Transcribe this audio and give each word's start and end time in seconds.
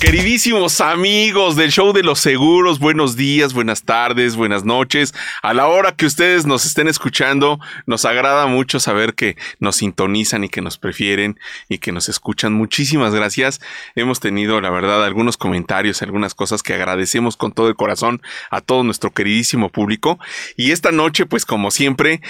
Queridísimos 0.00 0.80
amigos 0.80 1.56
del 1.56 1.70
show 1.70 1.92
de 1.92 2.02
los 2.02 2.20
seguros, 2.20 2.78
buenos 2.78 3.16
días, 3.16 3.52
buenas 3.52 3.82
tardes, 3.82 4.34
buenas 4.34 4.64
noches. 4.64 5.12
A 5.42 5.52
la 5.52 5.66
hora 5.66 5.92
que 5.92 6.06
ustedes 6.06 6.46
nos 6.46 6.64
estén 6.64 6.88
escuchando, 6.88 7.60
nos 7.84 8.06
agrada 8.06 8.46
mucho 8.46 8.80
saber 8.80 9.12
que 9.12 9.36
nos 9.58 9.76
sintonizan 9.76 10.42
y 10.42 10.48
que 10.48 10.62
nos 10.62 10.78
prefieren 10.78 11.38
y 11.68 11.78
que 11.78 11.92
nos 11.92 12.08
escuchan. 12.08 12.54
Muchísimas 12.54 13.14
gracias. 13.14 13.60
Hemos 13.94 14.20
tenido, 14.20 14.62
la 14.62 14.70
verdad, 14.70 15.04
algunos 15.04 15.36
comentarios, 15.36 16.00
algunas 16.00 16.34
cosas 16.34 16.62
que 16.62 16.72
agradecemos 16.72 17.36
con 17.36 17.52
todo 17.52 17.68
el 17.68 17.76
corazón 17.76 18.22
a 18.50 18.62
todo 18.62 18.82
nuestro 18.82 19.10
queridísimo 19.10 19.68
público. 19.68 20.18
Y 20.56 20.70
esta 20.70 20.92
noche, 20.92 21.26
pues 21.26 21.44
como 21.44 21.70
siempre, 21.70 22.22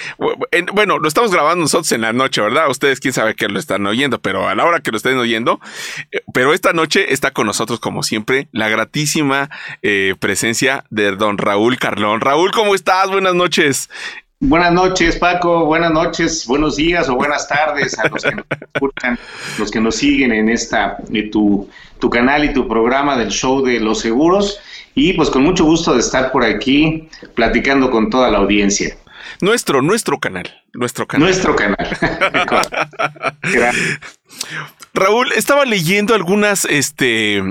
bueno, 0.73 0.99
lo 0.99 1.07
estamos 1.07 1.31
grabando 1.31 1.61
nosotros 1.61 1.93
en 1.93 2.01
la 2.01 2.11
noche, 2.11 2.41
¿verdad? 2.41 2.69
Ustedes 2.69 2.99
quién 2.99 3.13
sabe 3.13 3.33
que 3.33 3.47
lo 3.47 3.57
están 3.57 3.87
oyendo, 3.87 4.19
pero 4.19 4.49
a 4.49 4.55
la 4.55 4.65
hora 4.65 4.81
que 4.81 4.91
lo 4.91 4.97
estén 4.97 5.17
oyendo, 5.17 5.61
eh, 6.11 6.21
pero 6.33 6.53
esta 6.53 6.73
noche 6.73 7.13
está 7.13 7.31
con 7.31 7.47
nosotros 7.47 7.60
como 7.79 8.03
siempre, 8.03 8.47
la 8.51 8.69
gratísima 8.69 9.49
eh, 9.81 10.15
presencia 10.19 10.83
de 10.89 11.15
don 11.15 11.37
Raúl 11.37 11.77
Carlón. 11.77 12.21
Raúl, 12.21 12.51
¿cómo 12.51 12.75
estás? 12.75 13.09
Buenas 13.09 13.35
noches. 13.35 13.89
Buenas 14.39 14.73
noches, 14.73 15.17
Paco. 15.17 15.65
Buenas 15.65 15.91
noches, 15.91 16.47
buenos 16.47 16.75
días 16.75 17.07
o 17.09 17.15
buenas 17.15 17.47
tardes 17.47 17.97
a 17.99 18.07
los 18.07 18.23
que 18.23 18.35
nos 18.35 18.45
escuchan, 18.73 19.19
los 19.59 19.69
que 19.69 19.79
nos 19.79 19.95
siguen 19.95 20.31
en 20.31 20.49
esta, 20.49 20.97
tu, 21.31 21.69
tu 21.99 22.09
canal 22.09 22.43
y 22.43 22.51
tu 22.51 22.67
programa 22.67 23.15
del 23.15 23.29
show 23.29 23.63
de 23.63 23.79
los 23.79 23.99
seguros. 23.99 24.59
Y 24.95 25.13
pues 25.13 25.29
con 25.29 25.43
mucho 25.43 25.63
gusto 25.63 25.93
de 25.93 25.99
estar 25.99 26.31
por 26.31 26.43
aquí 26.43 27.07
platicando 27.35 27.91
con 27.91 28.09
toda 28.09 28.31
la 28.31 28.39
audiencia. 28.39 28.97
Nuestro, 29.41 29.81
nuestro 29.81 30.19
canal. 30.19 30.51
Nuestro 30.73 31.07
canal. 31.07 31.27
Nuestro 31.27 31.55
canal. 31.55 31.87
Raúl, 34.93 35.31
estaba 35.33 35.65
leyendo 35.65 36.13
algunas, 36.13 36.65
este, 36.65 37.41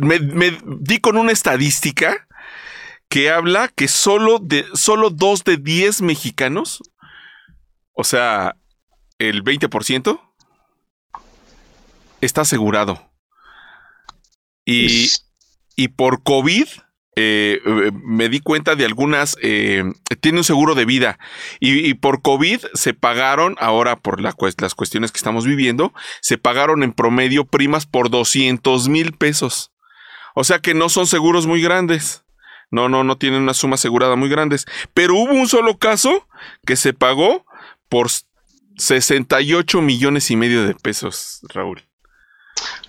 me, 0.00 0.58
di 0.78 0.98
con 0.98 1.16
una 1.16 1.32
estadística 1.32 2.26
que 3.08 3.30
habla 3.30 3.68
que 3.68 3.88
solo, 3.88 4.38
de, 4.38 4.64
solo 4.74 5.10
dos 5.10 5.44
de 5.44 5.56
diez 5.56 6.00
mexicanos, 6.00 6.82
o 7.92 8.04
sea, 8.04 8.56
el 9.18 9.44
20%, 9.44 10.20
está 12.20 12.42
asegurado. 12.42 13.10
Y, 14.64 15.08
y 15.76 15.88
por 15.88 16.22
COVID, 16.22 16.66
eh, 17.16 17.60
eh, 17.64 17.90
me 17.92 18.28
di 18.28 18.40
cuenta 18.40 18.76
de 18.76 18.84
algunas, 18.84 19.36
eh, 19.42 19.82
tiene 20.20 20.38
un 20.38 20.44
seguro 20.44 20.74
de 20.74 20.84
vida 20.84 21.18
y, 21.58 21.94
por 21.94 22.22
COVID 22.22 22.60
se 22.74 22.94
pagaron, 22.94 23.56
ahora 23.58 23.96
por 23.96 24.20
las 24.20 24.34
cuestiones 24.34 25.12
que 25.12 25.18
estamos 25.18 25.44
viviendo, 25.44 25.92
se 26.20 26.38
pagaron 26.38 26.82
en 26.82 26.92
promedio 26.92 27.44
primas 27.44 27.86
por 27.86 28.10
200 28.10 28.88
mil 28.88 29.12
pesos. 29.12 29.72
O 30.34 30.44
sea 30.44 30.60
que 30.60 30.74
no 30.74 30.88
son 30.88 31.06
seguros 31.06 31.46
muy 31.46 31.60
grandes. 31.60 32.24
No, 32.70 32.88
no, 32.88 33.02
no 33.02 33.18
tienen 33.18 33.42
una 33.42 33.54
suma 33.54 33.74
asegurada 33.74 34.14
muy 34.14 34.28
grandes. 34.28 34.66
Pero 34.94 35.16
hubo 35.16 35.32
un 35.32 35.48
solo 35.48 35.78
caso 35.78 36.28
que 36.64 36.76
se 36.76 36.92
pagó 36.92 37.44
por 37.88 38.08
68 38.76 39.82
millones 39.82 40.30
y 40.30 40.36
medio 40.36 40.64
de 40.64 40.74
pesos, 40.74 41.40
Raúl. 41.52 41.82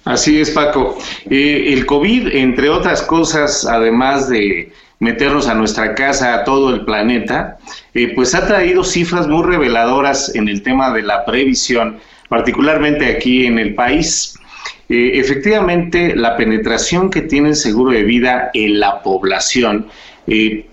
Así 0.04 0.40
es, 0.40 0.52
Paco. 0.52 0.98
Eh, 1.30 1.74
el 1.74 1.86
COVID, 1.86 2.28
entre 2.36 2.70
otras 2.70 3.02
cosas, 3.04 3.66
además 3.66 4.30
de 4.30 4.74
meternos 5.02 5.48
a 5.48 5.56
nuestra 5.56 5.96
casa, 5.96 6.36
a 6.36 6.44
todo 6.44 6.74
el 6.74 6.86
planeta, 6.86 7.58
eh, 7.94 8.14
pues 8.16 8.34
ha 8.36 8.48
traído 8.48 8.84
cifras 8.84 9.28
muy 9.28 9.44
reveladoras 9.44 10.34
en 10.36 10.48
el 10.48 10.62
tema 10.62 10.94
de 10.94 11.02
la 11.02 11.26
previsión, 11.26 11.98
particularmente 12.30 13.08
aquí 13.08 13.48
en 13.48 13.58
el 13.58 13.74
país. 13.74 14.36
Eh, 14.90 15.14
efectivamente, 15.16 16.16
la 16.16 16.38
penetración 16.38 17.10
que 17.10 17.22
tiene 17.22 17.50
el 17.50 17.56
seguro 17.56 17.92
de 17.92 18.04
vida 18.04 18.52
en 18.54 18.80
la 18.80 19.02
población, 19.02 19.88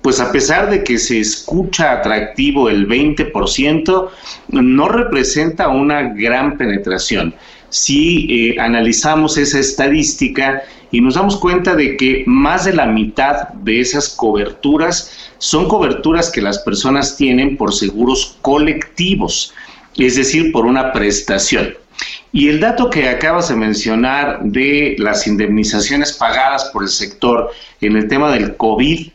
pues 0.02 0.20
a 0.20 0.30
pesar 0.30 0.70
de 0.70 0.84
que 0.84 0.98
se 0.98 1.18
escucha 1.18 1.90
atractivo 1.90 2.68
el 2.68 2.86
20%, 2.86 4.08
no 4.50 4.88
representa 4.88 5.68
una 5.68 6.02
gran 6.14 6.56
penetración 6.56 7.34
si 7.70 8.26
eh, 8.30 8.60
analizamos 8.60 9.36
esa 9.36 9.58
estadística 9.58 10.62
y 10.90 11.00
nos 11.00 11.14
damos 11.14 11.36
cuenta 11.36 11.74
de 11.74 11.96
que 11.96 12.24
más 12.26 12.64
de 12.64 12.72
la 12.72 12.86
mitad 12.86 13.48
de 13.48 13.80
esas 13.80 14.08
coberturas 14.08 15.30
son 15.38 15.68
coberturas 15.68 16.30
que 16.30 16.42
las 16.42 16.58
personas 16.60 17.16
tienen 17.16 17.56
por 17.56 17.74
seguros 17.74 18.38
colectivos, 18.42 19.52
es 19.96 20.16
decir, 20.16 20.52
por 20.52 20.66
una 20.66 20.92
prestación. 20.92 21.74
Y 22.32 22.48
el 22.48 22.60
dato 22.60 22.90
que 22.90 23.08
acabas 23.08 23.48
de 23.48 23.56
mencionar 23.56 24.40
de 24.42 24.96
las 24.98 25.26
indemnizaciones 25.26 26.12
pagadas 26.12 26.66
por 26.66 26.82
el 26.82 26.88
sector 26.88 27.50
en 27.80 27.96
el 27.96 28.08
tema 28.08 28.30
del 28.32 28.56
COVID 28.56 29.08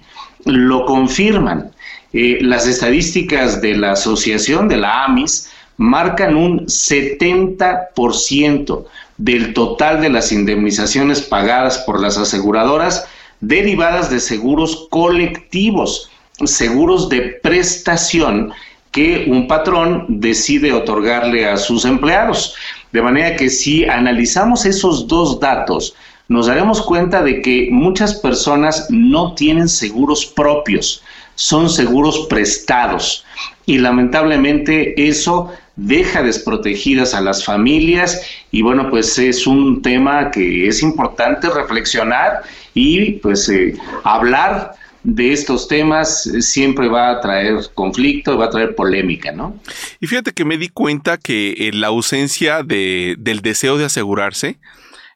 lo 0.45 0.85
confirman. 0.85 1.71
Eh, 2.11 2.39
las 2.41 2.67
estadísticas 2.67 3.61
de 3.61 3.75
la 3.75 3.91
asociación 3.93 4.67
de 4.67 4.77
la 4.77 5.05
AMIS 5.05 5.49
marcan 5.77 6.35
un 6.35 6.65
70% 6.67 8.85
del 9.23 9.53
total 9.53 10.01
de 10.01 10.09
las 10.09 10.33
indemnizaciones 10.33 11.21
pagadas 11.21 11.77
por 11.79 12.01
las 12.01 12.17
aseguradoras 12.17 13.05
derivadas 13.39 14.09
de 14.09 14.19
seguros 14.19 14.87
colectivos, 14.89 16.09
seguros 16.43 17.07
de 17.07 17.39
prestación 17.41 18.51
que 18.91 19.25
un 19.29 19.47
patrón 19.47 20.05
decide 20.09 20.73
otorgarle 20.73 21.47
a 21.47 21.55
sus 21.55 21.85
empleados. 21.85 22.53
De 22.91 23.01
manera 23.01 23.37
que 23.37 23.49
si 23.49 23.85
analizamos 23.85 24.65
esos 24.65 25.07
dos 25.07 25.39
datos, 25.39 25.95
nos 26.27 26.47
daremos 26.47 26.81
cuenta 26.81 27.23
de 27.23 27.41
que 27.41 27.69
muchas 27.71 28.15
personas 28.15 28.87
no 28.89 29.35
tienen 29.35 29.69
seguros 29.69 30.25
propios, 30.25 31.01
son 31.35 31.69
seguros 31.69 32.27
prestados. 32.29 33.23
Y 33.65 33.77
lamentablemente 33.77 34.93
eso 35.07 35.49
deja 35.75 36.21
desprotegidas 36.21 37.13
a 37.13 37.21
las 37.21 37.43
familias 37.43 38.21
y 38.51 38.61
bueno, 38.61 38.89
pues 38.89 39.17
es 39.17 39.47
un 39.47 39.81
tema 39.81 40.29
que 40.31 40.67
es 40.67 40.83
importante 40.83 41.49
reflexionar 41.49 42.43
y 42.73 43.13
pues 43.13 43.49
eh, 43.49 43.75
hablar 44.03 44.73
de 45.03 45.33
estos 45.33 45.67
temas 45.67 46.23
siempre 46.39 46.87
va 46.87 47.11
a 47.11 47.21
traer 47.21 47.55
conflicto, 47.73 48.37
va 48.37 48.45
a 48.45 48.49
traer 48.49 48.75
polémica, 48.75 49.31
¿no? 49.31 49.59
Y 49.99 50.07
fíjate 50.07 50.31
que 50.31 50.45
me 50.45 50.57
di 50.57 50.69
cuenta 50.69 51.17
que 51.17 51.55
en 51.67 51.81
la 51.81 51.87
ausencia 51.87 52.63
de, 52.63 53.15
del 53.17 53.41
deseo 53.41 53.77
de 53.77 53.85
asegurarse, 53.85 54.59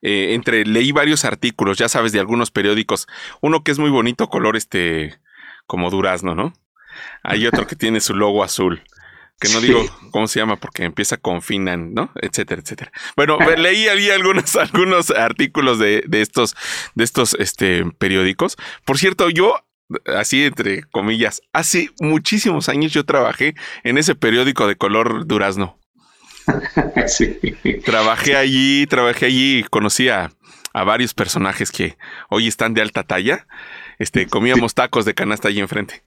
eh, 0.01 0.33
entre 0.33 0.65
leí 0.65 0.91
varios 0.91 1.23
artículos, 1.23 1.77
ya 1.77 1.87
sabes, 1.87 2.11
de 2.11 2.19
algunos 2.19 2.51
periódicos, 2.51 3.07
uno 3.41 3.63
que 3.63 3.71
es 3.71 3.79
muy 3.79 3.89
bonito, 3.89 4.27
color 4.27 4.57
este, 4.57 5.15
como 5.67 5.89
durazno, 5.89 6.35
¿no? 6.35 6.53
Hay 7.23 7.47
otro 7.47 7.65
que 7.65 7.75
tiene 7.75 8.01
su 8.01 8.13
logo 8.13 8.43
azul 8.43 8.81
que 9.39 9.49
no 9.49 9.61
digo 9.61 9.85
cómo 10.11 10.27
se 10.27 10.39
llama 10.39 10.55
porque 10.55 10.83
empieza 10.83 11.17
con 11.17 11.41
Finan, 11.41 11.93
¿no? 11.93 12.11
Etcétera, 12.15 12.61
etcétera. 12.61 12.91
Bueno, 13.15 13.37
leí 13.57 13.87
ahí 13.87 14.09
algunos, 14.09 14.55
algunos 14.55 15.11
artículos 15.11 15.79
de, 15.79 16.03
de 16.07 16.21
estos, 16.21 16.55
de 16.95 17.03
estos 17.03 17.35
este, 17.39 17.85
periódicos. 17.97 18.57
Por 18.83 18.97
cierto, 18.97 19.29
yo, 19.29 19.55
así 20.05 20.45
entre 20.45 20.83
comillas, 20.83 21.41
hace 21.53 21.91
muchísimos 21.99 22.67
años 22.69 22.91
yo 22.93 23.05
trabajé 23.05 23.55
en 23.83 23.97
ese 23.97 24.15
periódico 24.15 24.67
de 24.67 24.75
color 24.75 25.27
durazno. 25.27 25.79
Sí. 27.07 27.37
Trabajé 27.85 28.35
allí, 28.35 28.85
trabajé 28.87 29.25
allí 29.27 29.63
conocí 29.69 30.09
a, 30.09 30.31
a 30.73 30.83
varios 30.83 31.13
personajes 31.13 31.71
que 31.71 31.97
hoy 32.29 32.47
están 32.47 32.73
de 32.73 32.81
alta 32.81 33.03
talla. 33.03 33.47
Este, 33.99 34.27
comíamos 34.27 34.73
tacos 34.73 35.05
de 35.05 35.13
canasta 35.13 35.47
allí 35.47 35.59
enfrente. 35.59 36.03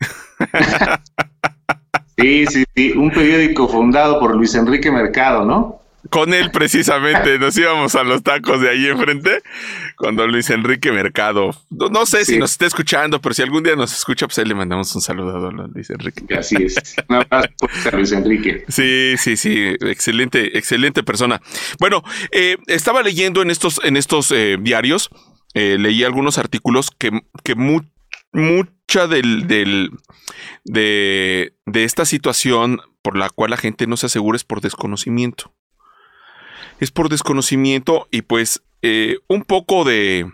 Sí, 2.19 2.47
sí, 2.47 2.65
sí, 2.75 2.93
un 2.93 3.11
periódico 3.11 3.69
fundado 3.69 4.19
por 4.21 4.35
Luis 4.37 4.55
Enrique 4.55 4.91
Mercado, 4.91 5.45
¿no? 5.45 5.81
Con 6.09 6.33
él 6.33 6.51
precisamente, 6.51 7.39
nos 7.39 7.57
íbamos 7.59 7.95
a 7.95 8.03
los 8.03 8.23
tacos 8.23 8.61
de 8.63 8.71
ahí 8.71 8.87
enfrente, 8.87 9.43
cuando 9.97 10.27
Luis 10.27 10.49
Enrique 10.49 10.91
Mercado, 10.91 11.51
no, 11.69 12.07
sé 12.07 12.25
si 12.25 12.39
nos 12.39 12.53
está 12.53 12.67
escuchando, 12.67 13.21
pero 13.21 13.35
si 13.35 13.43
algún 13.43 13.63
día 13.63 13.77
nos 13.77 13.93
escucha, 13.93 14.27
pues 14.27 14.39
ahí 14.39 14.47
le 14.47 14.55
mandamos 14.55 14.95
un 14.95 15.03
saludo 15.03 15.49
a 15.49 15.53
Luis 15.53 15.91
Enrique. 15.91 16.25
Así 16.35 16.57
es, 16.57 16.97
un 17.07 17.17
abrazo 17.17 17.49
a 17.93 17.97
Luis 17.97 18.13
Enrique. 18.13 18.65
Sí, 18.69 19.15
sí, 19.19 19.37
sí, 19.37 19.77
excelente, 19.81 20.57
excelente 20.57 21.03
persona. 21.03 21.43
Bueno, 21.79 22.03
eh, 22.33 22.57
estaba 22.67 23.03
leyendo 23.03 23.43
en 23.43 23.51
estos, 23.51 23.81
en 23.85 23.99
estos 23.99 24.31
eh, 24.33 24.57
diarios, 24.59 25.11
eh, 25.53 25.77
leí 25.79 26.03
algunos 26.03 26.39
artículos 26.39 26.91
que, 26.97 27.11
que 27.45 27.55
mucha 28.33 29.07
del, 29.07 29.47
de, 30.65 31.55
de, 31.67 31.85
esta 31.85 32.05
situación 32.05 32.81
por 33.03 33.17
la 33.17 33.31
cual 33.31 33.51
la 33.51 33.57
gente 33.57 33.87
no 33.87 33.97
se 33.97 34.07
asegura 34.07 34.37
es 34.37 34.45
por 34.45 34.61
desconocimiento. 34.61 35.53
Es 36.79 36.91
por 36.91 37.09
desconocimiento 37.09 38.09
y 38.11 38.23
pues 38.23 38.63
eh, 38.83 39.19
un 39.29 39.45
poco 39.45 39.85
de, 39.85 40.27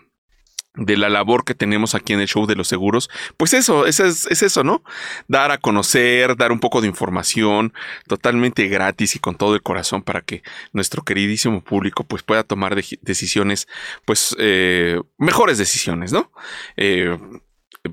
de 0.76 0.96
la 0.96 1.08
labor 1.08 1.44
que 1.44 1.54
tenemos 1.54 1.94
aquí 1.94 2.12
en 2.12 2.20
el 2.20 2.28
show 2.28 2.46
de 2.46 2.54
los 2.54 2.69
seguros, 2.69 3.10
pues 3.37 3.54
eso, 3.54 3.87
es, 3.87 3.98
es, 3.98 4.43
eso, 4.43 4.62
¿no? 4.62 4.82
Dar 5.26 5.50
a 5.50 5.58
conocer, 5.58 6.37
dar 6.37 6.52
un 6.52 6.60
poco 6.60 6.81
de 6.81 6.87
información 6.87 7.72
totalmente 8.06 8.69
gratis 8.69 9.16
y 9.16 9.19
con 9.19 9.37
todo 9.37 9.54
el 9.54 9.62
corazón 9.62 10.02
para 10.02 10.20
que 10.20 10.43
nuestro 10.72 11.02
queridísimo 11.02 11.64
público 11.64 12.04
pues 12.04 12.22
pueda 12.22 12.43
tomar 12.43 12.76
decisiones, 13.00 13.66
pues 14.04 14.37
eh, 14.38 15.00
mejores 15.19 15.58
decisiones, 15.58 16.12
¿no? 16.12 16.31
Eh, 16.76 17.19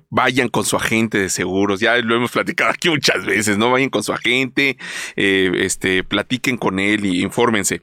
vayan 0.10 0.50
con 0.50 0.66
su 0.66 0.76
agente 0.76 1.18
de 1.18 1.30
seguros, 1.30 1.80
ya 1.80 1.98
lo 1.98 2.16
hemos 2.16 2.32
platicado 2.32 2.72
aquí 2.72 2.90
muchas 2.90 3.26
veces, 3.26 3.58
¿no? 3.58 3.72
Vayan 3.72 3.90
con 3.90 4.04
su 4.04 4.14
agente, 4.14 4.78
eh, 5.16 5.52
este, 5.56 6.04
platiquen 6.04 6.58
con 6.58 6.80
él 6.80 7.06
y 7.06 7.22
infórmense. 7.22 7.82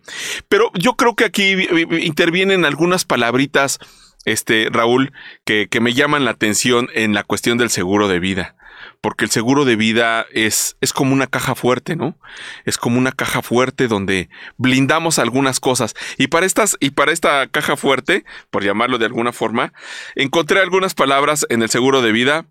Pero 0.48 0.70
yo 0.74 0.94
creo 0.94 1.14
que 1.14 1.24
aquí 1.24 1.56
intervienen 2.00 2.64
algunas 2.64 3.04
palabritas 3.04 3.78
este, 4.26 4.68
Raúl, 4.70 5.12
que, 5.44 5.68
que, 5.70 5.80
me 5.80 5.94
llaman 5.94 6.24
la 6.24 6.32
atención 6.32 6.88
en 6.94 7.14
la 7.14 7.24
cuestión 7.24 7.56
del 7.56 7.70
seguro 7.70 8.06
de 8.06 8.20
vida. 8.20 8.54
Porque 9.00 9.24
el 9.24 9.30
seguro 9.30 9.64
de 9.64 9.76
vida 9.76 10.26
es, 10.32 10.76
es 10.80 10.92
como 10.92 11.14
una 11.14 11.26
caja 11.26 11.54
fuerte, 11.54 11.96
¿no? 11.96 12.18
Es 12.66 12.76
como 12.76 12.98
una 12.98 13.12
caja 13.12 13.40
fuerte 13.40 13.88
donde 13.88 14.28
blindamos 14.58 15.18
algunas 15.18 15.58
cosas. 15.58 15.94
Y 16.18 16.26
para 16.26 16.44
estas, 16.44 16.76
y 16.80 16.90
para 16.90 17.12
esta 17.12 17.46
caja 17.46 17.76
fuerte, 17.76 18.24
por 18.50 18.62
llamarlo 18.62 18.98
de 18.98 19.06
alguna 19.06 19.32
forma, 19.32 19.72
encontré 20.16 20.60
algunas 20.60 20.94
palabras 20.94 21.46
en 21.48 21.62
el 21.62 21.70
seguro 21.70 22.02
de 22.02 22.12
vida. 22.12 22.46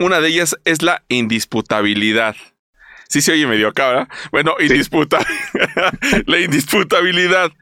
Una 0.00 0.20
de 0.20 0.28
ellas 0.28 0.56
es 0.64 0.82
la 0.82 1.04
indisputabilidad. 1.08 2.34
Sí 3.08 3.22
se 3.22 3.32
oye 3.32 3.46
medio 3.46 3.68
acá, 3.68 3.88
¿verdad? 3.88 4.08
Bueno, 4.32 4.56
indisputa. 4.58 5.24
la 6.26 6.40
indisputabilidad. 6.40 7.52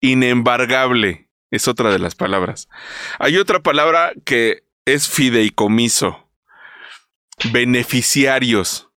Inembargable 0.00 1.28
es 1.52 1.68
otra 1.68 1.90
de 1.90 1.98
las 1.98 2.14
palabras. 2.16 2.68
Hay 3.18 3.36
otra 3.36 3.60
palabra 3.60 4.12
que 4.24 4.64
es 4.84 5.08
fideicomiso, 5.08 6.21
beneficiarios. 7.50 8.88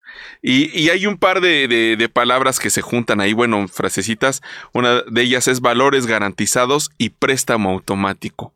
Y, 0.43 0.91
hay 0.91 1.07
un 1.07 1.17
par 1.17 1.41
de, 1.41 2.11
palabras 2.13 2.61
que 2.61 2.69
se 2.69 2.83
juntan 2.83 3.21
ahí, 3.21 3.33
bueno, 3.33 3.67
frasecitas. 3.67 4.43
Una 4.73 5.01
de 5.03 5.23
ellas 5.23 5.49
es 5.49 5.61
valores 5.61 6.07
garantizados 6.07 6.91
y 6.99 7.11
préstamo 7.11 7.71
automático. 7.71 8.53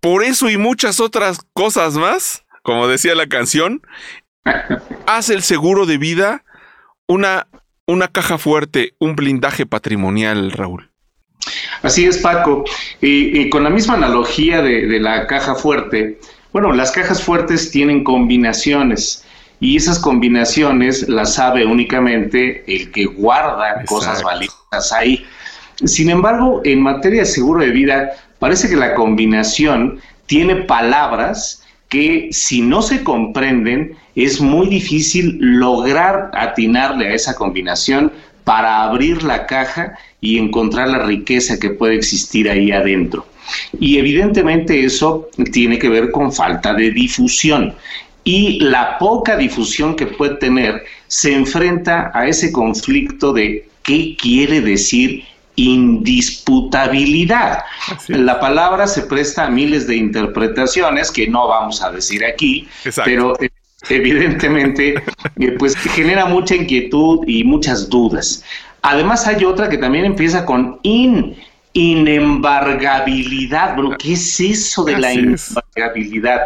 Por 0.00 0.22
eso 0.22 0.50
y 0.50 0.58
muchas 0.58 1.00
otras 1.00 1.40
cosas 1.54 1.94
más, 1.94 2.44
como 2.62 2.88
decía 2.88 3.14
la 3.14 3.26
canción, 3.26 3.80
hace 5.06 5.34
el 5.34 5.42
seguro 5.42 5.86
de 5.86 5.96
vida 5.96 6.44
una, 7.06 7.48
una 7.86 8.08
caja 8.08 8.36
fuerte, 8.36 8.94
un 8.98 9.16
blindaje 9.16 9.64
patrimonial, 9.64 10.52
Raúl. 10.52 10.90
Así 11.82 12.04
es, 12.04 12.18
Paco. 12.18 12.64
Y, 13.00 13.48
con 13.50 13.64
la 13.64 13.70
misma 13.70 13.94
analogía 13.94 14.62
de, 14.62 14.98
la 15.00 15.26
caja 15.26 15.54
fuerte, 15.54 16.18
bueno, 16.56 16.72
las 16.72 16.90
cajas 16.90 17.22
fuertes 17.22 17.70
tienen 17.70 18.02
combinaciones 18.02 19.22
y 19.60 19.76
esas 19.76 19.98
combinaciones 19.98 21.06
las 21.06 21.34
sabe 21.34 21.66
únicamente 21.66 22.64
el 22.66 22.90
que 22.92 23.04
guarda 23.04 23.84
cosas 23.84 24.22
valiosas 24.22 24.90
ahí. 24.90 25.22
Sin 25.84 26.08
embargo, 26.08 26.62
en 26.64 26.80
materia 26.80 27.20
de 27.20 27.26
seguro 27.26 27.60
de 27.60 27.72
vida, 27.72 28.12
parece 28.38 28.70
que 28.70 28.76
la 28.76 28.94
combinación 28.94 30.00
tiene 30.24 30.56
palabras 30.56 31.62
que 31.90 32.30
si 32.32 32.62
no 32.62 32.80
se 32.80 33.04
comprenden 33.04 33.94
es 34.14 34.40
muy 34.40 34.68
difícil 34.68 35.36
lograr 35.38 36.30
atinarle 36.32 37.08
a 37.08 37.14
esa 37.14 37.34
combinación 37.34 38.10
para 38.44 38.82
abrir 38.82 39.22
la 39.24 39.44
caja 39.44 39.98
y 40.22 40.38
encontrar 40.38 40.88
la 40.88 41.00
riqueza 41.00 41.58
que 41.58 41.68
puede 41.68 41.96
existir 41.96 42.48
ahí 42.48 42.72
adentro. 42.72 43.26
Y 43.78 43.98
evidentemente 43.98 44.84
eso 44.84 45.28
tiene 45.52 45.78
que 45.78 45.88
ver 45.88 46.10
con 46.10 46.32
falta 46.32 46.74
de 46.74 46.90
difusión. 46.90 47.74
Y 48.24 48.60
la 48.60 48.98
poca 48.98 49.36
difusión 49.36 49.94
que 49.94 50.06
puede 50.06 50.36
tener 50.36 50.84
se 51.06 51.32
enfrenta 51.32 52.10
a 52.12 52.26
ese 52.26 52.50
conflicto 52.50 53.32
de 53.32 53.68
qué 53.82 54.16
quiere 54.20 54.60
decir 54.60 55.24
indisputabilidad. 55.56 57.64
La 58.08 58.38
palabra 58.38 58.86
se 58.86 59.02
presta 59.02 59.46
a 59.46 59.50
miles 59.50 59.86
de 59.86 59.96
interpretaciones 59.96 61.10
que 61.10 61.26
no 61.26 61.48
vamos 61.48 61.82
a 61.82 61.90
decir 61.90 62.24
aquí, 62.24 62.68
pero 63.04 63.34
evidentemente, 63.88 64.94
eh, 65.40 65.52
pues 65.58 65.76
genera 65.76 66.26
mucha 66.26 66.54
inquietud 66.54 67.26
y 67.26 67.44
muchas 67.44 67.88
dudas. 67.88 68.44
Además 68.82 69.26
hay 69.26 69.44
otra 69.44 69.68
que 69.68 69.78
también 69.78 70.04
empieza 70.04 70.44
con 70.44 70.78
in, 70.82 71.36
inembargabilidad. 71.76 73.76
Bueno, 73.76 73.96
¿qué 73.98 74.14
es 74.14 74.40
eso 74.40 74.82
de 74.84 74.98
la 74.98 75.12
inembargabilidad? 75.12 76.40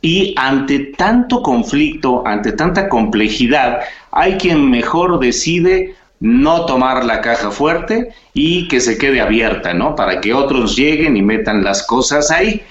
Y 0.00 0.32
ante 0.36 0.78
tanto 0.96 1.42
conflicto, 1.42 2.24
ante 2.24 2.52
tanta 2.52 2.88
complejidad, 2.88 3.80
hay 4.12 4.36
quien 4.36 4.70
mejor 4.70 5.18
decide 5.18 5.96
no 6.20 6.66
tomar 6.66 7.04
la 7.04 7.20
caja 7.20 7.50
fuerte 7.50 8.12
y 8.32 8.68
que 8.68 8.80
se 8.80 8.96
quede 8.96 9.20
abierta, 9.20 9.74
¿no? 9.74 9.96
Para 9.96 10.20
que 10.20 10.32
otros 10.32 10.76
lleguen 10.76 11.16
y 11.16 11.22
metan 11.22 11.64
las 11.64 11.84
cosas 11.84 12.30
ahí. 12.30 12.62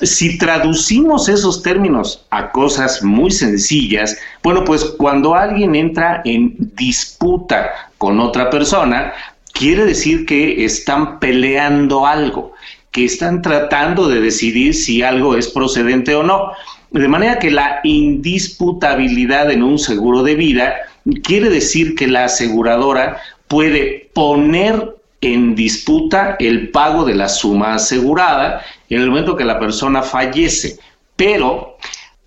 Si 0.00 0.38
traducimos 0.38 1.28
esos 1.28 1.62
términos 1.62 2.24
a 2.30 2.52
cosas 2.52 3.02
muy 3.02 3.30
sencillas, 3.30 4.16
bueno, 4.42 4.64
pues 4.64 4.82
cuando 4.96 5.34
alguien 5.34 5.74
entra 5.74 6.22
en 6.24 6.56
disputa 6.74 7.90
con 7.98 8.18
otra 8.18 8.48
persona, 8.48 9.12
quiere 9.60 9.84
decir 9.84 10.24
que 10.24 10.64
están 10.64 11.20
peleando 11.20 12.06
algo, 12.06 12.54
que 12.92 13.04
están 13.04 13.42
tratando 13.42 14.08
de 14.08 14.22
decidir 14.22 14.72
si 14.74 15.02
algo 15.02 15.36
es 15.36 15.48
procedente 15.48 16.14
o 16.14 16.22
no. 16.22 16.52
De 16.90 17.06
manera 17.06 17.38
que 17.38 17.50
la 17.50 17.80
indisputabilidad 17.84 19.50
en 19.50 19.62
un 19.62 19.78
seguro 19.78 20.22
de 20.22 20.34
vida 20.34 20.76
quiere 21.22 21.50
decir 21.50 21.94
que 21.94 22.06
la 22.06 22.24
aseguradora 22.24 23.18
puede 23.48 24.08
poner 24.14 24.96
en 25.20 25.54
disputa 25.54 26.36
el 26.38 26.70
pago 26.70 27.04
de 27.04 27.14
la 27.14 27.28
suma 27.28 27.74
asegurada 27.74 28.62
en 28.88 29.02
el 29.02 29.10
momento 29.10 29.36
que 29.36 29.44
la 29.44 29.58
persona 29.58 30.00
fallece, 30.00 30.78
pero 31.16 31.76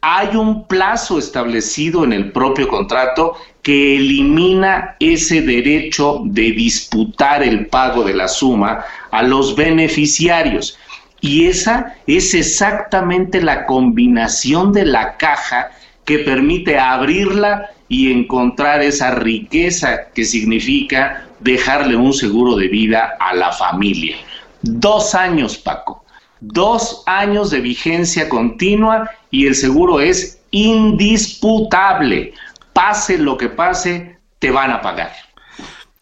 hay 0.02 0.36
un 0.36 0.68
plazo 0.68 1.18
establecido 1.18 2.04
en 2.04 2.14
el 2.14 2.32
propio 2.32 2.68
contrato 2.68 3.36
que 3.64 3.96
elimina 3.96 4.96
ese 5.00 5.42
derecho 5.42 6.22
de 6.26 6.52
disputar 6.52 7.42
el 7.42 7.66
pago 7.68 8.04
de 8.04 8.14
la 8.14 8.28
suma 8.28 8.84
a 9.10 9.24
los 9.24 9.56
beneficiarios. 9.56 10.78
Y 11.22 11.46
esa 11.46 11.96
es 12.06 12.34
exactamente 12.34 13.42
la 13.42 13.66
combinación 13.66 14.74
de 14.74 14.86
la 14.86 15.16
caja 15.16 15.72
que 16.04 16.20
permite 16.20 16.78
abrirla 16.78 17.72
y 17.88 18.12
encontrar 18.12 18.82
esa 18.82 19.12
riqueza 19.12 20.10
que 20.14 20.26
significa 20.26 21.26
dejarle 21.40 21.96
un 21.96 22.14
seguro 22.14 22.58
de 22.58 22.68
vida 22.68 23.16
a 23.18 23.34
la 23.34 23.54
familia. 23.54 24.18
Dos 24.62 25.16
años, 25.16 25.58
Paco. 25.58 26.04
Dos 26.42 27.04
años 27.06 27.52
de 27.52 27.62
vigencia 27.62 28.28
continua 28.28 29.10
y 29.32 29.48
el 29.48 29.56
seguro 29.56 30.02
es 30.02 30.42
indisputable. 30.52 32.34
Pase 32.74 33.18
lo 33.18 33.38
que 33.38 33.50
pase, 33.50 34.18
te 34.40 34.52
van 34.52 34.72
a 34.72 34.82
pagar. 34.82 35.12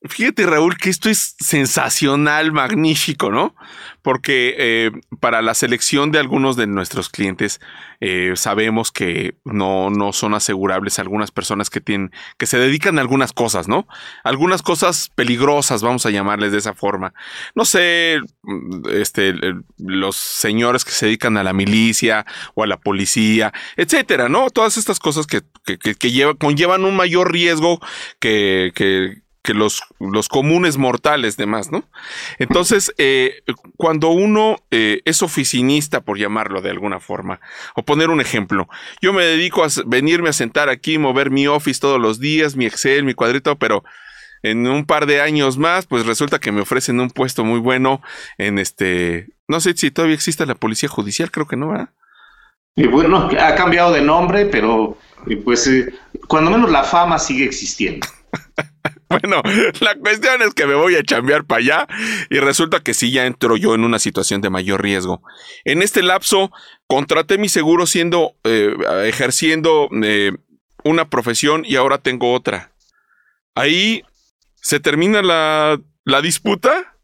Fíjate, 0.03 0.47
Raúl, 0.47 0.77
que 0.77 0.89
esto 0.89 1.11
es 1.11 1.35
sensacional, 1.39 2.51
magnífico, 2.51 3.29
¿no? 3.29 3.55
Porque 4.01 4.55
eh, 4.57 4.91
para 5.19 5.43
la 5.43 5.53
selección 5.53 6.11
de 6.11 6.17
algunos 6.17 6.55
de 6.55 6.65
nuestros 6.65 7.07
clientes 7.07 7.61
eh, 7.99 8.33
sabemos 8.35 8.91
que 8.91 9.35
no, 9.45 9.91
no 9.91 10.11
son 10.11 10.33
asegurables 10.33 10.97
algunas 10.97 11.29
personas 11.29 11.69
que 11.69 11.81
tienen, 11.81 12.11
que 12.39 12.47
se 12.47 12.57
dedican 12.57 12.97
a 12.97 13.01
algunas 13.01 13.31
cosas, 13.31 13.67
¿no? 13.67 13.87
Algunas 14.23 14.63
cosas 14.63 15.11
peligrosas, 15.13 15.83
vamos 15.83 16.03
a 16.07 16.09
llamarles 16.09 16.51
de 16.51 16.57
esa 16.57 16.73
forma. 16.73 17.13
No 17.53 17.63
sé, 17.63 18.21
este, 18.91 19.35
los 19.77 20.15
señores 20.15 20.83
que 20.83 20.93
se 20.93 21.05
dedican 21.05 21.37
a 21.37 21.43
la 21.43 21.53
milicia 21.53 22.25
o 22.55 22.63
a 22.63 22.67
la 22.67 22.77
policía, 22.77 23.53
etcétera, 23.77 24.29
¿no? 24.29 24.49
Todas 24.49 24.77
estas 24.77 24.97
cosas 24.97 25.27
que, 25.27 25.41
que, 25.63 25.77
que, 25.77 26.35
conllevan 26.39 26.85
un 26.85 26.95
mayor 26.95 27.31
riesgo 27.31 27.79
que 28.19 29.20
que 29.43 29.53
los, 29.53 29.81
los 29.99 30.29
comunes 30.29 30.77
mortales 30.77 31.35
demás, 31.35 31.71
¿no? 31.71 31.83
Entonces, 32.37 32.93
eh, 32.97 33.41
cuando 33.75 34.09
uno 34.09 34.57
eh, 34.69 35.01
es 35.05 35.23
oficinista, 35.23 36.01
por 36.01 36.17
llamarlo 36.17 36.61
de 36.61 36.69
alguna 36.69 36.99
forma, 36.99 37.39
o 37.75 37.83
poner 37.83 38.09
un 38.09 38.21
ejemplo, 38.21 38.69
yo 39.01 39.13
me 39.13 39.23
dedico 39.23 39.63
a 39.63 39.67
venirme 39.85 40.29
a 40.29 40.33
sentar 40.33 40.69
aquí, 40.69 40.97
mover 40.97 41.31
mi 41.31 41.47
office 41.47 41.79
todos 41.79 41.99
los 41.99 42.19
días, 42.19 42.55
mi 42.55 42.65
Excel, 42.65 43.03
mi 43.03 43.13
cuadrito, 43.13 43.55
pero 43.57 43.83
en 44.43 44.67
un 44.67 44.85
par 44.85 45.05
de 45.05 45.21
años 45.21 45.57
más, 45.57 45.87
pues 45.87 46.05
resulta 46.05 46.39
que 46.39 46.51
me 46.51 46.61
ofrecen 46.61 46.99
un 46.99 47.09
puesto 47.09 47.43
muy 47.43 47.59
bueno 47.59 48.01
en 48.37 48.59
este, 48.59 49.29
no 49.47 49.59
sé 49.59 49.73
si 49.75 49.91
todavía 49.91 50.15
existe 50.15 50.45
la 50.45 50.55
policía 50.55 50.89
judicial, 50.89 51.31
creo 51.31 51.47
que 51.47 51.57
no, 51.57 51.69
¿verdad? 51.69 51.89
Bueno, 52.75 53.29
ha 53.39 53.55
cambiado 53.55 53.91
de 53.91 54.01
nombre, 54.01 54.45
pero 54.45 54.97
pues 55.43 55.69
cuando 56.27 56.49
menos 56.49 56.71
la 56.71 56.83
fama 56.83 57.19
sigue 57.19 57.43
existiendo. 57.43 58.07
Bueno, 59.11 59.41
la 59.79 59.95
cuestión 59.95 60.41
es 60.41 60.53
que 60.53 60.65
me 60.65 60.73
voy 60.73 60.95
a 60.95 61.03
chambear 61.03 61.45
para 61.45 61.59
allá 61.59 61.87
y 62.29 62.39
resulta 62.39 62.81
que 62.81 62.93
sí 62.93 63.11
ya 63.11 63.25
entro 63.25 63.57
yo 63.57 63.75
en 63.75 63.83
una 63.83 63.99
situación 63.99 64.41
de 64.41 64.49
mayor 64.49 64.81
riesgo. 64.81 65.21
En 65.65 65.81
este 65.81 66.01
lapso, 66.01 66.51
contraté 66.87 67.37
mi 67.37 67.49
seguro 67.49 67.85
siendo, 67.85 68.35
eh, 68.43 68.73
ejerciendo 69.05 69.89
eh, 70.03 70.31
una 70.83 71.09
profesión 71.09 71.63
y 71.65 71.75
ahora 71.75 71.97
tengo 71.97 72.33
otra. 72.33 72.71
Ahí 73.55 74.03
se 74.55 74.79
termina 74.79 75.21
la, 75.21 75.79
la 76.05 76.21
disputa. 76.21 76.95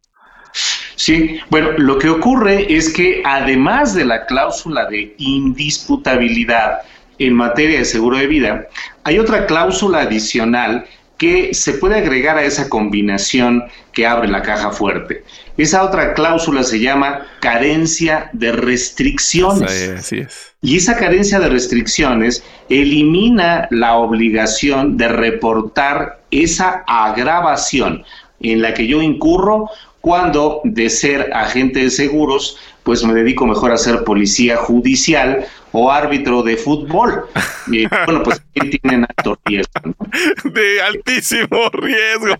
Sí, 0.95 1.39
bueno, 1.49 1.71
lo 1.77 1.99
que 1.99 2.09
ocurre 2.09 2.73
es 2.73 2.91
que 2.91 3.21
además 3.23 3.93
de 3.93 4.05
la 4.05 4.25
cláusula 4.25 4.85
de 4.85 5.13
indisputabilidad 5.17 6.79
en 7.19 7.33
materia 7.33 7.79
de 7.79 7.85
seguro 7.85 8.17
de 8.17 8.27
vida, 8.27 8.67
hay 9.03 9.19
otra 9.19 9.45
cláusula 9.45 10.01
adicional 10.01 10.85
que 11.17 11.53
se 11.53 11.73
puede 11.73 11.95
agregar 11.95 12.37
a 12.37 12.43
esa 12.43 12.69
combinación 12.69 13.63
que 13.91 14.05
abre 14.05 14.27
la 14.27 14.41
caja 14.41 14.71
fuerte. 14.71 15.23
Esa 15.57 15.83
otra 15.83 16.13
cláusula 16.13 16.63
se 16.63 16.79
llama 16.79 17.25
carencia 17.39 18.29
de 18.33 18.51
restricciones. 18.51 20.13
Y 20.61 20.77
esa 20.77 20.97
carencia 20.97 21.39
de 21.39 21.49
restricciones 21.49 22.43
elimina 22.69 23.67
la 23.71 23.95
obligación 23.95 24.97
de 24.97 25.07
reportar 25.07 26.21
esa 26.29 26.83
agravación 26.87 28.03
en 28.39 28.61
la 28.61 28.73
que 28.73 28.85
yo 28.85 29.01
incurro 29.01 29.69
cuando 30.01 30.61
de 30.63 30.89
ser 30.89 31.31
agente 31.33 31.79
de 31.79 31.89
seguros, 31.89 32.57
pues 32.87 33.03
me 33.03 33.13
dedico 33.13 33.45
mejor 33.45 33.73
a 33.73 33.77
ser 33.77 34.05
policía 34.05 34.55
judicial 34.55 35.45
o 35.73 35.91
árbitro 35.91 36.41
de 36.41 36.55
fútbol. 36.55 37.25
Y 37.69 37.85
bueno, 37.85 38.23
pues 38.23 38.41
tienen 38.81 39.05
alto 39.17 39.37
riesgo. 39.43 39.73
De 40.45 40.81
altísimo 40.81 41.69
riesgo. 41.73 42.33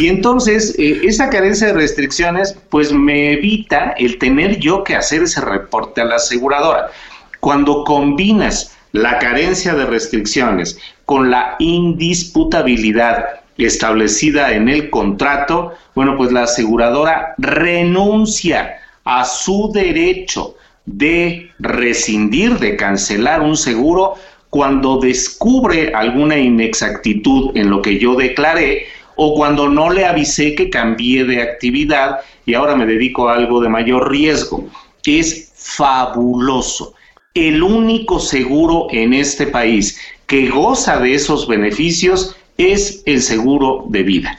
Y, 0.00 0.08
entonces, 0.08 0.74
eh, 0.80 1.02
esa 1.04 1.30
carencia 1.30 1.68
de 1.68 1.74
restricciones, 1.74 2.58
pues 2.70 2.92
me 2.92 3.34
evita 3.34 3.94
el 3.98 4.18
tener 4.18 4.58
yo 4.58 4.82
que 4.82 4.96
hacer 4.96 5.22
ese 5.22 5.40
reporte 5.42 6.00
a 6.00 6.06
la 6.06 6.16
aseguradora. 6.16 6.90
Cuando 7.38 7.84
combinas 7.84 8.76
la 8.90 9.20
carencia 9.20 9.74
de 9.74 9.86
restricciones 9.86 10.76
con 11.04 11.30
la 11.30 11.54
indisputabilidad 11.60 13.43
establecida 13.58 14.52
en 14.54 14.68
el 14.68 14.90
contrato, 14.90 15.72
bueno, 15.94 16.16
pues 16.16 16.32
la 16.32 16.42
aseguradora 16.42 17.34
renuncia 17.38 18.76
a 19.04 19.24
su 19.24 19.70
derecho 19.72 20.56
de 20.86 21.50
rescindir, 21.58 22.58
de 22.58 22.76
cancelar 22.76 23.40
un 23.40 23.56
seguro 23.56 24.14
cuando 24.50 24.98
descubre 24.98 25.92
alguna 25.94 26.38
inexactitud 26.38 27.56
en 27.56 27.70
lo 27.70 27.82
que 27.82 27.98
yo 27.98 28.14
declaré 28.14 28.86
o 29.16 29.34
cuando 29.34 29.68
no 29.68 29.90
le 29.90 30.04
avisé 30.04 30.54
que 30.54 30.70
cambié 30.70 31.24
de 31.24 31.42
actividad 31.42 32.20
y 32.46 32.54
ahora 32.54 32.76
me 32.76 32.86
dedico 32.86 33.28
a 33.28 33.34
algo 33.34 33.60
de 33.60 33.68
mayor 33.68 34.10
riesgo. 34.10 34.64
Es 35.06 35.52
fabuloso. 35.56 36.94
El 37.34 37.62
único 37.62 38.20
seguro 38.20 38.86
en 38.90 39.12
este 39.12 39.46
país 39.46 39.98
que 40.26 40.48
goza 40.48 41.00
de 41.00 41.14
esos 41.14 41.48
beneficios 41.48 42.36
es 42.58 43.02
el 43.06 43.22
seguro 43.22 43.84
de 43.88 44.02
vida. 44.02 44.38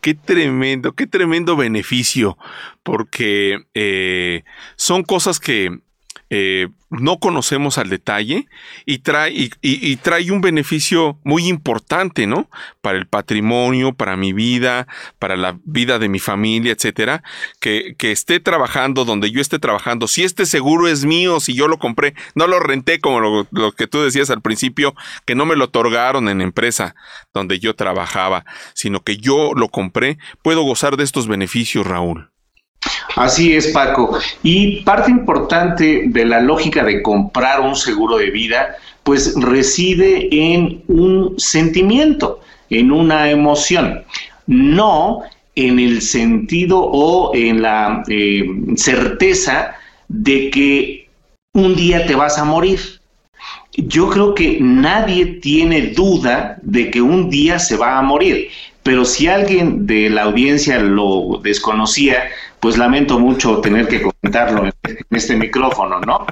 Qué 0.00 0.14
tremendo, 0.14 0.92
qué 0.92 1.06
tremendo 1.06 1.56
beneficio, 1.56 2.38
porque 2.82 3.58
eh, 3.74 4.44
son 4.76 5.02
cosas 5.02 5.40
que 5.40 5.80
eh, 6.28 6.68
no 6.90 7.18
conocemos 7.18 7.78
al 7.78 7.88
detalle 7.88 8.46
y 8.84 8.98
trae, 8.98 9.50
y, 9.60 9.96
trae 9.96 10.30
un 10.30 10.40
beneficio 10.40 11.18
muy 11.24 11.46
importante, 11.46 12.26
¿no? 12.26 12.48
Para 12.80 12.98
el 12.98 13.06
patrimonio, 13.06 13.92
para 13.92 14.16
mi 14.16 14.32
vida, 14.32 14.86
para 15.18 15.36
la 15.36 15.58
vida 15.64 15.98
de 15.98 16.08
mi 16.08 16.18
familia, 16.18 16.72
etcétera. 16.72 17.22
Que, 17.60 17.94
que 17.98 18.12
esté 18.12 18.40
trabajando 18.40 19.04
donde 19.04 19.30
yo 19.30 19.40
esté 19.40 19.58
trabajando. 19.58 20.08
Si 20.08 20.24
este 20.24 20.46
seguro 20.46 20.88
es 20.88 21.04
mío, 21.04 21.40
si 21.40 21.54
yo 21.54 21.68
lo 21.68 21.78
compré, 21.78 22.14
no 22.34 22.46
lo 22.46 22.60
renté 22.60 23.00
como 23.00 23.20
lo, 23.20 23.46
lo 23.50 23.72
que 23.72 23.86
tú 23.86 24.02
decías 24.02 24.30
al 24.30 24.42
principio, 24.42 24.94
que 25.24 25.34
no 25.34 25.46
me 25.46 25.56
lo 25.56 25.66
otorgaron 25.66 26.28
en 26.28 26.40
empresa 26.40 26.94
donde 27.34 27.58
yo 27.58 27.74
trabajaba, 27.74 28.44
sino 28.74 29.00
que 29.00 29.16
yo 29.16 29.52
lo 29.54 29.68
compré, 29.68 30.18
puedo 30.42 30.62
gozar 30.62 30.96
de 30.96 31.04
estos 31.04 31.28
beneficios, 31.28 31.86
Raúl. 31.86 32.30
Así 33.16 33.54
es, 33.54 33.68
Paco. 33.68 34.18
Y 34.42 34.82
parte 34.82 35.10
importante 35.10 36.04
de 36.06 36.24
la 36.24 36.40
lógica 36.40 36.84
de 36.84 37.02
comprar 37.02 37.60
un 37.60 37.76
seguro 37.76 38.18
de 38.18 38.30
vida, 38.30 38.76
pues 39.02 39.34
reside 39.36 40.28
en 40.30 40.82
un 40.88 41.34
sentimiento, 41.38 42.40
en 42.70 42.90
una 42.90 43.30
emoción, 43.30 44.02
no 44.46 45.22
en 45.54 45.78
el 45.78 46.02
sentido 46.02 46.80
o 46.80 47.34
en 47.34 47.62
la 47.62 48.02
eh, 48.08 48.44
certeza 48.76 49.74
de 50.08 50.50
que 50.50 51.08
un 51.54 51.74
día 51.74 52.06
te 52.06 52.14
vas 52.14 52.38
a 52.38 52.44
morir. 52.44 52.80
Yo 53.72 54.08
creo 54.10 54.34
que 54.34 54.58
nadie 54.60 55.26
tiene 55.26 55.88
duda 55.88 56.58
de 56.62 56.90
que 56.90 57.00
un 57.00 57.30
día 57.30 57.58
se 57.58 57.76
va 57.76 57.98
a 57.98 58.02
morir, 58.02 58.48
pero 58.82 59.04
si 59.04 59.26
alguien 59.26 59.86
de 59.86 60.10
la 60.10 60.24
audiencia 60.24 60.78
lo 60.78 61.40
desconocía, 61.42 62.28
pues 62.66 62.78
lamento 62.78 63.20
mucho 63.20 63.60
tener 63.60 63.86
que 63.86 64.02
comentarlo 64.02 64.66
en 64.66 64.72
este 65.12 65.36
micrófono, 65.36 66.00
¿no? 66.00 66.26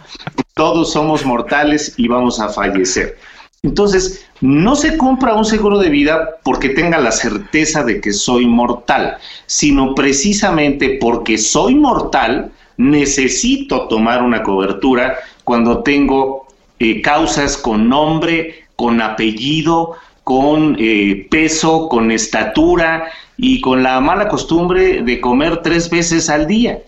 Todos 0.55 0.93
somos 0.93 1.25
mortales 1.25 1.95
y 1.97 2.09
vamos 2.09 2.41
a 2.41 2.49
fallecer. 2.49 3.17
Entonces, 3.63 4.27
no 4.41 4.75
se 4.75 4.97
compra 4.97 5.37
un 5.37 5.45
seguro 5.45 5.79
de 5.79 5.91
vida 5.91 6.31
porque 6.43 6.71
tenga 6.71 6.99
la 6.99 7.13
certeza 7.13 7.85
de 7.85 8.01
que 8.01 8.13
soy 8.13 8.47
mortal, 8.47 9.19
sino 9.47 9.95
precisamente 9.95 10.99
porque 11.01 11.39
soy 11.39 11.77
mortal, 11.77 12.51
necesito 12.79 13.87
tomar 13.87 14.21
una 14.21 14.43
cobertura 14.43 15.15
cuando 15.45 15.85
tengo 15.85 16.49
eh, 16.81 17.01
causas 17.01 17.57
con 17.57 17.89
nombre, 17.89 18.65
con 18.75 19.01
apellido, 19.01 19.93
con 20.25 20.77
eh, 20.79 21.27
peso, 21.31 21.89
con 21.89 22.11
estatura 22.11 23.11
y 23.37 23.61
con 23.61 23.83
la 23.83 24.01
mala 24.01 24.29
costumbre 24.29 25.03
de 25.03 25.21
comer 25.21 25.63
tres 25.63 25.91
veces 25.91 26.31
al 26.31 26.47
día. 26.47 26.79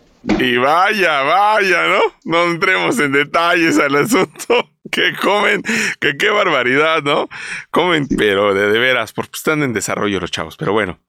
Y 0.40 0.56
vaya, 0.56 1.22
vaya, 1.22 1.86
¿no? 1.86 2.00
No 2.24 2.50
entremos 2.50 2.98
en 2.98 3.12
detalles 3.12 3.78
al 3.78 3.94
asunto. 3.96 4.68
Que 4.88 5.14
comen, 5.20 5.62
que 5.98 6.16
qué 6.16 6.30
barbaridad, 6.30 7.02
¿no? 7.02 7.28
Comen, 7.72 8.06
pero 8.06 8.54
de, 8.54 8.78
veras, 8.78 9.12
porque 9.12 9.32
están 9.34 9.64
en 9.64 9.72
desarrollo 9.72 10.20
los 10.20 10.30
chavos. 10.30 10.56
Pero 10.56 10.72
bueno, 10.72 11.00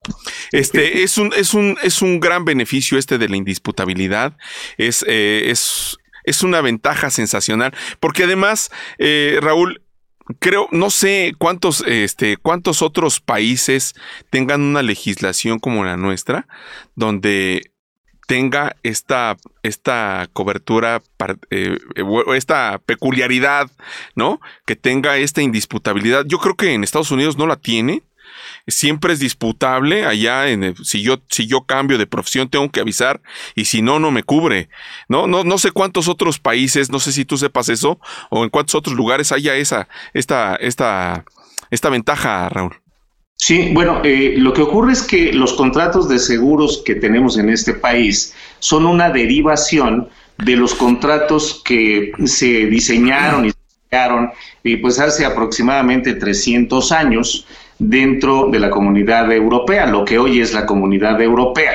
este 0.51 1.03
es 1.03 1.19
un, 1.19 1.31
es 1.37 1.53
un, 1.53 1.77
es 1.83 2.01
un 2.01 2.19
gran 2.19 2.43
beneficio 2.43 2.97
este 2.97 3.19
de 3.19 3.29
la 3.29 3.37
indisputabilidad. 3.37 4.35
Es, 4.77 5.05
eh, 5.07 5.43
es, 5.51 5.95
es 6.23 6.41
una 6.41 6.61
ventaja 6.61 7.11
sensacional. 7.11 7.71
Porque 7.99 8.23
además, 8.23 8.71
eh, 8.97 9.37
Raúl, 9.43 9.81
creo, 10.39 10.67
no 10.71 10.89
sé 10.89 11.33
cuántos, 11.37 11.83
este, 11.87 12.37
cuántos 12.37 12.81
otros 12.81 13.19
países 13.19 13.95
tengan 14.29 14.61
una 14.61 14.81
legislación 14.81 15.59
como 15.59 15.83
la 15.83 15.97
nuestra, 15.97 16.47
donde 16.95 17.71
tenga 18.27 18.75
esta, 18.83 19.37
esta 19.63 20.27
cobertura, 20.33 21.01
eh, 21.49 21.77
esta 22.35 22.79
peculiaridad, 22.85 23.71
¿no? 24.15 24.41
Que 24.65 24.75
tenga 24.75 25.17
esta 25.17 25.41
indisputabilidad. 25.41 26.25
Yo 26.27 26.37
creo 26.37 26.55
que 26.55 26.73
en 26.73 26.83
Estados 26.83 27.11
Unidos 27.11 27.37
no 27.37 27.47
la 27.47 27.55
tiene 27.55 28.03
siempre 28.67 29.13
es 29.13 29.19
disputable 29.19 30.05
allá 30.05 30.49
en 30.49 30.75
si 30.83 31.01
yo 31.01 31.19
si 31.29 31.47
yo 31.47 31.61
cambio 31.61 31.97
de 31.97 32.05
profesión 32.05 32.49
tengo 32.49 32.69
que 32.69 32.81
avisar 32.81 33.21
y 33.55 33.65
si 33.65 33.81
no 33.81 33.99
no 33.99 34.11
me 34.11 34.23
cubre 34.23 34.69
no 35.07 35.25
no 35.25 35.43
no 35.43 35.57
sé 35.57 35.71
cuántos 35.71 36.07
otros 36.07 36.39
países 36.39 36.91
no 36.91 36.99
sé 36.99 37.13
si 37.13 37.23
tú 37.23 37.37
sepas 37.37 37.69
eso 37.69 37.99
o 38.29 38.43
en 38.43 38.49
cuántos 38.49 38.75
otros 38.75 38.95
lugares 38.95 39.31
haya 39.31 39.55
esa 39.55 39.87
esta 40.13 40.55
esta 40.55 41.23
esta 41.71 41.89
ventaja 41.89 42.49
Raúl. 42.49 42.75
Sí, 43.39 43.69
bueno, 43.71 44.01
eh, 44.03 44.33
lo 44.37 44.51
que 44.51 44.63
ocurre 44.63 44.93
es 44.93 45.03
que 45.03 45.31
los 45.31 45.53
contratos 45.53 46.09
de 46.09 46.17
seguros 46.17 46.81
que 46.83 46.95
tenemos 46.95 47.37
en 47.37 47.49
este 47.49 47.73
país 47.73 48.33
son 48.59 48.87
una 48.87 49.11
derivación 49.11 50.09
de 50.39 50.55
los 50.55 50.73
contratos 50.73 51.61
que 51.63 52.11
se 52.25 52.65
diseñaron 52.65 53.45
y 53.45 53.51
crearon 53.89 54.31
eh, 54.63 54.77
pues 54.81 54.99
hace 54.99 55.23
aproximadamente 55.23 56.13
300 56.15 56.91
años 56.91 57.45
dentro 57.79 58.49
de 58.51 58.59
la 58.59 58.69
comunidad 58.69 59.31
europea, 59.31 59.85
lo 59.87 60.05
que 60.05 60.17
hoy 60.17 60.39
es 60.39 60.53
la 60.53 60.65
comunidad 60.65 61.21
europea. 61.21 61.73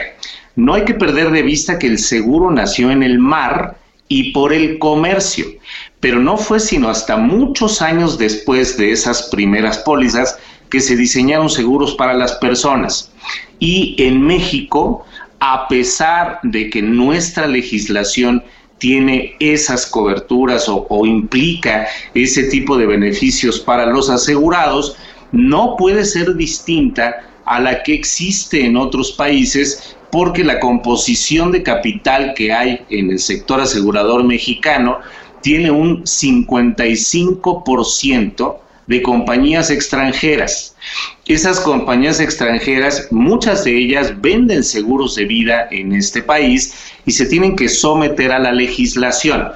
No 0.56 0.74
hay 0.74 0.84
que 0.84 0.94
perder 0.94 1.30
de 1.30 1.42
vista 1.42 1.78
que 1.78 1.86
el 1.86 1.98
seguro 1.98 2.50
nació 2.50 2.90
en 2.90 3.02
el 3.02 3.18
mar 3.18 3.76
y 4.08 4.32
por 4.32 4.52
el 4.52 4.78
comercio, 4.78 5.46
pero 6.00 6.18
no 6.18 6.36
fue 6.36 6.60
sino 6.60 6.88
hasta 6.88 7.16
muchos 7.16 7.80
años 7.80 8.18
después 8.18 8.76
de 8.76 8.92
esas 8.92 9.22
primeras 9.30 9.78
pólizas 9.78 10.38
que 10.68 10.80
se 10.80 10.96
diseñaron 10.96 11.48
seguros 11.48 11.94
para 11.94 12.14
las 12.14 12.32
personas. 12.32 13.12
Y 13.58 13.94
en 13.98 14.20
México, 14.20 15.06
a 15.38 15.68
pesar 15.68 16.40
de 16.42 16.68
que 16.68 16.82
nuestra 16.82 17.46
legislación 17.46 18.42
tiene 18.82 19.36
esas 19.38 19.86
coberturas 19.86 20.64
o, 20.68 21.06
implica 21.06 21.86
ese 22.14 22.44
tipo 22.44 22.76
de 22.76 22.86
beneficios 22.86 23.60
para 23.60 23.86
los 23.86 24.10
asegurados, 24.10 24.96
no 25.32 25.76
puede 25.76 26.04
ser 26.04 26.36
distinta 26.36 27.26
a 27.44 27.60
la 27.60 27.82
que 27.82 27.94
existe 27.94 28.64
en 28.64 28.76
otros 28.76 29.10
países 29.12 29.96
porque 30.10 30.44
la 30.44 30.60
composición 30.60 31.50
de 31.52 31.62
capital 31.62 32.34
que 32.36 32.52
hay 32.52 32.84
en 32.90 33.10
el 33.10 33.18
sector 33.18 33.58
asegurador 33.60 34.24
mexicano 34.24 34.98
tiene 35.40 35.70
un 35.70 36.04
55% 36.04 38.58
de 38.86 39.02
compañías 39.02 39.70
extranjeras. 39.70 40.76
Esas 41.26 41.60
compañías 41.60 42.20
extranjeras, 42.20 43.08
muchas 43.10 43.64
de 43.64 43.76
ellas 43.76 44.20
venden 44.20 44.64
seguros 44.64 45.14
de 45.14 45.24
vida 45.24 45.68
en 45.70 45.94
este 45.94 46.22
país 46.22 46.74
y 47.06 47.12
se 47.12 47.26
tienen 47.26 47.56
que 47.56 47.68
someter 47.68 48.32
a 48.32 48.38
la 48.38 48.52
legislación. 48.52 49.48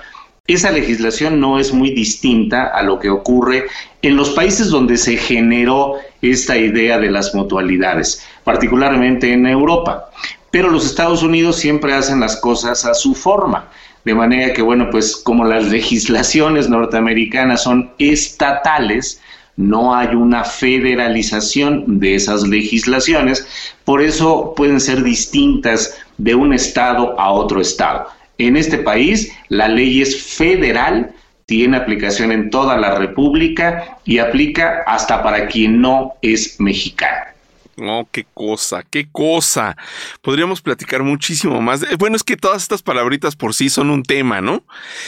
Esa 0.46 0.70
legislación 0.70 1.40
no 1.40 1.58
es 1.58 1.72
muy 1.72 1.90
distinta 1.90 2.66
a 2.66 2.82
lo 2.82 3.00
que 3.00 3.10
ocurre 3.10 3.66
en 4.02 4.16
los 4.16 4.30
países 4.30 4.68
donde 4.68 4.96
se 4.96 5.16
generó 5.16 5.94
esta 6.22 6.56
idea 6.56 6.98
de 6.98 7.10
las 7.10 7.34
mutualidades, 7.34 8.24
particularmente 8.44 9.32
en 9.32 9.46
Europa. 9.46 10.10
Pero 10.52 10.70
los 10.70 10.86
Estados 10.86 11.24
Unidos 11.24 11.56
siempre 11.56 11.94
hacen 11.94 12.20
las 12.20 12.36
cosas 12.36 12.84
a 12.84 12.94
su 12.94 13.14
forma. 13.14 13.68
De 14.04 14.14
manera 14.14 14.52
que, 14.52 14.62
bueno, 14.62 14.88
pues 14.90 15.16
como 15.16 15.44
las 15.44 15.64
legislaciones 15.70 16.68
norteamericanas 16.68 17.64
son 17.64 17.90
estatales, 17.98 19.20
no 19.56 19.96
hay 19.96 20.14
una 20.14 20.44
federalización 20.44 21.98
de 21.98 22.14
esas 22.14 22.46
legislaciones, 22.46 23.48
por 23.84 24.00
eso 24.00 24.54
pueden 24.56 24.80
ser 24.80 25.02
distintas 25.02 25.96
de 26.18 26.34
un 26.34 26.52
estado 26.52 27.18
a 27.18 27.32
otro 27.32 27.60
estado. 27.60 28.06
En 28.38 28.56
este 28.56 28.78
país 28.78 29.32
la 29.48 29.68
ley 29.68 30.02
es 30.02 30.22
federal, 30.22 31.14
tiene 31.46 31.76
aplicación 31.76 32.32
en 32.32 32.50
toda 32.50 32.76
la 32.76 32.96
República 32.96 33.98
y 34.04 34.18
aplica 34.18 34.82
hasta 34.86 35.22
para 35.22 35.46
quien 35.46 35.80
no 35.80 36.14
es 36.22 36.60
mexicano. 36.60 37.36
Oh, 37.78 38.08
qué 38.10 38.24
cosa, 38.32 38.82
qué 38.88 39.06
cosa. 39.10 39.76
Podríamos 40.22 40.62
platicar 40.62 41.02
muchísimo 41.02 41.60
más. 41.60 41.84
Bueno, 41.98 42.16
es 42.16 42.24
que 42.24 42.36
todas 42.36 42.62
estas 42.62 42.82
palabritas 42.82 43.36
por 43.36 43.54
sí 43.54 43.68
son 43.68 43.90
un 43.90 44.02
tema, 44.02 44.40
¿no? 44.40 44.64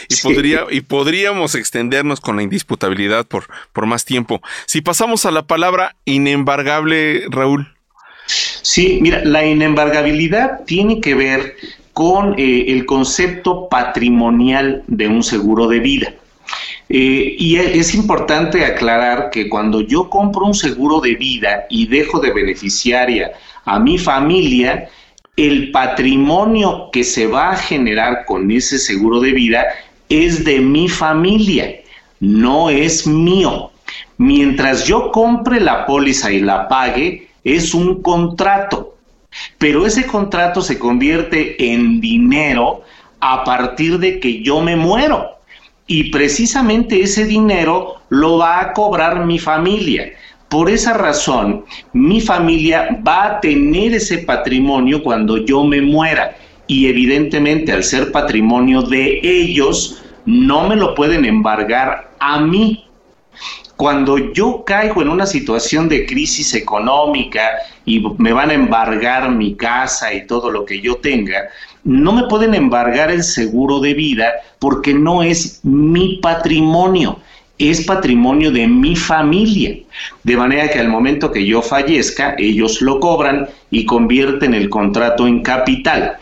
Y, 0.08 0.16
podría, 0.16 0.66
y 0.70 0.82
podríamos 0.82 1.54
extendernos 1.54 2.20
con 2.20 2.36
la 2.36 2.42
indisputabilidad 2.42 3.26
por, 3.26 3.46
por 3.72 3.86
más 3.86 4.04
tiempo. 4.04 4.42
Si 4.66 4.82
pasamos 4.82 5.24
a 5.24 5.30
la 5.30 5.46
palabra 5.46 5.96
inembargable, 6.04 7.24
Raúl. 7.30 7.74
Sí, 8.26 8.98
mira, 9.00 9.24
la 9.24 9.46
inembargabilidad 9.46 10.64
tiene 10.66 11.00
que 11.00 11.14
ver 11.14 11.56
con 11.98 12.38
eh, 12.38 12.66
el 12.68 12.86
concepto 12.86 13.68
patrimonial 13.68 14.84
de 14.86 15.08
un 15.08 15.24
seguro 15.24 15.66
de 15.66 15.80
vida. 15.80 16.14
Eh, 16.88 17.34
y 17.36 17.56
es 17.56 17.92
importante 17.92 18.64
aclarar 18.64 19.30
que 19.30 19.48
cuando 19.48 19.80
yo 19.80 20.08
compro 20.08 20.46
un 20.46 20.54
seguro 20.54 21.00
de 21.00 21.16
vida 21.16 21.66
y 21.68 21.88
dejo 21.88 22.20
de 22.20 22.32
beneficiaria 22.32 23.32
a 23.64 23.80
mi 23.80 23.98
familia, 23.98 24.88
el 25.36 25.72
patrimonio 25.72 26.88
que 26.92 27.02
se 27.02 27.26
va 27.26 27.50
a 27.50 27.56
generar 27.56 28.26
con 28.26 28.48
ese 28.48 28.78
seguro 28.78 29.18
de 29.18 29.32
vida 29.32 29.64
es 30.08 30.44
de 30.44 30.60
mi 30.60 30.88
familia, 30.88 31.80
no 32.20 32.70
es 32.70 33.08
mío. 33.08 33.72
Mientras 34.18 34.84
yo 34.84 35.10
compre 35.10 35.58
la 35.58 35.84
póliza 35.84 36.30
y 36.30 36.42
la 36.42 36.68
pague, 36.68 37.26
es 37.42 37.74
un 37.74 38.02
contrato, 38.02 38.94
pero 39.58 39.86
ese 39.86 40.06
contrato 40.06 40.60
se 40.62 40.78
convierte 40.78 41.72
en 41.72 42.00
dinero 42.00 42.82
a 43.20 43.44
partir 43.44 43.98
de 43.98 44.20
que 44.20 44.42
yo 44.42 44.60
me 44.60 44.76
muero 44.76 45.38
y 45.86 46.10
precisamente 46.10 47.02
ese 47.02 47.24
dinero 47.24 47.96
lo 48.10 48.38
va 48.38 48.60
a 48.60 48.72
cobrar 48.72 49.24
mi 49.24 49.38
familia. 49.38 50.12
Por 50.48 50.70
esa 50.70 50.94
razón, 50.94 51.64
mi 51.92 52.20
familia 52.20 53.00
va 53.06 53.26
a 53.26 53.40
tener 53.40 53.94
ese 53.94 54.18
patrimonio 54.18 55.02
cuando 55.02 55.38
yo 55.44 55.64
me 55.64 55.82
muera 55.82 56.36
y 56.66 56.86
evidentemente 56.88 57.72
al 57.72 57.82
ser 57.82 58.12
patrimonio 58.12 58.82
de 58.82 59.20
ellos, 59.22 60.02
no 60.26 60.68
me 60.68 60.76
lo 60.76 60.94
pueden 60.94 61.24
embargar 61.24 62.12
a 62.20 62.40
mí. 62.40 62.87
Cuando 63.78 64.18
yo 64.32 64.64
caigo 64.66 65.02
en 65.02 65.08
una 65.08 65.24
situación 65.24 65.88
de 65.88 66.04
crisis 66.04 66.52
económica 66.52 67.48
y 67.84 68.02
me 68.18 68.32
van 68.32 68.50
a 68.50 68.54
embargar 68.54 69.30
mi 69.30 69.54
casa 69.54 70.12
y 70.12 70.26
todo 70.26 70.50
lo 70.50 70.64
que 70.64 70.80
yo 70.80 70.96
tenga, 70.96 71.48
no 71.84 72.12
me 72.12 72.24
pueden 72.24 72.54
embargar 72.54 73.12
el 73.12 73.22
seguro 73.22 73.78
de 73.78 73.94
vida 73.94 74.32
porque 74.58 74.92
no 74.94 75.22
es 75.22 75.60
mi 75.62 76.16
patrimonio, 76.16 77.20
es 77.56 77.86
patrimonio 77.86 78.50
de 78.50 78.66
mi 78.66 78.96
familia. 78.96 79.76
De 80.24 80.36
manera 80.36 80.68
que 80.68 80.80
al 80.80 80.88
momento 80.88 81.30
que 81.30 81.46
yo 81.46 81.62
fallezca, 81.62 82.34
ellos 82.36 82.82
lo 82.82 82.98
cobran 82.98 83.48
y 83.70 83.86
convierten 83.86 84.54
el 84.54 84.68
contrato 84.70 85.28
en 85.28 85.40
capital. 85.42 86.18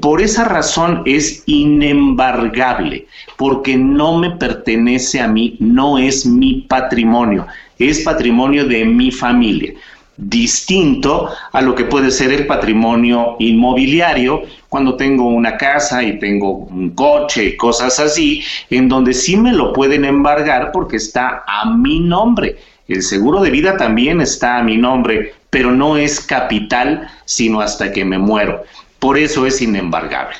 Por 0.00 0.20
esa 0.20 0.44
razón 0.44 1.02
es 1.06 1.42
inembargable, 1.46 3.06
porque 3.36 3.76
no 3.76 4.18
me 4.18 4.30
pertenece 4.32 5.20
a 5.20 5.28
mí, 5.28 5.56
no 5.58 5.98
es 5.98 6.26
mi 6.26 6.66
patrimonio, 6.68 7.46
es 7.78 8.00
patrimonio 8.00 8.66
de 8.66 8.84
mi 8.84 9.10
familia 9.10 9.74
distinto 10.20 11.30
a 11.52 11.62
lo 11.62 11.74
que 11.74 11.84
puede 11.84 12.10
ser 12.10 12.30
el 12.30 12.46
patrimonio 12.46 13.36
inmobiliario 13.38 14.42
cuando 14.68 14.96
tengo 14.96 15.26
una 15.28 15.56
casa 15.56 16.02
y 16.02 16.18
tengo 16.18 16.52
un 16.52 16.90
coche 16.90 17.44
y 17.46 17.56
cosas 17.56 17.98
así, 17.98 18.44
en 18.68 18.88
donde 18.88 19.14
sí 19.14 19.36
me 19.36 19.52
lo 19.52 19.72
pueden 19.72 20.04
embargar 20.04 20.72
porque 20.72 20.96
está 20.96 21.42
a 21.46 21.74
mi 21.74 22.00
nombre. 22.00 22.56
El 22.86 23.02
seguro 23.02 23.40
de 23.40 23.50
vida 23.50 23.76
también 23.76 24.20
está 24.20 24.58
a 24.58 24.62
mi 24.62 24.76
nombre, 24.76 25.32
pero 25.48 25.70
no 25.70 25.96
es 25.96 26.20
capital 26.20 27.08
sino 27.24 27.60
hasta 27.60 27.90
que 27.92 28.04
me 28.04 28.18
muero. 28.18 28.64
Por 29.00 29.18
eso 29.18 29.46
es 29.46 29.60
inembargable. 29.60 30.36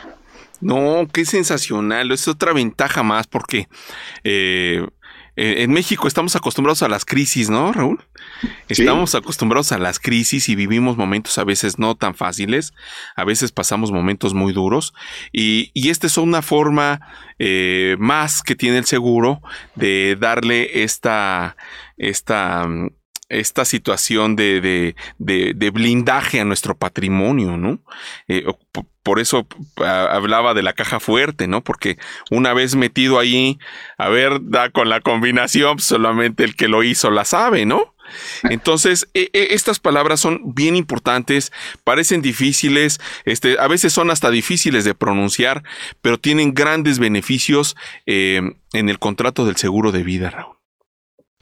No, 0.61 1.09
qué 1.12 1.25
sensacional. 1.25 2.12
Es 2.12 2.29
otra 2.29 2.53
ventaja 2.53 3.03
más 3.03 3.27
porque 3.27 3.68
eh, 4.25 4.87
eh, 5.37 5.62
en 5.62 5.73
México 5.73 6.07
estamos 6.07 6.37
acostumbrados 6.37 6.83
a 6.83 6.88
las 6.88 7.07
crisis, 7.07 7.49
¿no, 7.49 7.73
Raúl? 7.73 8.05
Estamos 8.68 9.14
acostumbrados 9.14 9.73
a 9.73 9.79
las 9.79 9.99
crisis 9.99 10.51
y 10.51 10.55
vivimos 10.55 10.99
momentos 10.99 11.38
a 11.38 11.44
veces 11.44 11.79
no 11.79 11.94
tan 11.94 12.14
fáciles, 12.14 12.75
a 13.16 13.25
veces 13.25 13.51
pasamos 13.51 13.90
momentos 13.90 14.35
muy 14.35 14.53
duros 14.53 14.92
y, 15.33 15.70
y 15.73 15.88
esta 15.88 16.07
es 16.09 16.18
una 16.18 16.42
forma 16.42 17.01
eh, 17.38 17.96
más 17.99 18.42
que 18.42 18.55
tiene 18.55 18.79
el 18.79 18.85
seguro 18.85 19.40
de 19.77 20.16
darle 20.20 20.83
esta, 20.83 21.57
esta 21.96 22.68
esta 23.31 23.64
situación 23.64 24.37
de, 24.37 24.95
de, 25.19 25.71
blindaje 25.71 26.40
a 26.40 26.45
nuestro 26.45 26.77
patrimonio, 26.77 27.57
¿no? 27.57 27.81
Eh, 28.29 28.45
por 29.03 29.19
eso 29.19 29.47
hablaba 29.77 30.53
de 30.53 30.62
la 30.62 30.75
caja 30.75 31.01
fuerte, 31.01 31.47
¿no? 31.47 31.62
Porque 31.62 31.97
una 32.31 32.53
vez 32.53 32.75
metido 32.75 33.19
ahí, 33.19 33.59
a 33.97 34.09
ver, 34.09 34.40
da 34.43 34.71
con 34.71 34.88
la 34.88 35.01
combinación, 35.01 35.77
pues, 35.77 35.87
solamente 35.87 36.45
el 36.45 36.55
que 36.55 36.69
lo 36.69 36.83
hizo 36.83 37.11
la 37.11 37.25
sabe, 37.25 37.64
¿no? 37.64 37.95
Entonces, 38.43 39.09
e, 39.14 39.31
e, 39.33 39.55
estas 39.55 39.79
palabras 39.79 40.21
son 40.21 40.55
bien 40.55 40.77
importantes, 40.77 41.53
parecen 41.85 42.23
difíciles, 42.23 43.01
este, 43.25 43.59
a 43.59 43.69
veces 43.69 43.93
son 43.93 44.11
hasta 44.11 44.31
difíciles 44.31 44.85
de 44.85 44.95
pronunciar, 44.95 45.62
pero 46.03 46.19
tienen 46.19 46.53
grandes 46.53 46.99
beneficios 46.99 47.77
eh, 48.07 48.43
en 48.73 48.88
el 48.88 48.99
contrato 48.99 49.47
del 49.47 49.57
seguro 49.57 49.93
de 49.93 50.03
vida, 50.03 50.31
Raúl. 50.31 50.60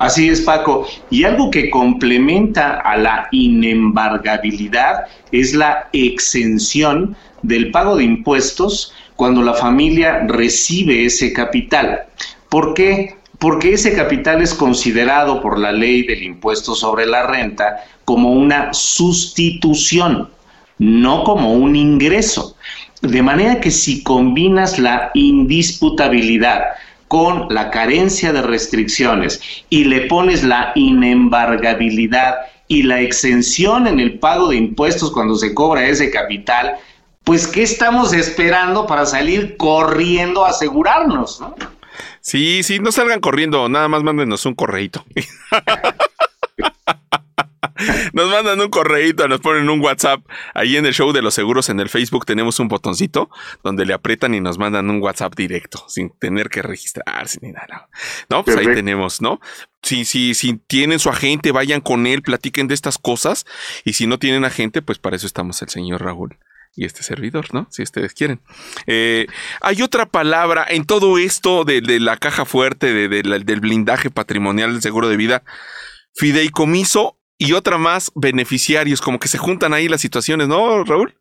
Así 0.00 0.28
es, 0.28 0.42
Paco. 0.42 0.86
Y 1.10 1.24
algo 1.24 1.50
que 1.50 1.70
complementa 1.70 2.76
a 2.76 2.96
la 2.96 3.26
inembargabilidad 3.32 5.06
es 5.32 5.54
la 5.54 5.88
exención 5.92 7.16
del 7.42 7.72
pago 7.72 7.96
de 7.96 8.04
impuestos 8.04 8.94
cuando 9.16 9.42
la 9.42 9.54
familia 9.54 10.24
recibe 10.28 11.04
ese 11.04 11.32
capital. 11.32 12.04
¿Por 12.48 12.74
qué? 12.74 13.16
Porque 13.40 13.72
ese 13.72 13.92
capital 13.92 14.40
es 14.40 14.54
considerado 14.54 15.40
por 15.40 15.58
la 15.58 15.72
ley 15.72 16.06
del 16.06 16.22
impuesto 16.22 16.76
sobre 16.76 17.04
la 17.04 17.26
renta 17.26 17.82
como 18.04 18.30
una 18.30 18.72
sustitución, 18.72 20.28
no 20.78 21.24
como 21.24 21.54
un 21.54 21.74
ingreso. 21.74 22.54
De 23.02 23.20
manera 23.20 23.58
que 23.58 23.72
si 23.72 24.04
combinas 24.04 24.78
la 24.78 25.10
indisputabilidad 25.14 26.62
con 27.08 27.52
la 27.52 27.70
carencia 27.70 28.32
de 28.32 28.42
restricciones 28.42 29.40
y 29.70 29.84
le 29.84 30.02
pones 30.02 30.44
la 30.44 30.72
inembargabilidad 30.74 32.36
y 32.68 32.82
la 32.82 33.00
exención 33.00 33.86
en 33.86 33.98
el 33.98 34.18
pago 34.18 34.48
de 34.48 34.56
impuestos 34.56 35.10
cuando 35.10 35.34
se 35.34 35.54
cobra 35.54 35.86
ese 35.86 36.10
capital, 36.10 36.76
pues 37.24 37.48
¿qué 37.48 37.62
estamos 37.62 38.12
esperando 38.12 38.86
para 38.86 39.06
salir 39.06 39.56
corriendo 39.56 40.44
a 40.44 40.50
asegurarnos? 40.50 41.42
Sí, 42.20 42.62
sí, 42.62 42.78
no 42.78 42.92
salgan 42.92 43.20
corriendo, 43.20 43.68
nada 43.68 43.88
más 43.88 44.02
mándenos 44.02 44.44
un 44.46 44.54
correito. 44.54 45.04
nos 48.12 48.30
mandan 48.30 48.60
un 48.60 48.68
correíto, 48.68 49.28
nos 49.28 49.40
ponen 49.40 49.68
un 49.68 49.80
WhatsApp. 49.80 50.20
Ahí 50.54 50.76
en 50.76 50.86
el 50.86 50.94
show 50.94 51.12
de 51.12 51.22
los 51.22 51.34
seguros 51.34 51.68
en 51.68 51.80
el 51.80 51.88
Facebook 51.88 52.26
tenemos 52.26 52.60
un 52.60 52.68
botoncito 52.68 53.30
donde 53.62 53.86
le 53.86 53.94
aprietan 53.94 54.34
y 54.34 54.40
nos 54.40 54.58
mandan 54.58 54.90
un 54.90 55.02
WhatsApp 55.02 55.34
directo, 55.34 55.84
sin 55.88 56.10
tener 56.10 56.48
que 56.48 56.62
registrarse 56.62 57.38
ni 57.42 57.52
nada. 57.52 57.88
No, 58.28 58.44
pues 58.44 58.56
ahí 58.56 58.66
tenemos, 58.66 59.20
¿no? 59.20 59.40
si, 59.82 60.04
si, 60.04 60.34
si 60.34 60.54
tienen 60.54 60.98
su 60.98 61.08
agente, 61.08 61.52
vayan 61.52 61.80
con 61.80 62.06
él, 62.06 62.22
platiquen 62.22 62.68
de 62.68 62.74
estas 62.74 62.98
cosas. 62.98 63.46
Y 63.84 63.94
si 63.94 64.06
no 64.06 64.18
tienen 64.18 64.44
agente, 64.44 64.82
pues 64.82 64.98
para 64.98 65.16
eso 65.16 65.26
estamos 65.26 65.62
el 65.62 65.68
señor 65.68 66.02
Raúl 66.02 66.38
y 66.74 66.84
este 66.84 67.02
servidor, 67.02 67.52
¿no? 67.52 67.66
Si 67.70 67.82
ustedes 67.82 68.14
quieren. 68.14 68.40
Eh, 68.86 69.26
hay 69.60 69.82
otra 69.82 70.06
palabra 70.06 70.64
en 70.68 70.84
todo 70.84 71.18
esto 71.18 71.64
de, 71.64 71.82
la 72.00 72.16
caja 72.16 72.44
fuerte, 72.44 72.92
de, 72.92 73.08
del 73.08 73.60
blindaje 73.60 74.10
patrimonial 74.10 74.72
del 74.72 74.82
seguro 74.82 75.08
de 75.08 75.16
vida, 75.16 75.42
fideicomiso 76.14 77.17
y 77.38 77.52
otra 77.52 77.78
más, 77.78 78.10
beneficiarios, 78.14 79.00
como 79.00 79.18
que 79.18 79.28
se 79.28 79.38
juntan 79.38 79.72
ahí 79.72 79.88
las 79.88 80.00
situaciones, 80.00 80.48
¿no, 80.48 80.84
Raúl? 80.84 81.14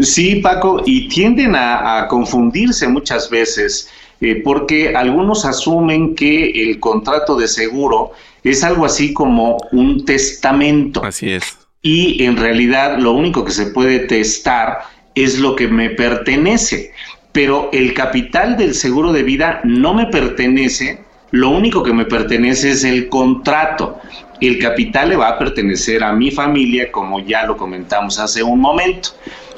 Sí, 0.00 0.36
Paco, 0.36 0.82
y 0.86 1.08
tienden 1.08 1.56
a, 1.56 2.06
confundirse 2.08 2.86
muchas 2.86 3.28
veces 3.28 3.90
eh, 4.20 4.40
porque 4.44 4.94
algunos 4.94 5.44
asumen 5.44 6.14
que 6.14 6.50
el 6.50 6.78
contrato 6.78 7.36
de 7.36 7.48
seguro 7.48 8.12
es 8.44 8.62
algo 8.62 8.84
así 8.84 9.12
como 9.12 9.58
un 9.72 10.04
testamento. 10.04 11.04
Así 11.04 11.30
es. 11.30 11.58
Y 11.82 12.22
en 12.22 12.36
realidad 12.36 12.98
lo 12.98 13.12
único 13.12 13.44
que 13.44 13.52
se 13.52 13.66
puede 13.66 14.00
testar 14.00 14.80
es 15.14 15.38
lo 15.38 15.56
que 15.56 15.66
me 15.66 15.90
pertenece. 15.90 16.92
Pero 17.32 17.70
el 17.72 17.94
capital 17.94 18.56
del 18.56 18.74
seguro 18.74 19.12
de 19.12 19.22
vida 19.22 19.60
no 19.64 19.94
me 19.94 20.06
pertenece, 20.06 21.00
lo 21.30 21.50
único 21.50 21.82
que 21.82 21.92
me 21.92 22.04
pertenece 22.04 22.70
es 22.70 22.84
el 22.84 23.08
contrato. 23.08 23.98
El 24.40 24.58
capital 24.58 25.10
le 25.10 25.16
va 25.16 25.28
a 25.28 25.38
pertenecer 25.38 26.02
a 26.02 26.12
mi 26.12 26.30
familia, 26.30 26.90
como 26.90 27.20
ya 27.20 27.44
lo 27.44 27.56
comentamos 27.56 28.18
hace 28.18 28.42
un 28.42 28.60
momento. 28.60 29.10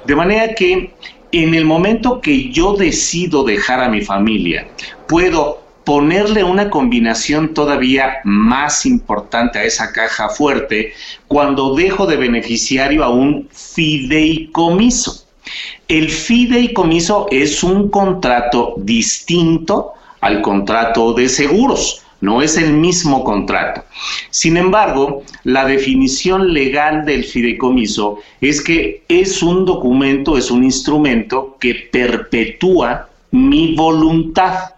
De 0.05 0.17
manera 0.17 0.55
que 0.55 0.93
en 1.31 1.55
el 1.55 1.65
momento 1.65 2.21
que 2.21 2.51
yo 2.51 2.75
decido 2.75 3.45
dejar 3.45 3.81
a 3.81 3.89
mi 3.89 4.03
familia, 4.03 4.67
puedo 5.07 5.63
ponerle 5.85 6.45
una 6.45 6.71
combinación 6.71 7.55
todavía 7.55 8.19
más 8.25 8.87
importante 8.87 9.59
a 9.59 9.65
esa 9.65 9.93
caja 9.93 10.29
fuerte 10.29 10.93
cuando 11.27 11.75
dejo 11.75 12.07
de 12.07 12.17
beneficiario 12.17 13.05
a 13.05 13.09
un 13.09 13.49
fideicomiso. 13.51 15.25
El 15.89 16.11
fideicomiso 16.11 17.27
es 17.31 17.63
un 17.63 17.89
contrato 17.91 18.75
distinto 18.79 19.93
al 20.21 20.41
contrato 20.41 21.13
de 21.15 21.29
seguros 21.29 22.02
no 22.23 22.41
es 22.41 22.57
el 22.57 22.73
mismo 22.73 23.25
contrato. 23.25 23.85
Sin 24.31 24.57
embargo, 24.57 25.25
la 25.45 25.67
definición 25.67 26.55
legal 26.55 27.05
del 27.05 27.25
fideicomiso 27.25 28.21
es 28.41 28.63
que 28.63 29.03
es 29.09 29.43
un 29.43 29.67
documento, 29.67 30.39
es 30.39 30.51
un 30.51 30.65
instrumento 30.65 31.57
que 31.61 31.75
perpetúa 31.75 33.09
mi 33.33 33.75
voluntad. 33.75 34.71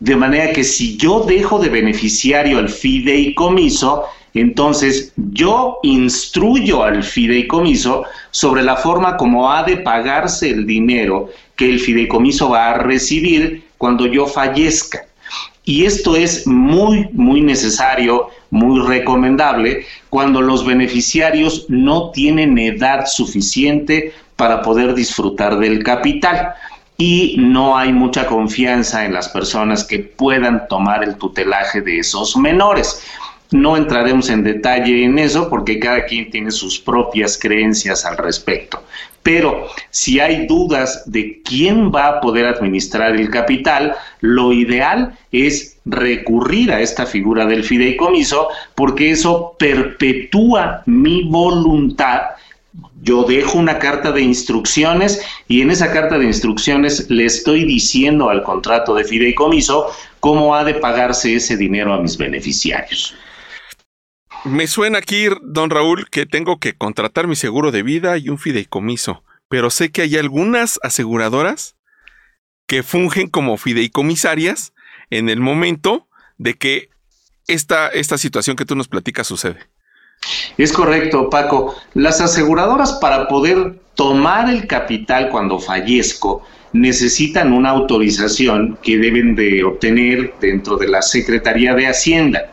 De 0.00 0.16
manera 0.16 0.52
que 0.52 0.64
si 0.64 0.96
yo 0.96 1.20
dejo 1.20 1.60
de 1.60 1.68
beneficiario 1.68 2.58
al 2.58 2.68
fideicomiso, 2.68 4.04
entonces 4.34 5.12
yo 5.16 5.78
instruyo 5.84 6.82
al 6.82 7.04
fideicomiso 7.04 8.02
sobre 8.32 8.64
la 8.64 8.76
forma 8.76 9.16
como 9.16 9.52
ha 9.52 9.62
de 9.62 9.76
pagarse 9.76 10.50
el 10.50 10.66
dinero 10.66 11.30
que 11.54 11.70
el 11.70 11.78
fideicomiso 11.78 12.50
va 12.50 12.70
a 12.70 12.78
recibir 12.78 13.64
cuando 13.78 14.06
yo 14.06 14.26
fallezca. 14.26 15.06
Y 15.64 15.86
esto 15.86 16.14
es 16.14 16.46
muy, 16.46 17.08
muy 17.12 17.40
necesario, 17.40 18.28
muy 18.50 18.86
recomendable 18.86 19.86
cuando 20.10 20.42
los 20.42 20.64
beneficiarios 20.64 21.66
no 21.68 22.10
tienen 22.10 22.58
edad 22.58 23.06
suficiente 23.06 24.12
para 24.36 24.62
poder 24.62 24.94
disfrutar 24.94 25.58
del 25.58 25.82
capital 25.82 26.54
y 26.98 27.36
no 27.38 27.76
hay 27.76 27.92
mucha 27.92 28.26
confianza 28.26 29.04
en 29.04 29.14
las 29.14 29.28
personas 29.28 29.84
que 29.84 30.00
puedan 30.00 30.68
tomar 30.68 31.02
el 31.02 31.16
tutelaje 31.16 31.80
de 31.80 31.98
esos 31.98 32.36
menores. 32.36 33.02
No 33.50 33.76
entraremos 33.76 34.28
en 34.30 34.44
detalle 34.44 35.04
en 35.04 35.18
eso 35.18 35.48
porque 35.48 35.78
cada 35.78 36.04
quien 36.04 36.30
tiene 36.30 36.50
sus 36.50 36.78
propias 36.78 37.38
creencias 37.38 38.04
al 38.04 38.16
respecto. 38.16 38.82
Pero 39.24 39.66
si 39.90 40.20
hay 40.20 40.46
dudas 40.46 41.02
de 41.06 41.40
quién 41.42 41.90
va 41.90 42.06
a 42.06 42.20
poder 42.20 42.46
administrar 42.46 43.16
el 43.16 43.30
capital, 43.30 43.96
lo 44.20 44.52
ideal 44.52 45.18
es 45.32 45.78
recurrir 45.84 46.70
a 46.70 46.80
esta 46.80 47.06
figura 47.06 47.44
del 47.46 47.64
fideicomiso 47.64 48.48
porque 48.76 49.10
eso 49.10 49.56
perpetúa 49.58 50.82
mi 50.86 51.24
voluntad 51.24 52.20
yo 53.04 53.24
dejo 53.24 53.58
una 53.58 53.78
carta 53.78 54.12
de 54.12 54.22
instrucciones 54.22 55.20
y 55.46 55.60
en 55.60 55.70
esa 55.70 55.92
carta 55.92 56.18
de 56.18 56.24
instrucciones 56.24 57.10
le 57.10 57.26
estoy 57.26 57.64
diciendo 57.64 58.30
al 58.30 58.42
contrato 58.42 58.94
de 58.94 59.04
fideicomiso 59.04 59.90
cómo 60.20 60.54
ha 60.54 60.64
de 60.64 60.74
pagarse 60.74 61.34
ese 61.34 61.56
dinero 61.56 61.92
a 61.92 62.00
mis 62.00 62.16
beneficiarios. 62.16 63.14
Me 64.44 64.66
suena 64.66 64.98
aquí, 64.98 65.28
don 65.42 65.70
Raúl, 65.70 66.08
que 66.10 66.26
tengo 66.26 66.58
que 66.58 66.76
contratar 66.76 67.26
mi 67.26 67.34
seguro 67.34 67.70
de 67.70 67.82
vida 67.82 68.18
y 68.18 68.28
un 68.28 68.38
fideicomiso, 68.38 69.24
pero 69.48 69.70
sé 69.70 69.90
que 69.90 70.02
hay 70.02 70.18
algunas 70.18 70.78
aseguradoras 70.82 71.76
que 72.66 72.82
fungen 72.82 73.28
como 73.28 73.56
fideicomisarias 73.56 74.74
en 75.08 75.30
el 75.30 75.40
momento 75.40 76.08
de 76.36 76.54
que 76.54 76.90
esta, 77.46 77.88
esta 77.88 78.18
situación 78.18 78.56
que 78.56 78.66
tú 78.66 78.76
nos 78.76 78.88
platicas 78.88 79.26
sucede. 79.26 79.60
Es 80.58 80.72
correcto, 80.72 81.30
Paco. 81.30 81.74
Las 81.94 82.20
aseguradoras 82.20 82.92
para 82.94 83.28
poder 83.28 83.80
tomar 83.94 84.50
el 84.50 84.66
capital 84.66 85.30
cuando 85.30 85.58
fallezco 85.58 86.46
necesitan 86.74 87.52
una 87.52 87.70
autorización 87.70 88.76
que 88.82 88.98
deben 88.98 89.34
de 89.36 89.62
obtener 89.64 90.34
dentro 90.40 90.76
de 90.76 90.88
la 90.88 91.00
Secretaría 91.02 91.74
de 91.74 91.86
Hacienda. 91.86 92.50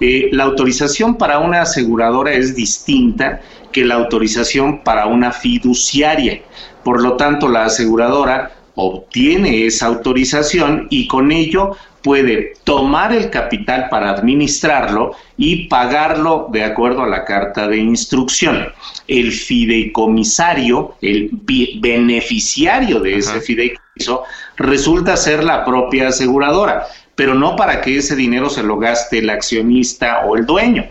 Eh, 0.00 0.28
la 0.32 0.44
autorización 0.44 1.16
para 1.16 1.40
una 1.40 1.62
aseguradora 1.62 2.32
es 2.32 2.54
distinta 2.54 3.40
que 3.72 3.84
la 3.84 3.96
autorización 3.96 4.82
para 4.84 5.06
una 5.06 5.32
fiduciaria. 5.32 6.42
Por 6.84 7.02
lo 7.02 7.16
tanto, 7.16 7.48
la 7.48 7.64
aseguradora 7.64 8.52
obtiene 8.76 9.66
esa 9.66 9.86
autorización 9.86 10.86
y 10.88 11.08
con 11.08 11.32
ello 11.32 11.76
puede 12.06 12.52
tomar 12.62 13.12
el 13.12 13.30
capital 13.30 13.88
para 13.90 14.10
administrarlo 14.10 15.16
y 15.36 15.66
pagarlo 15.66 16.46
de 16.52 16.62
acuerdo 16.62 17.02
a 17.02 17.08
la 17.08 17.24
carta 17.24 17.66
de 17.66 17.78
instrucción. 17.78 18.68
El 19.08 19.32
fideicomisario, 19.32 20.94
el 21.02 21.30
beneficiario 21.32 23.00
de 23.00 23.16
ese 23.16 23.40
fideicomiso, 23.40 24.22
resulta 24.56 25.16
ser 25.16 25.42
la 25.42 25.64
propia 25.64 26.08
aseguradora 26.08 26.86
pero 27.16 27.34
no 27.34 27.56
para 27.56 27.80
que 27.80 27.96
ese 27.96 28.14
dinero 28.14 28.50
se 28.50 28.62
lo 28.62 28.78
gaste 28.78 29.20
el 29.20 29.30
accionista 29.30 30.26
o 30.26 30.36
el 30.36 30.44
dueño, 30.44 30.84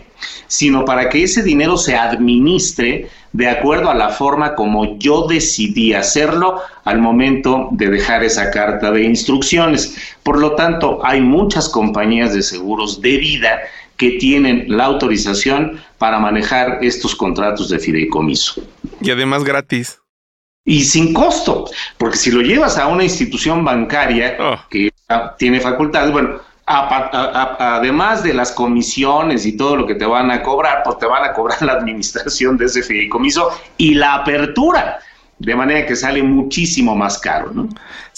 sino 0.46 0.84
para 0.84 1.08
que 1.08 1.22
ese 1.24 1.42
dinero 1.42 1.76
se 1.76 1.96
administre 1.96 3.08
de 3.32 3.48
acuerdo 3.48 3.90
a 3.90 3.94
la 3.94 4.08
forma 4.08 4.54
como 4.54 4.98
yo 4.98 5.26
decidí 5.26 5.92
hacerlo 5.92 6.60
al 6.84 7.00
momento 7.00 7.68
de 7.72 7.90
dejar 7.90 8.24
esa 8.24 8.50
carta 8.50 8.90
de 8.90 9.02
instrucciones. 9.02 9.96
Por 10.22 10.38
lo 10.38 10.54
tanto, 10.54 11.00
hay 11.04 11.20
muchas 11.20 11.68
compañías 11.68 12.32
de 12.32 12.42
seguros 12.42 13.00
de 13.02 13.18
vida 13.18 13.60
que 13.96 14.12
tienen 14.12 14.64
la 14.68 14.84
autorización 14.84 15.80
para 15.98 16.18
manejar 16.18 16.78
estos 16.82 17.14
contratos 17.14 17.68
de 17.68 17.78
fideicomiso. 17.78 18.62
Y 19.00 19.10
además 19.10 19.44
gratis 19.44 19.98
y 20.66 20.82
sin 20.82 21.14
costo, 21.14 21.70
porque 21.96 22.18
si 22.18 22.30
lo 22.32 22.42
llevas 22.42 22.76
a 22.76 22.88
una 22.88 23.04
institución 23.04 23.64
bancaria 23.64 24.36
oh. 24.38 24.56
que 24.68 24.92
tiene 25.38 25.60
facultades, 25.60 26.10
bueno, 26.10 26.40
además 26.66 28.22
de 28.22 28.34
las 28.34 28.52
comisiones 28.52 29.46
y 29.46 29.56
todo 29.56 29.76
lo 29.76 29.86
que 29.86 29.94
te 29.94 30.04
van 30.04 30.30
a 30.30 30.42
cobrar, 30.42 30.82
pues 30.84 30.98
te 30.98 31.06
van 31.06 31.24
a 31.24 31.32
cobrar 31.32 31.62
la 31.62 31.74
administración 31.74 32.56
de 32.56 32.66
ese 32.66 32.82
fideicomiso 32.82 33.50
y 33.76 33.94
la 33.94 34.14
apertura 34.14 34.98
de 35.38 35.54
manera 35.54 35.86
que 35.86 35.94
sale 35.94 36.22
muchísimo 36.22 36.96
más 36.96 37.18
caro, 37.18 37.50
¿no? 37.52 37.68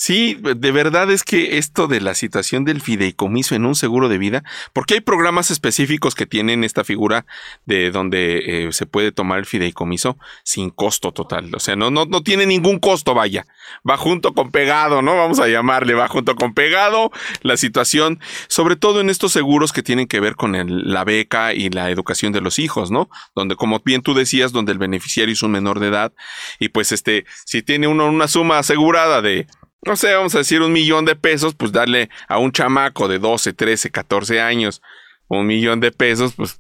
Sí, 0.01 0.39
de 0.41 0.71
verdad 0.71 1.11
es 1.11 1.25
que 1.25 1.59
esto 1.59 1.89
de 1.89 2.01
la 2.01 2.15
situación 2.15 2.65
del 2.65 2.81
fideicomiso 2.81 3.57
en 3.57 3.67
un 3.67 3.75
seguro 3.75 4.09
de 4.09 4.17
vida, 4.19 4.45
porque 4.73 4.95
hay 4.95 5.01
programas 5.01 5.51
específicos 5.51 6.15
que 6.15 6.25
tienen 6.25 6.63
esta 6.63 6.85
figura 6.85 7.27
de 7.67 7.91
donde 7.91 8.67
eh, 8.67 8.73
se 8.73 8.87
puede 8.87 9.11
tomar 9.11 9.41
el 9.41 9.47
fideicomiso 9.47 10.17
sin 10.45 10.71
costo 10.71 11.11
total, 11.11 11.53
o 11.53 11.59
sea, 11.59 11.75
no, 11.75 11.91
no, 11.91 12.05
no 12.05 12.23
tiene 12.23 12.47
ningún 12.47 12.79
costo, 12.79 13.13
vaya, 13.13 13.45
va 13.89 13.97
junto 13.97 14.35
con 14.35 14.53
pegado, 14.53 15.03
¿no? 15.03 15.17
Vamos 15.17 15.41
a 15.41 15.49
llamarle, 15.49 15.95
va 15.95 16.07
junto 16.07 16.37
con 16.37 16.55
pegado 16.55 17.11
la 17.43 17.57
situación, 17.57 18.21
sobre 18.47 18.77
todo 18.77 19.01
en 19.01 19.11
estos 19.11 19.33
seguros 19.33 19.73
que 19.73 19.83
tienen 19.83 20.07
que 20.07 20.21
ver 20.21 20.37
con 20.37 20.55
la 20.93 21.03
beca 21.03 21.55
y 21.55 21.71
la 21.71 21.91
educación 21.91 22.33
de 22.33 22.41
los 22.41 22.61
hijos, 22.61 22.93
¿no? 22.93 23.11
Donde, 23.35 23.57
como 23.57 23.81
bien 23.85 24.03
tú 24.03 24.15
decías, 24.15 24.53
donde 24.53 24.71
el 24.71 24.79
beneficiario 24.79 25.33
es 25.33 25.43
un 25.43 25.51
menor 25.51 25.81
de 25.81 25.89
edad 25.89 26.13
y 26.61 26.69
pues 26.69 26.93
este 26.93 27.09
este, 27.09 27.25
si 27.45 27.63
tiene 27.63 27.89
uno 27.89 28.07
una 28.07 28.29
suma 28.29 28.59
asegurada 28.59 29.23
de, 29.23 29.47
no 29.83 29.97
sé, 29.97 30.13
vamos 30.15 30.35
a 30.35 30.39
decir 30.39 30.61
un 30.61 30.73
millón 30.73 31.05
de 31.05 31.17
pesos, 31.17 31.55
pues 31.55 31.73
darle 31.73 32.11
a 32.29 32.39
un 32.39 32.53
chamaco 32.53 33.09
de 33.09 33.19
12, 33.19 33.53
13, 33.53 33.91
14 33.91 34.41
años 34.41 34.83
un 35.29 35.47
millón 35.47 35.81
de 35.81 35.93
pesos, 35.93 36.33
pues 36.35 36.59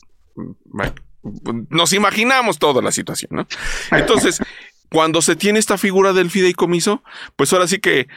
nos 1.70 1.92
imaginamos 1.92 2.58
toda 2.58 2.82
la 2.82 2.92
situación, 2.92 3.30
¿no? 3.32 3.46
Entonces, 3.90 4.40
cuando 4.90 5.20
se 5.22 5.36
tiene 5.36 5.58
esta 5.58 5.78
figura 5.78 6.12
del 6.12 6.30
fideicomiso, 6.30 7.02
pues 7.36 7.52
ahora 7.52 7.66
sí 7.66 7.78
que, 7.78 8.08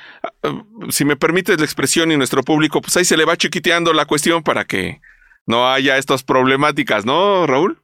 si 0.90 1.06
me 1.06 1.16
permites 1.16 1.58
la 1.58 1.66
expresión 1.66 2.12
y 2.12 2.18
nuestro 2.18 2.44
público, 2.44 2.82
pues 2.82 2.96
ahí 2.98 3.06
se 3.06 3.18
le 3.18 3.26
va 3.26 3.38
chiquiteando 3.38 3.94
la 3.94 4.06
cuestión 4.06 4.44
para 4.44 4.66
que 4.66 5.02
no 5.46 5.70
haya 5.70 5.98
estas 5.98 6.24
problemáticas, 6.24 7.06
¿no, 7.06 7.48
Raúl? 7.48 7.82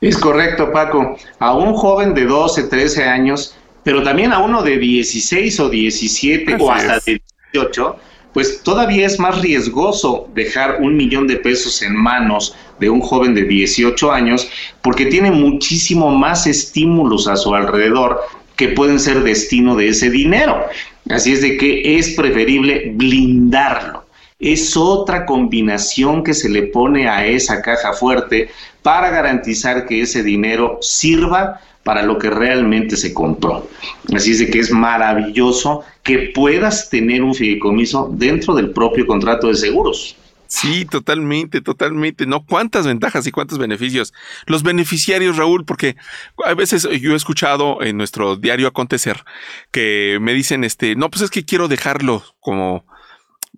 Es 0.00 0.16
correcto, 0.18 0.72
Paco. 0.72 1.16
A 1.38 1.54
un 1.54 1.74
joven 1.74 2.14
de 2.14 2.24
12, 2.24 2.64
13 2.64 3.04
años, 3.04 3.56
pero 3.84 4.02
también 4.02 4.32
a 4.32 4.38
uno 4.38 4.62
de 4.62 4.78
16 4.78 5.60
o 5.60 5.68
17 5.68 6.56
o 6.60 6.70
hasta 6.70 7.00
de 7.00 7.20
18, 7.52 7.96
pues 8.32 8.62
todavía 8.62 9.06
es 9.06 9.18
más 9.18 9.40
riesgoso 9.40 10.28
dejar 10.34 10.78
un 10.80 10.96
millón 10.96 11.26
de 11.26 11.36
pesos 11.36 11.82
en 11.82 11.94
manos 11.94 12.56
de 12.78 12.88
un 12.88 13.00
joven 13.00 13.34
de 13.34 13.44
18 13.44 14.12
años 14.12 14.48
porque 14.80 15.06
tiene 15.06 15.30
muchísimo 15.30 16.10
más 16.10 16.46
estímulos 16.46 17.28
a 17.28 17.36
su 17.36 17.54
alrededor 17.54 18.20
que 18.56 18.68
pueden 18.68 19.00
ser 19.00 19.22
destino 19.22 19.76
de 19.76 19.88
ese 19.88 20.10
dinero. 20.10 20.64
Así 21.10 21.32
es 21.32 21.42
de 21.42 21.56
que 21.56 21.98
es 21.98 22.14
preferible 22.14 22.92
blindarlo. 22.94 24.04
Es 24.38 24.76
otra 24.76 25.26
combinación 25.26 26.24
que 26.24 26.34
se 26.34 26.48
le 26.48 26.62
pone 26.64 27.08
a 27.08 27.26
esa 27.26 27.62
caja 27.62 27.92
fuerte 27.92 28.48
para 28.82 29.10
garantizar 29.10 29.86
que 29.86 30.00
ese 30.00 30.22
dinero 30.22 30.78
sirva 30.80 31.60
para 31.84 32.02
lo 32.02 32.18
que 32.18 32.30
realmente 32.30 32.96
se 32.96 33.12
compró. 33.12 33.68
Así 34.14 34.32
es 34.32 34.38
de 34.38 34.50
que 34.50 34.60
es 34.60 34.70
maravilloso 34.70 35.82
que 36.02 36.32
puedas 36.34 36.90
tener 36.90 37.22
un 37.22 37.34
fideicomiso 37.34 38.10
dentro 38.12 38.54
del 38.54 38.70
propio 38.70 39.06
contrato 39.06 39.48
de 39.48 39.54
seguros. 39.54 40.16
Sí, 40.46 40.84
totalmente, 40.84 41.62
totalmente. 41.62 42.26
¿No? 42.26 42.44
¿Cuántas 42.44 42.86
ventajas 42.86 43.26
y 43.26 43.32
cuántos 43.32 43.58
beneficios? 43.58 44.12
Los 44.46 44.62
beneficiarios, 44.62 45.38
Raúl, 45.38 45.64
porque 45.64 45.96
a 46.44 46.52
veces 46.52 46.86
yo 47.00 47.12
he 47.12 47.16
escuchado 47.16 47.82
en 47.82 47.96
nuestro 47.96 48.36
diario 48.36 48.68
acontecer 48.68 49.24
que 49.70 50.18
me 50.20 50.34
dicen, 50.34 50.62
este, 50.62 50.94
no, 50.94 51.10
pues 51.10 51.22
es 51.22 51.30
que 51.30 51.46
quiero 51.46 51.68
dejarlo 51.68 52.22
como, 52.38 52.84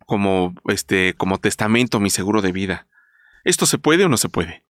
como, 0.06 0.54
este, 0.68 1.14
como 1.14 1.38
testamento, 1.38 1.98
mi 1.98 2.10
seguro 2.10 2.42
de 2.42 2.52
vida. 2.52 2.86
¿Esto 3.42 3.66
se 3.66 3.78
puede 3.78 4.04
o 4.04 4.08
no 4.08 4.16
se 4.16 4.28
puede? 4.28 4.63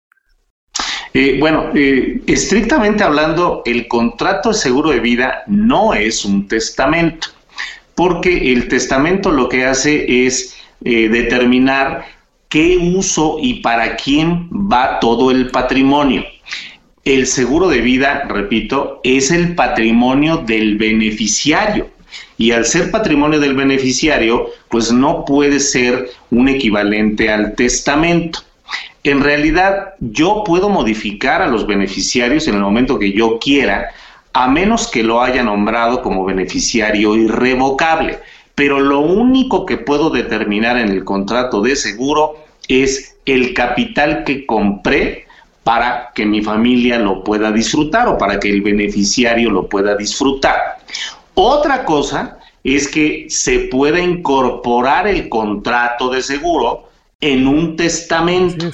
Eh, 1.17 1.37
bueno, 1.39 1.71
eh, 1.73 2.19
estrictamente 2.27 3.01
hablando, 3.01 3.61
el 3.65 3.87
contrato 3.87 4.49
de 4.49 4.55
seguro 4.55 4.89
de 4.89 4.99
vida 4.99 5.43
no 5.47 5.93
es 5.93 6.25
un 6.25 6.45
testamento, 6.45 7.29
porque 7.95 8.51
el 8.51 8.67
testamento 8.67 9.31
lo 9.31 9.47
que 9.47 9.63
hace 9.63 10.25
es 10.25 10.57
eh, 10.83 11.07
determinar 11.07 12.03
qué 12.49 12.77
uso 12.97 13.37
y 13.41 13.61
para 13.61 13.95
quién 13.95 14.49
va 14.51 14.99
todo 14.99 15.31
el 15.31 15.51
patrimonio. 15.51 16.25
El 17.05 17.27
seguro 17.27 17.69
de 17.69 17.79
vida, 17.79 18.25
repito, 18.27 18.99
es 19.05 19.31
el 19.31 19.55
patrimonio 19.55 20.39
del 20.45 20.77
beneficiario. 20.77 21.87
Y 22.37 22.51
al 22.51 22.65
ser 22.65 22.91
patrimonio 22.91 23.39
del 23.39 23.55
beneficiario, 23.55 24.49
pues 24.67 24.91
no 24.91 25.23
puede 25.23 25.61
ser 25.61 26.09
un 26.29 26.49
equivalente 26.49 27.29
al 27.29 27.55
testamento. 27.55 28.39
En 29.05 29.21
realidad, 29.21 29.93
yo 29.99 30.43
puedo 30.43 30.67
modificar 30.67 31.43
a 31.43 31.47
los 31.47 31.67
beneficiarios 31.67 32.47
en 32.47 32.55
el 32.55 32.61
momento 32.61 32.97
que 32.97 33.13
yo 33.13 33.37
quiera, 33.37 33.91
a 34.33 34.47
menos 34.47 34.87
que 34.87 35.03
lo 35.03 35.21
haya 35.21 35.43
nombrado 35.43 36.01
como 36.01 36.25
beneficiario 36.25 37.15
irrevocable. 37.15 38.17
Pero 38.55 38.79
lo 38.79 39.01
único 39.01 39.63
que 39.67 39.77
puedo 39.77 40.09
determinar 40.09 40.77
en 40.79 40.89
el 40.89 41.03
contrato 41.03 41.61
de 41.61 41.75
seguro 41.75 42.37
es 42.67 43.15
el 43.27 43.53
capital 43.53 44.23
que 44.23 44.47
compré 44.47 45.27
para 45.63 46.11
que 46.15 46.25
mi 46.25 46.41
familia 46.41 46.97
lo 46.97 47.23
pueda 47.23 47.51
disfrutar 47.51 48.07
o 48.07 48.17
para 48.17 48.39
que 48.39 48.49
el 48.49 48.63
beneficiario 48.63 49.51
lo 49.51 49.69
pueda 49.69 49.95
disfrutar. 49.95 50.79
Otra 51.35 51.85
cosa 51.85 52.39
es 52.63 52.87
que 52.87 53.27
se 53.29 53.59
pueda 53.59 53.99
incorporar 53.99 55.07
el 55.07 55.29
contrato 55.29 56.09
de 56.09 56.23
seguro 56.23 56.89
en 57.21 57.47
un 57.47 57.75
testamento, 57.75 58.65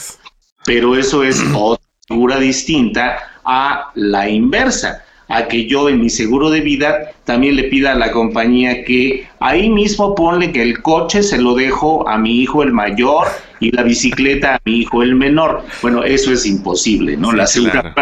pero 0.66 0.96
eso 0.96 1.24
es 1.24 1.44
otra 1.56 1.84
figura 2.08 2.40
distinta 2.40 3.18
a 3.44 3.92
la 3.96 4.30
inversa 4.30 5.04
a 5.28 5.48
que 5.48 5.66
yo 5.66 5.88
en 5.88 6.02
mi 6.02 6.10
seguro 6.10 6.50
de 6.50 6.60
vida 6.60 7.12
también 7.24 7.56
le 7.56 7.64
pida 7.66 7.94
a 7.94 7.96
la 7.96 8.12
compañía 8.12 8.84
que 8.84 9.28
ahí 9.40 9.70
mismo 9.70 10.14
ponle 10.14 10.52
que 10.52 10.62
el 10.62 10.82
coche 10.82 11.24
se 11.24 11.42
lo 11.42 11.56
dejo 11.56 12.08
a 12.08 12.18
mi 12.18 12.42
hijo 12.42 12.64
el 12.64 12.74
mayor 12.74 13.28
y 13.62 13.72
la 13.72 13.84
bicicleta 13.84 14.56
a 14.56 14.62
mi 14.66 14.80
hijo 14.80 15.04
el 15.04 15.16
menor. 15.16 15.64
Bueno, 15.82 16.04
eso 16.04 16.34
es 16.34 16.46
imposible, 16.46 17.16
¿no? 17.16 17.32
la 17.32 17.48
seguridad 17.48 17.94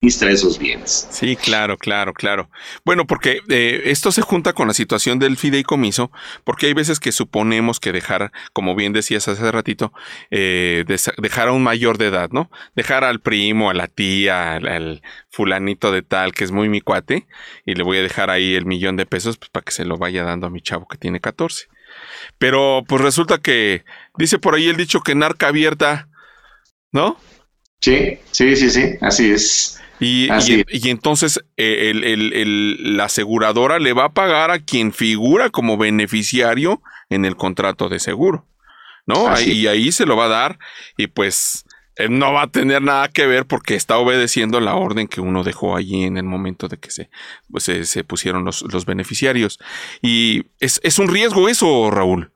administra 0.00 0.30
esos 0.30 0.60
bienes. 0.60 1.08
Sí, 1.10 1.34
claro, 1.34 1.76
claro, 1.76 2.14
claro. 2.14 2.48
Bueno, 2.84 3.06
porque 3.06 3.40
eh, 3.48 3.82
esto 3.86 4.12
se 4.12 4.22
junta 4.22 4.52
con 4.52 4.68
la 4.68 4.74
situación 4.74 5.18
del 5.18 5.36
fideicomiso, 5.36 6.12
porque 6.44 6.66
hay 6.66 6.72
veces 6.72 7.00
que 7.00 7.10
suponemos 7.10 7.80
que 7.80 7.90
dejar, 7.90 8.30
como 8.52 8.76
bien 8.76 8.92
decías 8.92 9.26
hace 9.26 9.50
ratito, 9.50 9.92
eh, 10.30 10.84
dejar 11.18 11.48
a 11.48 11.52
un 11.52 11.64
mayor 11.64 11.98
de 11.98 12.06
edad, 12.06 12.30
¿no? 12.30 12.48
Dejar 12.76 13.02
al 13.02 13.20
primo, 13.20 13.70
a 13.70 13.74
la 13.74 13.88
tía, 13.88 14.54
al, 14.54 15.02
fulanito 15.30 15.90
de 15.90 16.02
tal, 16.02 16.32
que 16.32 16.44
es 16.44 16.52
muy 16.52 16.68
mi 16.68 16.80
cuate, 16.80 17.26
y 17.66 17.74
le 17.74 17.82
voy 17.82 17.98
a 17.98 18.02
dejar 18.02 18.30
ahí 18.30 18.54
el 18.54 18.66
millón 18.66 18.96
de 18.96 19.06
pesos 19.06 19.36
pues, 19.36 19.50
para 19.50 19.64
que 19.64 19.72
se 19.72 19.84
lo 19.84 19.96
vaya 19.96 20.22
dando 20.22 20.46
a 20.46 20.50
mi 20.50 20.60
chavo 20.60 20.86
que 20.86 20.96
tiene 20.96 21.20
14. 21.20 21.66
Pero 22.38 22.84
pues 22.86 23.02
resulta 23.02 23.38
que 23.38 23.84
dice 24.16 24.38
por 24.38 24.54
ahí 24.54 24.68
el 24.68 24.76
dicho 24.76 25.00
que 25.00 25.14
narca 25.14 25.48
abierta, 25.48 26.08
¿no? 26.92 27.18
Sí, 27.80 28.18
sí, 28.30 28.56
sí, 28.56 28.70
sí, 28.70 28.94
así 29.00 29.30
es. 29.30 29.77
Y, 30.00 30.28
y, 30.68 30.90
entonces 30.90 31.40
eh, 31.56 31.90
el, 31.90 32.96
la 32.96 33.04
aseguradora 33.04 33.78
le 33.78 33.92
va 33.92 34.04
a 34.04 34.12
pagar 34.12 34.50
a 34.50 34.60
quien 34.60 34.92
figura 34.92 35.50
como 35.50 35.76
beneficiario 35.76 36.82
en 37.10 37.24
el 37.24 37.36
contrato 37.36 37.88
de 37.88 37.98
seguro, 37.98 38.46
¿no? 39.06 39.40
y 39.40 39.66
ahí 39.66 39.90
se 39.90 40.06
lo 40.06 40.16
va 40.16 40.26
a 40.26 40.28
dar 40.28 40.58
y 40.96 41.08
pues 41.08 41.64
no 42.08 42.32
va 42.32 42.42
a 42.42 42.46
tener 42.46 42.80
nada 42.80 43.08
que 43.08 43.26
ver 43.26 43.46
porque 43.46 43.74
está 43.74 43.98
obedeciendo 43.98 44.60
la 44.60 44.76
orden 44.76 45.08
que 45.08 45.20
uno 45.20 45.42
dejó 45.42 45.74
allí 45.74 46.04
en 46.04 46.16
el 46.16 46.24
momento 46.24 46.68
de 46.68 46.76
que 46.76 46.92
se, 46.92 47.10
pues, 47.50 47.64
se, 47.64 48.04
pusieron 48.04 48.44
los, 48.44 48.62
los, 48.72 48.86
beneficiarios. 48.86 49.58
Y 50.00 50.44
es, 50.60 50.80
es 50.84 51.00
un 51.00 51.08
riesgo 51.08 51.48
eso, 51.48 51.90
Raúl. 51.90 52.30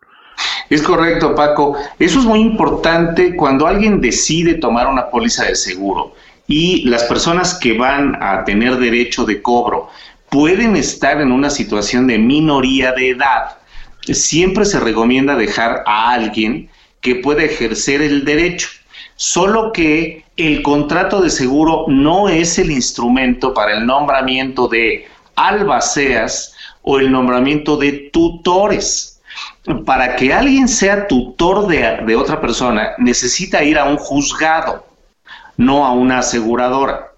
Es 0.68 0.82
correcto, 0.82 1.34
Paco. 1.36 1.76
Eso 1.98 2.18
es 2.18 2.24
muy 2.24 2.40
importante 2.40 3.36
cuando 3.36 3.68
alguien 3.68 4.00
decide 4.00 4.54
tomar 4.54 4.88
una 4.88 5.08
póliza 5.10 5.44
de 5.44 5.54
seguro 5.54 6.14
y 6.46 6.82
las 6.82 7.04
personas 7.04 7.54
que 7.54 7.76
van 7.76 8.16
a 8.20 8.44
tener 8.44 8.76
derecho 8.76 9.24
de 9.24 9.40
cobro 9.40 9.88
pueden 10.28 10.76
estar 10.76 11.20
en 11.20 11.30
una 11.30 11.50
situación 11.50 12.06
de 12.06 12.18
minoría 12.18 12.92
de 12.92 13.10
edad. 13.10 13.58
Siempre 14.02 14.64
se 14.64 14.80
recomienda 14.80 15.36
dejar 15.36 15.84
a 15.86 16.10
alguien 16.10 16.68
que 17.00 17.16
pueda 17.16 17.42
ejercer 17.42 18.00
el 18.00 18.24
derecho, 18.24 18.68
solo 19.16 19.72
que 19.72 20.24
el 20.36 20.62
contrato 20.62 21.20
de 21.20 21.30
seguro 21.30 21.84
no 21.88 22.28
es 22.28 22.58
el 22.58 22.70
instrumento 22.70 23.52
para 23.52 23.74
el 23.74 23.86
nombramiento 23.86 24.68
de 24.68 25.06
albaceas 25.36 26.54
o 26.82 26.98
el 26.98 27.12
nombramiento 27.12 27.76
de 27.76 28.10
tutores. 28.12 29.20
Para 29.86 30.16
que 30.16 30.32
alguien 30.32 30.66
sea 30.66 31.06
tutor 31.06 31.66
de, 31.66 32.16
otra 32.16 32.40
persona, 32.40 32.90
necesita 32.98 33.62
ir 33.62 33.78
a 33.78 33.84
un 33.84 33.96
juzgado 33.96 34.91
no 35.56 35.84
a 35.84 35.92
una 35.92 36.18
aseguradora. 36.18 37.12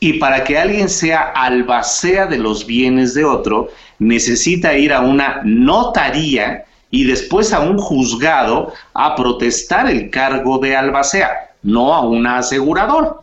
Y 0.00 0.14
para 0.14 0.44
que 0.44 0.56
alguien 0.56 0.88
sea 0.88 1.32
albacea 1.34 2.26
de 2.26 2.38
los 2.38 2.66
bienes 2.66 3.14
de 3.14 3.24
otro, 3.24 3.68
necesita 3.98 4.76
ir 4.76 4.92
a 4.92 5.00
una 5.00 5.40
notaría 5.44 6.64
y 6.90 7.04
después 7.04 7.52
a 7.52 7.60
un 7.60 7.78
juzgado 7.78 8.72
a 8.94 9.16
protestar 9.16 9.90
el 9.90 10.10
cargo 10.10 10.58
de 10.58 10.76
albacea, 10.76 11.50
no 11.62 11.92
a 11.92 12.06
una 12.06 12.38
aseguradora. 12.38 13.14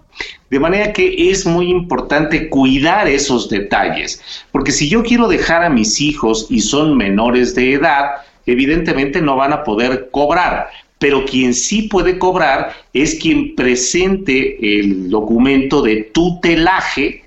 De 0.49 0.59
manera 0.59 0.93
que 0.93 1.31
es 1.31 1.45
muy 1.45 1.69
importante 1.69 2.49
cuidar 2.49 3.07
esos 3.07 3.49
detalles, 3.49 4.21
porque 4.51 4.71
si 4.71 4.87
yo 4.87 5.03
quiero 5.03 5.27
dejar 5.27 5.63
a 5.63 5.69
mis 5.69 5.99
hijos 5.99 6.47
y 6.49 6.61
son 6.61 6.95
menores 6.95 7.55
de 7.55 7.73
edad, 7.73 8.17
evidentemente 8.45 9.21
no 9.21 9.35
van 9.35 9.53
a 9.53 9.63
poder 9.63 10.09
cobrar, 10.11 10.69
pero 10.99 11.25
quien 11.25 11.53
sí 11.53 11.83
puede 11.83 12.17
cobrar 12.17 12.73
es 12.93 13.15
quien 13.15 13.55
presente 13.55 14.79
el 14.79 15.09
documento 15.09 15.81
de 15.81 16.03
tutelaje 16.13 17.25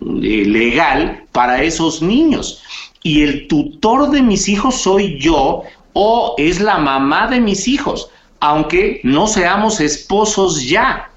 eh, 0.00 0.44
legal 0.46 1.24
para 1.32 1.62
esos 1.62 2.02
niños. 2.02 2.62
Y 3.02 3.22
el 3.22 3.46
tutor 3.48 4.10
de 4.10 4.22
mis 4.22 4.48
hijos 4.48 4.82
soy 4.82 5.18
yo 5.18 5.62
o 5.92 6.34
es 6.38 6.60
la 6.60 6.78
mamá 6.78 7.28
de 7.28 7.40
mis 7.40 7.68
hijos, 7.68 8.10
aunque 8.40 9.00
no 9.04 9.26
seamos 9.26 9.80
esposos 9.80 10.64
ya. 10.64 11.10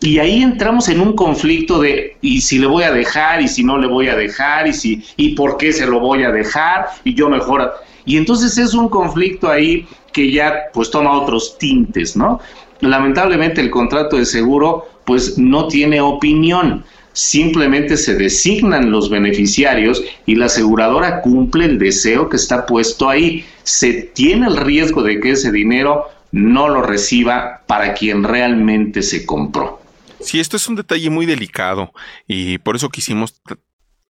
Y 0.00 0.18
ahí 0.18 0.42
entramos 0.42 0.88
en 0.88 1.00
un 1.00 1.14
conflicto 1.14 1.80
de 1.80 2.16
y 2.20 2.40
si 2.42 2.58
le 2.58 2.66
voy 2.68 2.84
a 2.84 2.92
dejar 2.92 3.42
y 3.42 3.48
si 3.48 3.64
no 3.64 3.76
le 3.78 3.88
voy 3.88 4.08
a 4.08 4.14
dejar 4.14 4.68
y 4.68 4.72
si 4.72 5.02
y 5.16 5.30
por 5.30 5.56
qué 5.56 5.72
se 5.72 5.86
lo 5.86 5.98
voy 5.98 6.22
a 6.22 6.30
dejar 6.30 6.86
y 7.02 7.14
yo 7.14 7.28
mejor 7.28 7.72
y 8.04 8.16
entonces 8.16 8.56
es 8.56 8.72
un 8.72 8.88
conflicto 8.88 9.50
ahí 9.50 9.86
que 10.18 10.32
ya 10.32 10.64
pues 10.74 10.90
toma 10.90 11.12
otros 11.12 11.56
tintes, 11.58 12.16
¿no? 12.16 12.40
Lamentablemente 12.80 13.60
el 13.60 13.70
contrato 13.70 14.16
de 14.16 14.26
seguro 14.26 14.88
pues 15.04 15.38
no 15.38 15.68
tiene 15.68 16.00
opinión, 16.00 16.84
simplemente 17.12 17.96
se 17.96 18.16
designan 18.16 18.90
los 18.90 19.08
beneficiarios 19.10 20.02
y 20.26 20.34
la 20.34 20.46
aseguradora 20.46 21.22
cumple 21.22 21.66
el 21.66 21.78
deseo 21.78 22.28
que 22.28 22.36
está 22.36 22.66
puesto 22.66 23.08
ahí. 23.08 23.44
Se 23.62 23.92
tiene 23.92 24.48
el 24.48 24.56
riesgo 24.56 25.04
de 25.04 25.20
que 25.20 25.30
ese 25.30 25.52
dinero 25.52 26.06
no 26.32 26.68
lo 26.68 26.82
reciba 26.82 27.62
para 27.68 27.94
quien 27.94 28.24
realmente 28.24 29.02
se 29.02 29.24
compró. 29.24 29.80
Sí, 30.20 30.40
esto 30.40 30.56
es 30.56 30.66
un 30.66 30.74
detalle 30.74 31.10
muy 31.10 31.26
delicado 31.26 31.92
y 32.26 32.58
por 32.58 32.74
eso 32.74 32.88
quisimos 32.88 33.40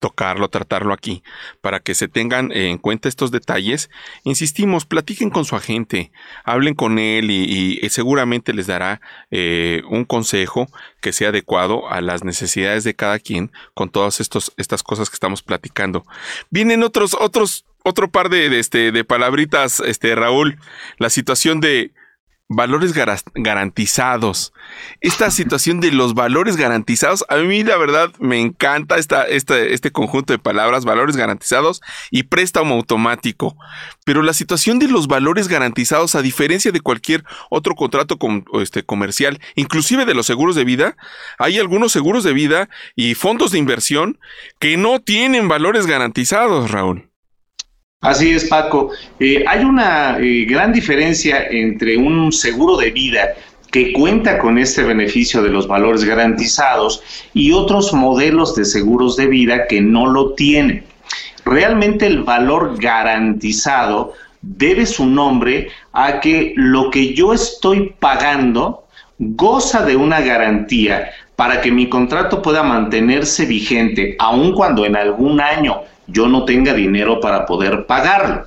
tocarlo, 0.05 0.51
tratarlo 0.51 0.93
aquí, 0.93 1.23
para 1.63 1.81
que 1.81 1.95
se 1.95 2.09
tengan 2.09 2.53
en 2.53 2.77
cuenta 2.77 3.09
estos 3.09 3.31
detalles. 3.31 3.89
Insistimos, 4.23 4.85
platiquen 4.85 5.31
con 5.31 5.47
su 5.47 5.57
agente, 5.57 6.13
hablen 6.45 6.75
con 6.75 6.99
él 6.99 7.31
y, 7.31 7.81
seguramente 7.89 8.53
les 8.53 8.67
dará 8.67 9.01
eh, 9.31 9.81
un 9.89 10.05
consejo 10.05 10.67
que 11.01 11.15
sea 11.15 11.31
adecuado 11.31 11.89
a 11.89 12.03
las 12.03 12.23
necesidades 12.23 12.85
de 12.85 12.93
cada 12.93 13.19
quien 13.19 13.51
con 13.73 13.89
todas 13.89 14.21
estos, 14.21 14.53
estas 14.59 14.83
cosas 14.83 15.09
que 15.09 15.15
estamos 15.15 15.43
platicando. 15.43 16.05
Vienen 16.51 16.83
otros, 16.83 17.17
otros, 17.19 17.65
otro 17.83 18.11
par 18.11 18.29
de, 18.29 18.59
este, 18.59 18.93
de 18.93 19.05
palabritas, 19.05 19.81
este, 19.81 20.15
Raúl, 20.15 20.59
la 20.99 21.09
situación 21.09 21.61
de 21.61 21.93
valores 22.49 22.93
garantizados. 23.35 24.53
Esta 25.01 25.31
situación 25.31 25.81
de 25.81 25.93
los 25.93 26.15
valores 26.15 26.57
garantizados, 26.57 27.25
a 27.29 27.37
mí 27.37 27.63
la 27.65 27.77
verdad 27.77 28.13
me 28.19 28.41
encanta 28.41 28.97
esta, 28.97 29.27
este 29.27 29.91
conjunto 29.91 30.33
de 30.33 30.39
palabras, 30.39 30.85
valores 30.85 31.17
garantizados 31.17 31.81
y 32.11 32.25
préstamo 32.25 32.75
automático. 32.75 33.57
Pero 34.05 34.23
la 34.23 34.35
situación 34.35 34.79
de 34.79 34.89
los 34.89 35.07
valores 35.07 35.49
garantizados, 35.49 36.15
a 36.15 36.23
diferencia 36.23 36.71
de 36.71 36.81
cualquier 36.81 37.25
otro 37.51 37.75
contrato 37.75 38.19
este, 38.61 38.83
comercial, 38.83 39.41
inclusive 39.55 40.05
de 40.05 40.15
los 40.15 40.27
seguros 40.27 40.55
de 40.55 40.65
vida, 40.65 40.97
hay 41.39 41.59
algunos 41.59 41.93
seguros 41.93 42.25
de 42.25 42.33
vida 42.33 42.69
y 42.95 43.15
fondos 43.15 43.53
de 43.53 43.59
inversión 43.59 44.19
que 44.59 44.77
no 44.77 45.01
tienen 45.01 45.49
valores 45.49 45.87
garantizados, 45.87 46.71
Raúl. 46.71 47.14
Así 48.05 48.33
es, 48.33 48.45
Paco. 48.45 48.91
Eh, 49.19 49.43
hay 49.49 49.65
una 49.65 50.19
eh, 50.19 50.45
gran 50.45 50.75
diferencia 50.75 51.47
entre 51.51 51.97
un 51.97 52.31
seguro 52.33 52.77
de 52.77 52.91
vida 52.91 53.35
que 53.73 53.95
cuenta 53.95 54.39
con 54.39 54.59
este 54.59 54.83
beneficio 54.83 55.43
de 55.43 55.49
los 55.49 55.67
valores 55.67 56.05
garantizados 56.05 57.03
y 57.33 57.53
otros 57.53 57.95
modelos 57.95 58.55
de 58.57 58.67
seguros 58.67 59.17
de 59.17 59.27
vida 59.27 59.67
que 59.67 59.81
no 59.81 60.07
lo 60.07 60.35
tienen. 60.35 60.85
Realmente 61.47 62.07
el 62.07 62.23
valor 62.25 62.77
garantizado 62.79 64.13
debe 64.43 64.85
su 64.85 65.07
nombre 65.07 65.69
a 65.95 66.21
que 66.21 66.53
lo 66.57 66.91
que 66.91 67.15
yo 67.15 67.33
estoy 67.33 67.95
pagando 67.99 68.85
goza 69.19 69.83
de 69.83 69.97
una 69.97 70.21
garantía 70.21 71.11
para 71.37 71.63
que 71.63 71.71
mi 71.71 71.89
contrato 71.89 72.43
pueda 72.43 72.63
mantenerse 72.63 73.47
vigente, 73.47 74.15
aun 74.19 74.53
cuando 74.53 74.85
en 74.85 74.95
algún 74.95 75.41
año 75.41 75.81
yo 76.07 76.29
no 76.29 76.45
tenga 76.45 76.75
dinero 76.75 77.21
para 77.21 77.47
poder 77.47 77.87
pagarlo. 77.87 78.47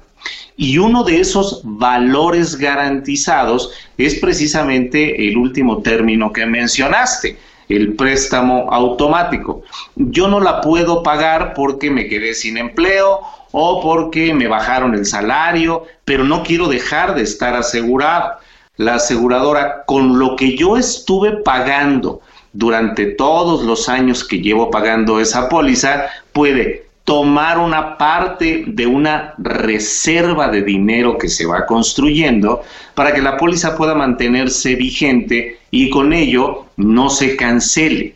Y 0.56 0.80
uno 0.80 1.04
de 1.04 1.20
esos 1.20 1.62
valores 1.64 2.58
garantizados 2.58 3.72
es 3.98 4.16
precisamente 4.16 5.28
el 5.28 5.38
último 5.38 5.84
término 5.84 6.34
que 6.34 6.48
mencionaste, 6.48 7.38
el 7.70 7.94
préstamo 7.94 8.68
automático. 8.72 9.62
Yo 9.96 10.28
no 10.28 10.40
la 10.40 10.62
puedo 10.62 11.04
pagar 11.04 11.54
porque 11.54 11.92
me 11.92 12.08
quedé 12.08 12.34
sin 12.34 12.58
empleo 12.58 13.20
o 13.52 13.82
porque 13.82 14.34
me 14.34 14.48
bajaron 14.48 14.96
el 14.96 15.06
salario, 15.06 15.84
pero 16.06 16.24
no 16.24 16.44
quiero 16.44 16.68
dejar 16.68 17.14
de 17.14 17.22
estar 17.22 17.56
asegurado. 17.56 18.34
La 18.78 18.96
aseguradora, 18.96 19.84
con 19.86 20.18
lo 20.18 20.36
que 20.36 20.56
yo 20.56 20.78
estuve 20.78 21.44
pagando 21.44 22.22
durante 22.54 23.06
todos 23.06 23.64
los 23.64 23.90
años 23.90 24.24
que 24.24 24.42
llevo 24.42 24.72
pagando 24.72 25.20
esa 25.20 25.50
póliza, 25.50 26.08
puede 26.34 26.87
tomar 27.08 27.58
una 27.58 27.98
parte 27.98 28.66
de 28.68 28.86
una 28.86 29.34
reserva 29.38 30.50
de 30.50 30.62
dinero 30.62 31.18
que 31.18 31.30
se 31.30 31.46
va 31.46 31.66
construyendo 31.66 32.64
para 32.96 33.14
que 33.14 33.22
la 33.22 33.38
póliza 33.38 33.78
pueda 33.78 33.96
mantenerse 33.96 34.76
vigente 34.76 35.58
y 35.72 35.90
con 35.90 36.12
ello 36.12 36.66
no 36.76 37.10
se 37.10 37.38
cancele. 37.38 38.16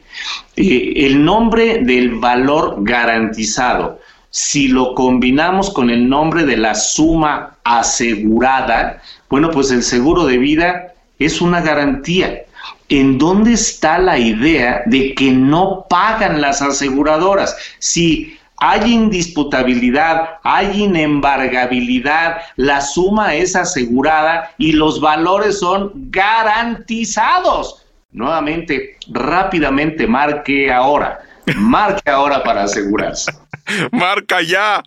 Eh, 0.58 0.92
el 0.98 1.24
nombre 1.24 1.80
del 1.86 2.16
valor 2.16 2.80
garantizado, 2.80 4.02
si 4.30 4.68
lo 4.68 4.94
combinamos 4.94 5.70
con 5.70 5.90
el 5.90 6.10
nombre 6.10 6.44
de 6.44 6.58
la 6.58 6.76
suma 6.76 7.56
asegurada, 7.64 9.02
bueno, 9.30 9.52
pues 9.52 9.72
el 9.72 9.84
seguro 9.84 10.26
de 10.26 10.38
vida 10.38 10.94
es 11.18 11.40
una 11.40 11.62
garantía. 11.62 12.44
¿En 12.90 13.18
dónde 13.18 13.54
está 13.54 14.00
la 14.00 14.20
idea 14.20 14.84
de 14.86 15.16
que 15.16 15.32
no 15.32 15.86
pagan 15.90 16.42
las 16.42 16.62
aseguradoras? 16.62 17.56
Si 17.80 18.38
hay 18.62 18.94
indisputabilidad, 18.94 20.40
hay 20.44 20.84
inembargabilidad, 20.84 22.42
la 22.58 22.80
suma 22.80 23.34
es 23.34 23.56
asegurada 23.56 24.52
y 24.60 24.74
los 24.74 25.02
valores 25.02 25.60
son 25.60 25.92
garantizados. 26.12 27.84
Nuevamente, 28.12 28.98
rápidamente, 29.10 30.06
marque 30.06 30.72
ahora. 30.72 31.22
Marque 31.56 32.08
ahora 32.12 32.44
para 32.44 32.64
asegurarse. 32.64 33.32
Marca 33.92 34.44
ya. 34.44 34.84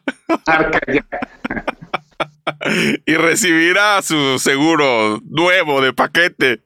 Marca 0.47 0.81
ya. 0.87 1.05
y 3.07 3.15
recibirá 3.15 4.01
su 4.03 4.39
seguro 4.39 5.21
nuevo 5.25 5.81
de 5.81 5.93
paquete. 5.93 6.63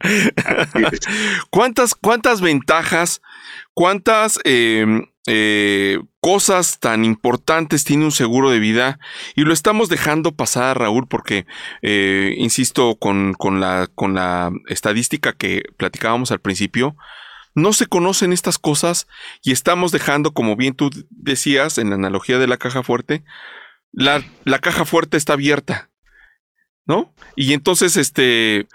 ¿Cuántas, 1.50 1.94
cuántas 1.94 2.40
ventajas, 2.40 3.20
cuántas 3.74 4.38
em, 4.44 5.04
eh, 5.30 6.00
cosas 6.20 6.80
tan 6.80 7.04
importantes 7.04 7.84
tiene 7.84 8.06
un 8.06 8.12
seguro 8.12 8.50
de 8.50 8.60
vida 8.60 8.98
y 9.36 9.42
lo 9.42 9.52
estamos 9.52 9.90
dejando 9.90 10.34
pasar, 10.34 10.78
Raúl, 10.78 11.06
porque, 11.06 11.44
eh, 11.82 12.34
insisto, 12.38 12.96
con, 12.96 13.34
la, 13.60 13.88
con 13.94 14.14
la 14.14 14.50
estadística 14.68 15.34
que 15.34 15.64
platicábamos 15.76 16.32
al 16.32 16.40
principio, 16.40 16.96
no 17.54 17.74
se 17.74 17.84
conocen 17.84 18.32
estas 18.32 18.58
cosas 18.58 19.06
y 19.42 19.52
estamos 19.52 19.92
dejando, 19.92 20.32
como 20.32 20.56
bien 20.56 20.74
tú 20.74 20.88
decías 21.10 21.76
en 21.76 21.90
la 21.90 21.96
analogía 21.96 22.38
de 22.38 22.46
la 22.46 22.56
caja 22.56 22.82
fuerte, 22.82 23.22
la, 23.92 24.24
la 24.44 24.60
caja 24.60 24.86
fuerte 24.86 25.18
está 25.18 25.34
abierta, 25.34 25.90
¿no? 26.86 27.12
Y 27.36 27.52
entonces, 27.52 27.98
este, 27.98 28.66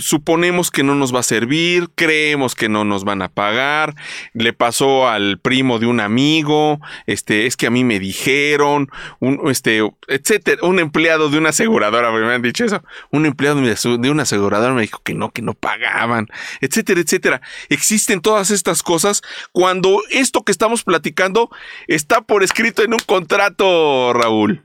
suponemos 0.00 0.70
que 0.70 0.82
no 0.82 0.94
nos 0.94 1.14
va 1.14 1.20
a 1.20 1.24
servir, 1.24 1.90
creemos 1.94 2.54
que 2.54 2.68
no 2.68 2.84
nos 2.84 3.04
van 3.04 3.22
a 3.22 3.28
pagar, 3.28 3.94
le 4.32 4.52
pasó 4.52 5.08
al 5.08 5.38
primo 5.38 5.78
de 5.78 5.86
un 5.86 6.00
amigo, 6.00 6.80
este, 7.06 7.46
es 7.46 7.56
que 7.56 7.66
a 7.66 7.70
mí 7.70 7.84
me 7.84 7.98
dijeron, 7.98 8.90
un, 9.20 9.40
este, 9.50 9.80
etcétera, 10.08 10.62
un 10.62 10.78
empleado 10.78 11.28
de 11.28 11.38
una 11.38 11.50
aseguradora, 11.50 12.10
me 12.10 12.34
han 12.34 12.42
dicho 12.42 12.64
eso, 12.64 12.82
un 13.10 13.26
empleado 13.26 13.60
de 13.60 14.10
una 14.10 14.22
aseguradora 14.22 14.72
me 14.72 14.82
dijo 14.82 15.00
que 15.04 15.14
no, 15.14 15.30
que 15.30 15.42
no 15.42 15.54
pagaban, 15.54 16.28
etcétera, 16.60 17.00
etcétera. 17.00 17.40
Existen 17.68 18.20
todas 18.20 18.50
estas 18.50 18.82
cosas 18.82 19.22
cuando 19.52 20.00
esto 20.10 20.42
que 20.42 20.52
estamos 20.52 20.84
platicando 20.84 21.50
está 21.88 22.22
por 22.22 22.42
escrito 22.42 22.82
en 22.82 22.94
un 22.94 23.00
contrato, 23.00 24.12
Raúl. 24.12 24.64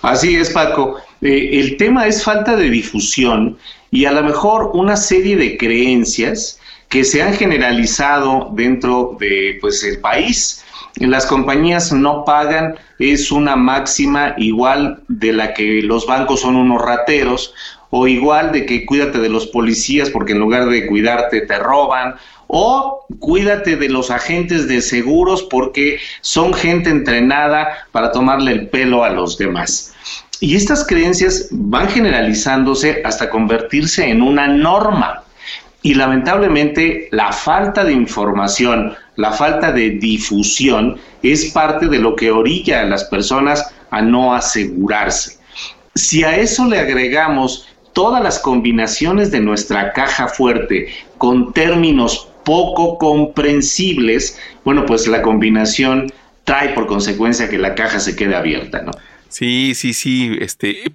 Así 0.00 0.36
es, 0.36 0.50
Paco. 0.50 0.96
Eh, 1.20 1.50
el 1.60 1.76
tema 1.76 2.06
es 2.06 2.24
falta 2.24 2.56
de 2.56 2.70
difusión 2.70 3.58
y 3.90 4.06
a 4.06 4.12
lo 4.12 4.22
mejor 4.22 4.70
una 4.74 4.96
serie 4.96 5.36
de 5.36 5.56
creencias 5.56 6.58
que 6.88 7.04
se 7.04 7.22
han 7.22 7.34
generalizado 7.34 8.50
dentro 8.54 9.16
de 9.20 9.58
pues 9.60 9.84
el 9.84 10.00
país. 10.00 10.64
Las 10.96 11.26
compañías 11.26 11.92
no 11.92 12.24
pagan, 12.24 12.74
es 12.98 13.32
una 13.32 13.56
máxima 13.56 14.34
igual 14.36 15.02
de 15.08 15.32
la 15.32 15.54
que 15.54 15.82
los 15.82 16.06
bancos 16.06 16.40
son 16.40 16.56
unos 16.56 16.82
rateros, 16.82 17.54
o 17.94 18.06
igual 18.06 18.52
de 18.52 18.64
que 18.64 18.86
cuídate 18.86 19.18
de 19.18 19.28
los 19.28 19.46
policías 19.46 20.08
porque 20.08 20.32
en 20.32 20.38
lugar 20.38 20.68
de 20.68 20.86
cuidarte 20.86 21.42
te 21.42 21.58
roban, 21.58 22.14
o 22.54 23.06
cuídate 23.18 23.76
de 23.76 23.88
los 23.88 24.10
agentes 24.10 24.68
de 24.68 24.82
seguros 24.82 25.42
porque 25.44 25.98
son 26.20 26.52
gente 26.52 26.90
entrenada 26.90 27.86
para 27.92 28.12
tomarle 28.12 28.52
el 28.52 28.68
pelo 28.68 29.04
a 29.04 29.10
los 29.10 29.38
demás. 29.38 29.94
Y 30.38 30.54
estas 30.54 30.86
creencias 30.86 31.48
van 31.50 31.88
generalizándose 31.88 33.00
hasta 33.06 33.30
convertirse 33.30 34.06
en 34.06 34.20
una 34.20 34.48
norma. 34.48 35.22
Y 35.80 35.94
lamentablemente 35.94 37.08
la 37.10 37.32
falta 37.32 37.84
de 37.84 37.94
información, 37.94 38.94
la 39.16 39.32
falta 39.32 39.72
de 39.72 39.92
difusión 39.92 40.98
es 41.22 41.52
parte 41.52 41.88
de 41.88 42.00
lo 42.00 42.14
que 42.14 42.30
orilla 42.30 42.82
a 42.82 42.84
las 42.84 43.04
personas 43.04 43.66
a 43.90 44.02
no 44.02 44.34
asegurarse. 44.34 45.38
Si 45.94 46.22
a 46.22 46.36
eso 46.36 46.66
le 46.66 46.80
agregamos 46.80 47.66
todas 47.94 48.22
las 48.22 48.38
combinaciones 48.38 49.30
de 49.30 49.40
nuestra 49.40 49.92
caja 49.94 50.28
fuerte 50.28 50.88
con 51.16 51.54
términos 51.54 52.28
poco 52.44 52.98
comprensibles, 52.98 54.38
bueno, 54.64 54.86
pues 54.86 55.06
la 55.06 55.22
combinación 55.22 56.12
trae 56.44 56.70
por 56.70 56.86
consecuencia 56.86 57.48
que 57.48 57.58
la 57.58 57.74
caja 57.74 58.00
se 58.00 58.16
quede 58.16 58.34
abierta, 58.34 58.82
¿no? 58.82 58.92
Sí, 59.28 59.74
sí, 59.74 59.94
sí, 59.94 60.36
este, 60.40 60.92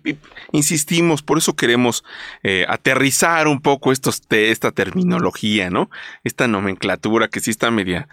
insistimos, 0.51 1.23
por 1.23 1.39
eso 1.39 1.55
queremos 1.55 2.03
eh, 2.43 2.65
aterrizar 2.69 3.47
un 3.47 3.61
poco 3.61 3.91
estos, 3.91 4.21
esta 4.29 4.71
terminología, 4.71 5.71
¿no? 5.71 5.89
Esta 6.23 6.47
nomenclatura 6.47 7.29
que 7.29 7.39
sí 7.39 7.49
está 7.49 7.71
media, 7.71 8.07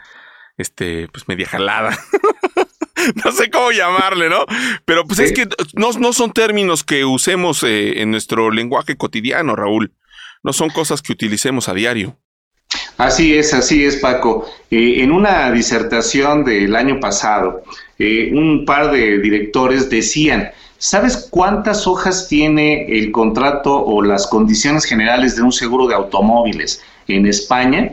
este, 0.57 1.09
pues 1.09 1.29
media 1.29 1.47
jalada. 1.47 1.99
no 3.25 3.33
sé 3.33 3.51
cómo 3.51 3.71
llamarle, 3.71 4.31
¿no? 4.31 4.47
Pero 4.87 5.05
pues 5.05 5.19
es 5.19 5.33
que 5.33 5.47
no, 5.75 5.93
no, 5.93 6.15
son 6.15 6.33
términos 6.33 6.85
que 6.85 7.05
usemos 7.05 7.63
eh, 7.63 8.01
en 8.01 8.11
nuestro 8.11 8.51
lenguaje 8.51 8.97
cotidiano, 8.97 9.57
Raúl. 9.57 9.93
No 10.43 10.55
son 10.55 10.71
cosas 10.71 11.03
que 11.03 11.13
utilicemos 11.13 11.69
a 11.69 11.75
diario. 11.75 12.19
Así 12.97 13.37
es, 13.37 13.53
así 13.53 13.85
es, 13.85 13.97
Paco. 13.97 14.47
Eh, 14.71 15.03
en 15.03 15.11
una 15.11 15.51
disertación 15.51 16.45
del 16.45 16.77
año 16.77 17.01
pasado, 17.01 17.65
eh, 17.99 18.31
un 18.33 18.65
par 18.65 18.93
de 18.93 19.19
directores 19.19 19.91
decían, 19.91 20.51
¿sabes 20.79 21.29
cuántas 21.31 21.87
hojas 21.89 22.29
tiene 22.29 22.87
el 22.87 23.11
contrato 23.11 23.85
o 23.85 24.01
las 24.01 24.27
condiciones 24.29 24.85
generales 24.85 25.35
de 25.35 25.43
un 25.43 25.53
seguro 25.53 25.89
de 25.89 25.95
automóviles 25.95 26.83
en 27.09 27.27
España? 27.27 27.93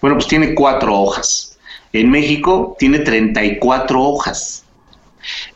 Bueno, 0.00 0.16
pues 0.16 0.26
tiene 0.26 0.54
cuatro 0.54 0.98
hojas. 0.98 1.56
En 1.92 2.10
México 2.10 2.76
tiene 2.78 3.00
34 3.00 4.00
hojas. 4.02 4.64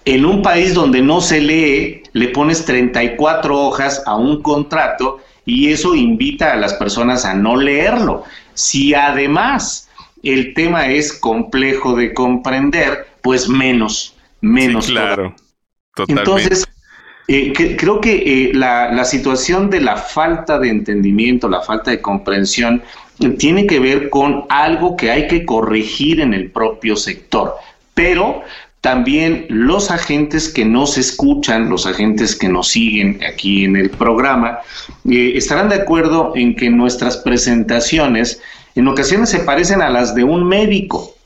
En 0.04 0.24
un 0.24 0.42
país 0.42 0.74
donde 0.74 1.02
no 1.02 1.20
se 1.20 1.40
lee, 1.40 2.02
le 2.12 2.28
pones 2.28 2.64
34 2.64 3.58
hojas 3.58 4.02
a 4.06 4.14
un 4.14 4.42
contrato 4.42 5.18
y 5.46 5.72
eso 5.72 5.94
invita 5.94 6.52
a 6.52 6.56
las 6.56 6.74
personas 6.74 7.24
a 7.24 7.32
no 7.32 7.56
leerlo. 7.56 8.24
Si 8.52 8.92
además 8.92 9.88
el 10.22 10.52
tema 10.52 10.88
es 10.88 11.12
complejo 11.12 11.94
de 11.94 12.12
comprender, 12.12 13.06
pues 13.22 13.48
menos, 13.48 14.16
menos. 14.40 14.88
claro, 14.88 15.34
totalmente. 15.94 16.30
Entonces, 16.30 16.68
eh, 17.28 17.52
creo 17.76 18.00
que 18.00 18.16
eh, 18.16 18.50
la, 18.54 18.92
la, 18.92 19.04
situación 19.04 19.70
de 19.70 19.80
la 19.80 19.96
falta 19.96 20.58
de 20.58 20.68
entendimiento, 20.68 21.48
la 21.48 21.62
falta 21.62 21.92
de 21.92 22.00
comprensión, 22.00 22.82
tiene 23.38 23.66
que 23.66 23.80
ver 23.80 24.10
con 24.10 24.44
algo 24.48 24.96
que 24.96 25.10
hay 25.10 25.28
que 25.28 25.44
corregir 25.44 26.20
en 26.20 26.34
el 26.34 26.50
propio 26.50 26.96
sector. 26.96 27.54
Pero 27.94 28.42
también 28.86 29.46
los 29.48 29.90
agentes 29.90 30.48
que 30.48 30.64
nos 30.64 30.96
escuchan, 30.96 31.68
los 31.68 31.86
agentes 31.86 32.36
que 32.36 32.48
nos 32.48 32.68
siguen 32.68 33.18
aquí 33.28 33.64
en 33.64 33.74
el 33.74 33.90
programa, 33.90 34.60
eh, 35.10 35.32
estarán 35.34 35.70
de 35.70 35.74
acuerdo 35.74 36.30
en 36.36 36.54
que 36.54 36.70
nuestras 36.70 37.16
presentaciones 37.16 38.40
en 38.76 38.86
ocasiones 38.86 39.28
se 39.28 39.40
parecen 39.40 39.82
a 39.82 39.90
las 39.90 40.14
de 40.14 40.22
un 40.22 40.46
médico. 40.46 41.16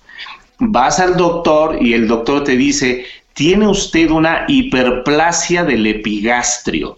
Vas 0.58 1.00
al 1.00 1.18
doctor 1.18 1.76
y 1.82 1.92
el 1.92 2.08
doctor 2.08 2.44
te 2.44 2.56
dice, 2.56 3.04
tiene 3.34 3.68
usted 3.68 4.10
una 4.10 4.46
hiperplasia 4.48 5.62
del 5.62 5.86
epigastrio. 5.86 6.96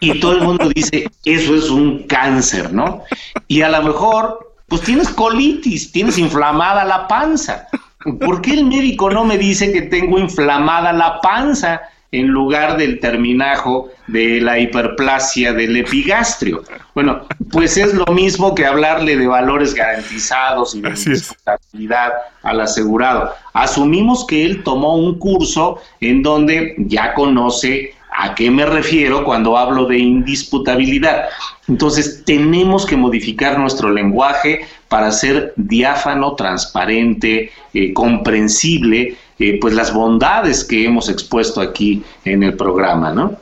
Y 0.00 0.18
todo 0.18 0.32
el 0.32 0.42
mundo 0.42 0.70
dice, 0.74 1.08
eso 1.24 1.54
es 1.54 1.70
un 1.70 2.02
cáncer, 2.08 2.72
¿no? 2.72 3.04
Y 3.46 3.62
a 3.62 3.68
lo 3.68 3.80
mejor, 3.84 4.56
pues 4.66 4.82
tienes 4.82 5.08
colitis, 5.10 5.92
tienes 5.92 6.18
inflamada 6.18 6.84
la 6.84 7.06
panza. 7.06 7.68
¿Por 8.04 8.42
qué 8.42 8.52
el 8.52 8.66
médico 8.66 9.10
no 9.10 9.24
me 9.24 9.38
dice 9.38 9.72
que 9.72 9.82
tengo 9.82 10.18
inflamada 10.18 10.92
la 10.92 11.20
panza 11.20 11.82
en 12.12 12.28
lugar 12.28 12.76
del 12.76 13.00
terminajo 13.00 13.90
de 14.06 14.40
la 14.40 14.58
hiperplasia 14.58 15.52
del 15.52 15.76
epigastrio? 15.76 16.62
Bueno, 16.94 17.26
pues 17.50 17.76
es 17.76 17.94
lo 17.94 18.06
mismo 18.06 18.54
que 18.54 18.66
hablarle 18.66 19.16
de 19.16 19.26
valores 19.26 19.74
garantizados 19.74 20.74
y 20.74 20.80
de 20.80 20.90
responsabilidad 20.90 22.12
al 22.42 22.60
asegurado. 22.60 23.32
Asumimos 23.52 24.26
que 24.26 24.44
él 24.44 24.62
tomó 24.62 24.96
un 24.96 25.18
curso 25.18 25.78
en 26.00 26.22
donde 26.22 26.74
ya 26.78 27.14
conoce 27.14 27.94
¿A 28.16 28.34
qué 28.34 28.48
me 28.48 28.64
refiero 28.64 29.24
cuando 29.24 29.58
hablo 29.58 29.86
de 29.86 29.98
indisputabilidad? 29.98 31.24
Entonces, 31.66 32.22
tenemos 32.24 32.86
que 32.86 32.96
modificar 32.96 33.58
nuestro 33.58 33.90
lenguaje 33.90 34.66
para 34.88 35.10
ser 35.10 35.52
diáfano, 35.56 36.36
transparente, 36.36 37.50
eh, 37.72 37.92
comprensible, 37.92 39.16
eh, 39.40 39.58
pues 39.60 39.74
las 39.74 39.92
bondades 39.92 40.62
que 40.62 40.84
hemos 40.84 41.08
expuesto 41.08 41.60
aquí 41.60 42.04
en 42.24 42.44
el 42.44 42.54
programa, 42.54 43.12
¿no? 43.12 43.36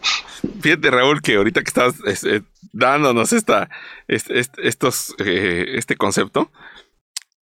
Fíjate, 0.60 0.90
Raúl, 0.90 1.20
que 1.20 1.36
ahorita 1.36 1.60
que 1.60 1.68
estás 1.68 1.94
eh, 2.24 2.40
dándonos 2.72 3.34
esta, 3.34 3.68
estos, 4.08 5.14
este 5.18 5.96
concepto, 5.96 6.50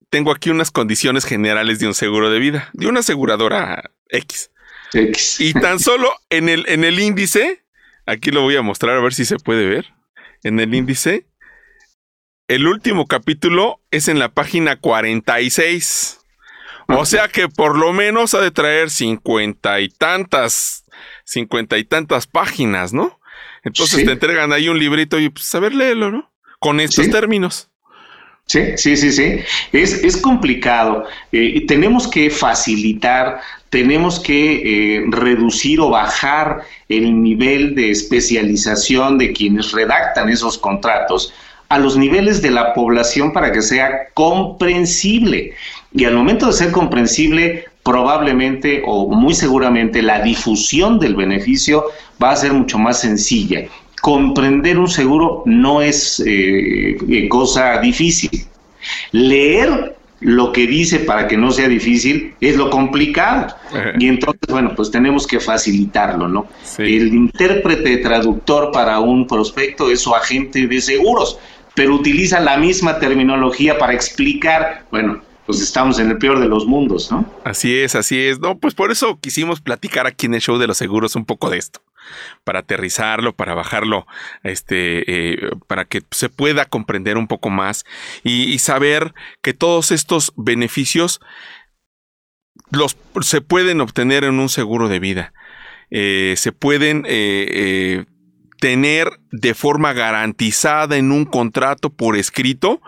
tengo 0.09 0.31
aquí 0.33 0.49
unas 0.49 0.71
condiciones 0.71 1.23
generales 1.23 1.79
de 1.79 1.87
un 1.87 1.93
seguro 1.93 2.29
de 2.29 2.39
vida, 2.39 2.69
de 2.73 2.87
una 2.87 2.99
aseguradora 2.99 3.91
X. 4.09 4.51
Y 5.39 5.53
tan 5.53 5.79
solo 5.79 6.11
en 6.29 6.49
el, 6.49 6.65
en 6.67 6.83
el 6.83 6.99
índice, 6.99 7.63
aquí 8.05 8.31
lo 8.31 8.41
voy 8.41 8.55
a 8.55 8.61
mostrar 8.61 8.97
a 8.97 9.01
ver 9.01 9.13
si 9.13 9.25
se 9.25 9.37
puede 9.37 9.65
ver. 9.65 9.87
En 10.43 10.59
el 10.59 10.73
índice, 10.73 11.25
el 12.47 12.67
último 12.67 13.07
capítulo 13.07 13.79
es 13.91 14.07
en 14.07 14.19
la 14.19 14.29
página 14.29 14.75
46. 14.75 16.19
O 16.87 17.05
sea 17.05 17.29
que 17.29 17.47
por 17.47 17.77
lo 17.77 17.93
menos 17.93 18.33
ha 18.33 18.41
de 18.41 18.51
traer 18.51 18.89
cincuenta 18.89 19.79
y 19.79 19.87
tantas, 19.87 20.83
cincuenta 21.23 21.77
y 21.77 21.85
tantas 21.85 22.27
páginas, 22.27 22.91
¿no? 22.91 23.19
Entonces 23.63 24.03
te 24.03 24.11
entregan 24.11 24.51
ahí 24.51 24.67
un 24.67 24.79
librito 24.79 25.19
y 25.19 25.29
pues 25.29 25.53
a 25.55 25.59
ver, 25.59 25.73
léelo, 25.73 26.11
¿no? 26.11 26.31
Con 26.59 26.79
estos 26.79 27.09
términos. 27.09 27.69
Sí, 28.47 28.75
sí, 28.75 28.97
sí, 28.97 29.11
sí. 29.13 29.39
Es, 29.71 30.03
es 30.03 30.17
complicado. 30.17 31.05
Eh, 31.31 31.65
tenemos 31.67 32.07
que 32.09 32.29
facilitar 32.29 33.39
tenemos 33.71 34.19
que 34.19 34.97
eh, 34.97 35.05
reducir 35.07 35.79
o 35.79 35.89
bajar 35.89 36.61
el 36.89 37.23
nivel 37.23 37.73
de 37.73 37.89
especialización 37.89 39.17
de 39.17 39.31
quienes 39.31 39.71
redactan 39.71 40.27
esos 40.27 40.57
contratos 40.57 41.33
a 41.69 41.79
los 41.79 41.95
niveles 41.95 42.41
de 42.41 42.51
la 42.51 42.73
población 42.73 43.31
para 43.31 43.53
que 43.53 43.61
sea 43.61 44.09
comprensible. 44.13 45.53
Y 45.93 46.03
al 46.03 46.15
momento 46.15 46.47
de 46.47 46.53
ser 46.53 46.71
comprensible, 46.71 47.63
probablemente 47.83 48.83
o 48.85 49.07
muy 49.07 49.33
seguramente 49.33 50.01
la 50.01 50.21
difusión 50.21 50.99
del 50.99 51.15
beneficio 51.15 51.85
va 52.21 52.31
a 52.31 52.35
ser 52.35 52.51
mucho 52.51 52.77
más 52.77 52.99
sencilla. 52.99 53.63
Comprender 54.01 54.77
un 54.79 54.89
seguro 54.89 55.43
no 55.45 55.81
es 55.81 56.19
eh, 56.19 56.97
eh, 57.07 57.29
cosa 57.29 57.79
difícil. 57.79 58.31
Leer 59.13 59.95
lo 60.21 60.51
que 60.51 60.67
dice 60.67 60.99
para 60.99 61.27
que 61.27 61.35
no 61.35 61.51
sea 61.51 61.67
difícil 61.67 62.35
es 62.39 62.55
lo 62.55 62.69
complicado. 62.69 63.55
Y 63.99 64.07
entonces, 64.07 64.41
bueno, 64.49 64.73
pues 64.75 64.89
tenemos 64.91 65.27
que 65.27 65.39
facilitarlo, 65.39 66.27
¿no? 66.27 66.47
El 66.77 67.13
intérprete 67.13 67.97
traductor 67.97 68.71
para 68.71 68.99
un 68.99 69.27
prospecto 69.27 69.91
es 69.91 70.01
su 70.01 70.15
agente 70.15 70.67
de 70.67 70.81
seguros, 70.81 71.39
pero 71.75 71.95
utiliza 71.95 72.39
la 72.39 72.57
misma 72.57 72.99
terminología 72.99 73.77
para 73.77 73.93
explicar, 73.93 74.85
bueno, 74.91 75.21
pues 75.45 75.59
estamos 75.59 75.99
en 75.99 76.11
el 76.11 76.17
peor 76.17 76.39
de 76.39 76.47
los 76.47 76.65
mundos, 76.65 77.11
¿no? 77.11 77.25
Así 77.43 77.79
es, 77.79 77.95
así 77.95 78.19
es. 78.19 78.39
No, 78.39 78.57
pues 78.57 78.75
por 78.75 78.91
eso 78.91 79.19
quisimos 79.19 79.59
platicar 79.59 80.05
aquí 80.05 80.27
en 80.27 80.35
el 80.35 80.41
show 80.41 80.57
de 80.57 80.67
los 80.67 80.77
seguros 80.77 81.15
un 81.15 81.25
poco 81.25 81.49
de 81.49 81.57
esto 81.57 81.81
para 82.43 82.59
aterrizarlo, 82.59 83.33
para 83.33 83.53
bajarlo, 83.53 84.07
este, 84.43 85.03
eh, 85.07 85.51
para 85.67 85.85
que 85.85 86.01
se 86.11 86.29
pueda 86.29 86.65
comprender 86.65 87.17
un 87.17 87.27
poco 87.27 87.49
más 87.49 87.85
y, 88.23 88.59
saber 88.59 89.13
que 89.41 89.53
todos 89.53 89.91
estos 89.91 90.33
beneficios 90.35 91.19
los 92.69 92.95
se 93.21 93.41
pueden 93.41 93.81
obtener 93.81 94.23
en 94.23 94.39
un 94.39 94.49
seguro 94.49 94.87
de 94.87 94.99
vida. 94.99 95.33
Eh, 95.89 96.35
se 96.37 96.51
pueden 96.51 97.03
eh, 97.07 98.05
tener 98.59 99.19
de 99.31 99.55
forma 99.55 99.93
garantizada 99.93 100.95
en 100.95 101.11
un 101.11 101.25
contrato 101.25 101.89
por 101.89 102.15
escrito. 102.15 102.81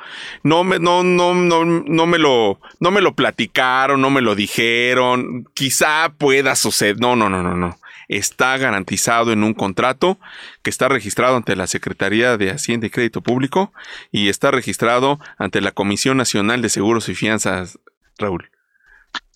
No 0.44 0.64
me, 0.64 0.78
no, 0.80 1.04
no, 1.04 1.34
no, 1.34 1.66
no 1.66 2.06
me 2.06 2.20
lo, 2.20 2.60
no 2.80 2.92
me 2.92 3.02
lo 3.02 3.16
platicaron, 3.16 4.00
no 4.00 4.12
me 4.12 4.22
lo 4.22 4.36
dijeron. 4.36 5.46
Quizá 5.56 6.14
pueda 6.18 6.56
suceder. 6.56 7.00
No, 7.00 7.16
no, 7.16 7.30
no, 7.30 7.42
no, 7.42 7.56
no 7.56 7.78
está 8.18 8.58
garantizado 8.58 9.32
en 9.32 9.44
un 9.44 9.54
contrato 9.54 10.20
que 10.62 10.70
está 10.70 10.88
registrado 10.88 11.36
ante 11.36 11.56
la 11.56 11.68
Secretaría 11.68 12.38
de 12.38 12.52
Hacienda 12.52 12.88
y 12.88 12.90
Crédito 12.90 13.22
Público 13.22 13.74
y 14.12 14.30
está 14.30 14.52
registrado 14.52 15.20
ante 15.38 15.62
la 15.62 15.72
Comisión 15.72 16.18
Nacional 16.18 16.62
de 16.62 16.70
Seguros 16.70 17.10
y 17.10 17.16
Fianzas, 17.16 17.80
Raúl. 18.18 18.50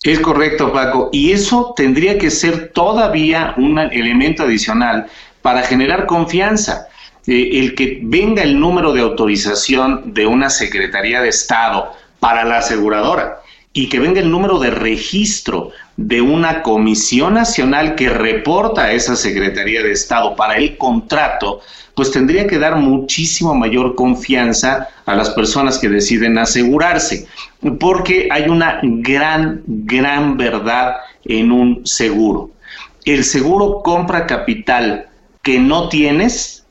Es 0.04 0.20
correcto, 0.20 0.72
Paco. 0.72 1.10
Y 1.12 1.32
eso 1.32 1.74
tendría 1.76 2.18
que 2.18 2.30
ser 2.30 2.72
todavía 2.74 3.54
un 3.58 3.80
elemento 3.80 4.44
adicional 4.44 5.08
para 5.42 5.64
generar 5.64 6.06
confianza. 6.06 6.88
Eh, 7.26 7.60
el 7.60 7.76
que 7.76 8.00
venga 8.04 8.44
el 8.44 8.60
número 8.60 8.94
de 8.94 9.02
autorización 9.02 10.14
de 10.14 10.26
una 10.26 10.50
Secretaría 10.50 11.22
de 11.22 11.30
Estado 11.30 11.92
para 12.20 12.46
la 12.46 12.60
aseguradora 12.60 13.42
y 13.74 13.90
que 13.90 14.00
venga 14.00 14.22
el 14.22 14.32
número 14.32 14.60
de 14.60 14.72
registro 14.72 15.72
de 15.98 16.22
una 16.22 16.62
comisión 16.62 17.34
nacional 17.34 17.96
que 17.96 18.10
reporta 18.10 18.86
a 18.86 18.92
esa 18.92 19.16
Secretaría 19.16 19.82
de 19.82 19.92
Estado 19.92 20.36
para 20.36 20.56
el 20.58 20.78
contrato, 20.78 21.62
pues 21.96 22.12
tendría 22.12 22.46
que 22.46 22.60
dar 22.60 22.76
muchísimo 22.76 23.56
mayor 23.56 23.96
confianza 23.96 24.90
a 25.08 25.16
las 25.16 25.32
personas 25.32 25.80
que 25.80 25.90
deciden 25.90 26.38
asegurarse, 26.38 27.28
porque 27.80 28.30
hay 28.32 28.48
una 28.48 28.80
gran, 28.84 29.64
gran 29.66 30.38
verdad 30.38 30.98
en 31.26 31.52
un 31.52 31.86
seguro. 31.88 32.52
El 33.04 33.24
seguro 33.24 33.82
compra 33.82 34.28
capital 34.28 35.08
que 35.42 35.60
no 35.60 35.90
tienes 35.90 36.66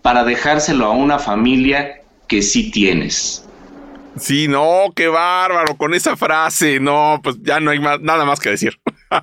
para 0.00 0.24
dejárselo 0.24 0.86
a 0.86 0.92
una 0.92 1.18
familia 1.18 2.00
que 2.26 2.40
sí 2.40 2.70
tienes. 2.70 3.44
Sí, 4.16 4.48
no, 4.48 4.92
qué 4.94 5.08
bárbaro 5.08 5.76
con 5.76 5.94
esa 5.94 6.16
frase. 6.16 6.80
No, 6.80 7.20
pues 7.22 7.36
ya 7.42 7.60
no 7.60 7.70
hay 7.70 7.78
más, 7.78 8.00
nada 8.00 8.24
más 8.24 8.40
que 8.40 8.50
decir. 8.50 8.80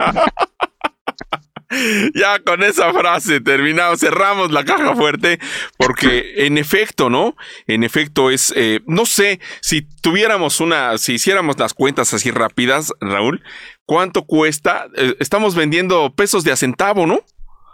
ya 2.16 2.40
con 2.40 2.64
esa 2.64 2.94
frase 2.94 3.42
terminamos, 3.42 4.00
cerramos 4.00 4.52
la 4.52 4.64
caja 4.64 4.96
fuerte, 4.96 5.40
porque 5.78 6.46
en 6.46 6.58
efecto, 6.58 7.10
¿no? 7.10 7.36
En 7.68 7.84
efecto 7.84 8.32
es, 8.32 8.54
eh, 8.56 8.82
no 8.86 9.06
sé, 9.06 9.40
si 9.62 9.82
tuviéramos 10.02 10.62
una, 10.62 10.98
si 10.98 11.14
hiciéramos 11.14 11.60
las 11.60 11.74
cuentas 11.74 12.14
así 12.14 12.32
rápidas, 12.32 12.94
Raúl, 13.02 13.44
¿cuánto 13.86 14.26
cuesta? 14.26 14.88
Eh, 14.96 15.16
estamos 15.20 15.56
vendiendo 15.56 16.14
pesos 16.14 16.44
de 16.44 16.52
a 16.52 16.56
centavo, 16.56 17.06
¿no? 17.06 17.24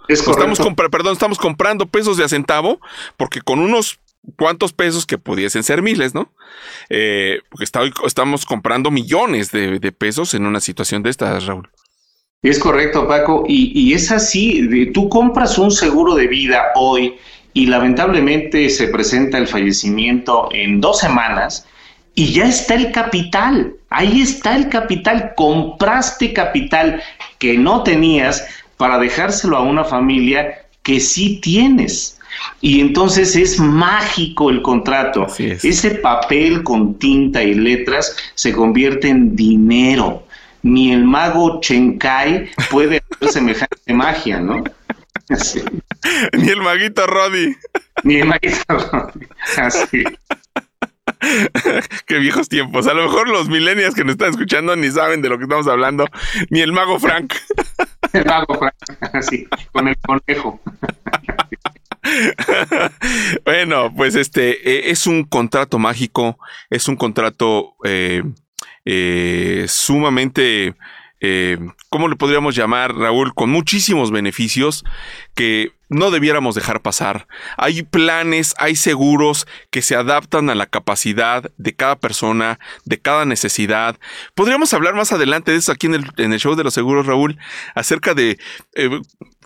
estamos 0.10 0.60
perdón, 0.92 1.14
estamos 1.14 1.38
comprando 1.38 1.86
pesos 1.86 2.18
de 2.18 2.26
a 2.26 2.30
centavo, 2.30 2.82
porque 3.16 3.42
con 3.42 3.60
unos 3.60 4.00
cuantos 4.38 4.74
pesos 4.74 5.06
que 5.06 5.18
pudiesen 5.18 5.64
ser 5.64 5.82
miles, 5.82 6.14
¿no? 6.14 6.32
Eh, 6.90 7.40
porque 7.50 7.66
estamos 8.06 8.46
comprando 8.46 8.92
millones 8.92 9.52
de, 9.52 9.80
de 9.80 9.92
pesos 9.92 10.34
en 10.34 10.46
una 10.46 10.60
situación 10.60 11.04
de 11.04 11.10
estas, 11.10 11.46
Raúl. 11.46 11.70
Es 12.44 12.60
correcto, 12.60 13.08
Paco. 13.08 13.46
Y, 13.48 13.94
es 13.94 14.12
así, 14.12 14.92
tú 14.94 15.08
compras 15.08 15.58
un 15.58 15.72
seguro 15.72 16.14
de 16.14 16.28
vida 16.28 16.74
hoy 16.76 17.16
y 17.54 17.68
lamentablemente 17.68 18.70
se 18.70 18.90
presenta 18.90 19.38
el 19.38 19.48
fallecimiento 19.48 20.50
en 20.52 20.82
dos 20.82 21.00
semanas 21.00 21.66
y 22.16 22.34
ya 22.34 22.46
está 22.46 22.76
el 22.76 22.92
capital. 22.92 23.76
Ahí 23.90 24.22
está 24.22 24.58
el 24.58 24.68
capital. 24.68 25.34
Compraste 25.38 26.34
capital 26.34 27.02
que 27.40 27.58
no 27.58 27.82
tenías 27.84 28.46
para 28.76 29.00
dejárselo 29.00 29.56
a 29.56 29.62
una 29.62 29.86
familia 29.86 30.66
que 30.82 31.00
sí 31.00 31.40
tienes. 31.40 32.20
Y 32.62 32.80
entonces 32.80 33.36
es 33.36 33.60
mágico 33.60 34.50
el 34.50 34.62
contrato. 34.62 35.28
Ese 35.38 35.92
papel 35.96 36.64
con 36.64 36.98
tinta 37.00 37.44
y 37.44 37.54
letras 37.54 38.16
se 38.36 38.54
convierte 38.54 39.10
en 39.10 39.36
dinero 39.36 40.24
ni 40.64 40.94
el 40.94 41.04
mago 41.04 41.60
Chenkai 41.62 42.50
puede 42.72 43.04
hacer 43.12 43.30
semejante 43.32 43.94
magia, 43.94 44.40
¿no? 44.40 44.64
Ni 46.34 46.50
el 46.50 46.62
maguito 46.62 47.06
Roddy. 47.06 47.56
Ni 48.04 48.16
el 48.16 48.28
maguito 48.28 48.66
Roddy. 48.68 49.28
Así. 49.58 50.04
Qué 52.06 52.18
viejos 52.20 52.50
tiempos. 52.50 52.88
A 52.88 52.94
lo 52.94 53.04
mejor 53.04 53.30
los 53.30 53.48
millennials 53.50 53.96
que 53.96 54.04
nos 54.04 54.14
están 54.14 54.32
escuchando 54.32 54.76
ni 54.76 54.90
saben 54.90 55.22
de 55.22 55.30
lo 55.30 55.38
que 55.38 55.44
estamos 55.44 55.68
hablando. 55.68 56.08
Ni 56.50 56.62
el 56.62 56.72
mago 56.72 57.00
Frank. 57.00 57.34
El 58.12 58.26
mago 58.26 58.56
Frank, 58.56 58.76
así, 59.14 59.48
con 59.72 59.88
el 59.88 59.98
conejo. 59.98 60.62
bueno, 63.46 63.94
pues 63.96 64.16
este 64.16 64.52
eh, 64.70 64.92
es 64.92 65.08
un 65.08 65.24
contrato 65.24 65.80
mágico, 65.80 66.38
es 66.70 66.88
un 66.88 66.96
contrato 66.96 67.76
eh, 67.84 68.24
eh, 68.86 69.66
sumamente, 69.68 70.76
eh, 71.22 71.58
¿cómo 71.90 72.08
le 72.08 72.16
podríamos 72.16 72.56
llamar, 72.56 72.94
Raúl? 72.94 73.34
Con 73.34 73.50
muchísimos 73.50 74.12
beneficios 74.12 74.84
que 75.36 75.72
no 75.90 76.12
debiéramos 76.12 76.56
dejar 76.56 76.82
pasar. 76.82 77.28
Hay 77.56 77.84
planes, 77.84 78.56
hay 78.58 78.76
seguros 78.76 79.48
que 79.70 79.82
se 79.82 79.96
adaptan 79.96 80.50
a 80.50 80.56
la 80.56 80.66
capacidad 80.66 81.50
de 81.58 81.76
cada 81.76 81.96
persona, 81.98 82.60
de 82.84 83.00
cada 83.00 83.26
necesidad. 83.26 83.98
Podríamos 84.36 84.74
hablar 84.74 84.96
más 84.96 85.14
adelante 85.14 85.52
de 85.52 85.58
eso 85.58 85.72
aquí 85.72 85.88
en 85.88 85.96
el, 85.96 86.06
en 86.18 86.34
el 86.34 86.40
show 86.40 86.56
de 86.56 86.64
los 86.64 86.74
seguros, 86.74 87.06
Raúl, 87.06 87.38
acerca 87.76 88.14
de 88.14 88.38
eh, 88.74 89.02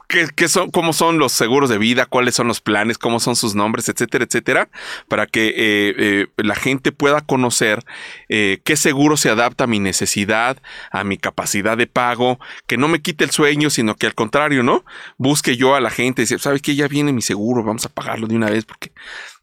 qué, 0.08 0.48
son, 0.48 0.72
cómo 0.72 0.94
son 0.94 1.20
los 1.20 1.34
seguros 1.34 1.70
de 1.70 1.78
vida, 1.78 2.06
cuáles 2.06 2.36
son 2.36 2.48
los 2.48 2.62
planes, 2.62 2.98
cómo 2.98 3.20
son 3.20 3.36
sus 3.36 3.56
nombres, 3.56 3.90
etcétera, 3.90 4.24
etcétera, 4.24 4.70
para 5.08 5.28
que 5.28 5.48
eh, 5.50 5.96
eh, 5.98 6.28
la 6.38 6.56
gente 6.56 6.92
pueda 6.92 7.22
conocer 7.22 7.84
eh, 8.30 8.62
qué 8.64 8.78
seguro 8.78 9.18
se 9.18 9.30
adapta 9.30 9.66
a 9.66 9.68
mi 9.68 9.80
necesidad, 9.80 10.62
a 10.92 11.04
mi 11.04 11.18
capacidad 11.18 11.78
de 11.78 11.88
pago, 11.88 12.40
que 12.68 12.78
no 12.78 12.88
me 12.88 13.02
quite 13.02 13.26
el 13.26 13.32
sueño, 13.32 13.70
sino 13.70 13.96
que 13.96 14.08
al 14.08 14.16
contrario, 14.16 14.64
¿no? 14.64 14.86
Busque 15.18 15.58
yo 15.58 15.76
a 15.76 15.82
la 15.82 15.90
gente 15.90 16.22
y 16.22 16.24
dice, 16.24 16.40
¿sabes 16.40 16.62
qué? 16.62 16.76
Ya 16.76 16.88
viene 16.88 17.12
mi 17.12 17.22
seguro, 17.22 17.64
vamos 17.64 17.86
a 17.86 17.90
pagarlo 17.90 18.28
de 18.28 18.36
una 18.36 18.50
vez, 18.50 18.66
porque, 18.66 18.92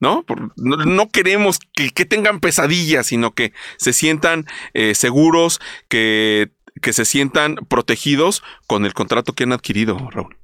¿no? 0.00 0.24
no, 0.56 1.08
queremos 1.10 1.58
que, 1.74 1.90
que, 1.90 2.04
tengan 2.06 2.40
pesadillas, 2.40 3.06
sino 3.06 3.34
que 3.34 3.52
se 3.76 3.92
sientan 3.92 4.46
seguros, 4.94 5.60
que 5.88 6.50
que 6.82 6.92
se 6.92 7.04
sientan 7.04 7.54
protegidos 7.68 8.42
con 8.66 8.84
el 8.84 8.94
contrato 8.94 9.32
que 9.32 9.44
han 9.44 9.52
adquirido, 9.52 9.96
Raúl. 10.10 10.36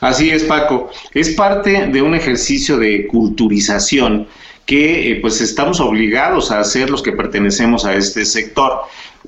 Así 0.00 0.30
es, 0.30 0.44
Paco. 0.44 0.90
Es 1.14 1.30
parte 1.30 1.86
de 1.86 2.02
un 2.02 2.14
ejercicio 2.14 2.78
de 2.78 3.06
culturización 3.06 4.26
que 4.66 5.12
eh, 5.12 5.16
pues 5.22 5.40
estamos 5.40 5.80
obligados 5.80 6.50
a 6.50 6.60
hacer 6.60 6.90
los 6.90 7.02
que 7.02 7.12
pertenecemos 7.12 7.84
a 7.84 7.94
este 7.94 8.24
sector. 8.24 8.82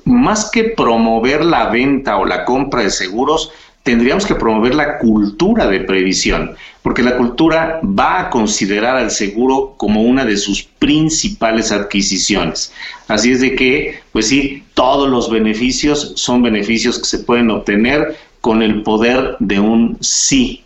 Más 0.05 0.51
que 0.51 0.64
promover 0.64 1.45
la 1.45 1.70
venta 1.70 2.18
o 2.18 2.26
la 2.26 2.45
compra 2.45 2.82
de 2.82 2.91
seguros, 2.91 3.51
tendríamos 3.82 4.26
que 4.26 4.34
promover 4.34 4.74
la 4.74 4.99
cultura 4.99 5.66
de 5.66 5.80
previsión, 5.80 6.55
porque 6.82 7.03
la 7.03 7.16
cultura 7.16 7.80
va 7.82 8.20
a 8.20 8.30
considerar 8.30 8.97
al 8.97 9.11
seguro 9.11 9.74
como 9.78 10.03
una 10.03 10.24
de 10.24 10.36
sus 10.36 10.62
principales 10.62 11.72
adquisiciones. 11.72 12.72
Así 13.09 13.32
es 13.32 13.41
de 13.41 13.55
que, 13.55 14.01
pues 14.12 14.28
sí, 14.28 14.62
todos 14.74 15.09
los 15.09 15.30
beneficios 15.30 16.12
son 16.16 16.43
beneficios 16.43 16.99
que 16.99 17.07
se 17.07 17.20
pueden 17.20 17.51
obtener 17.51 18.16
con 18.41 18.62
el 18.62 18.82
poder 18.82 19.36
de 19.38 19.61
un 19.61 19.99
sí, 20.01 20.64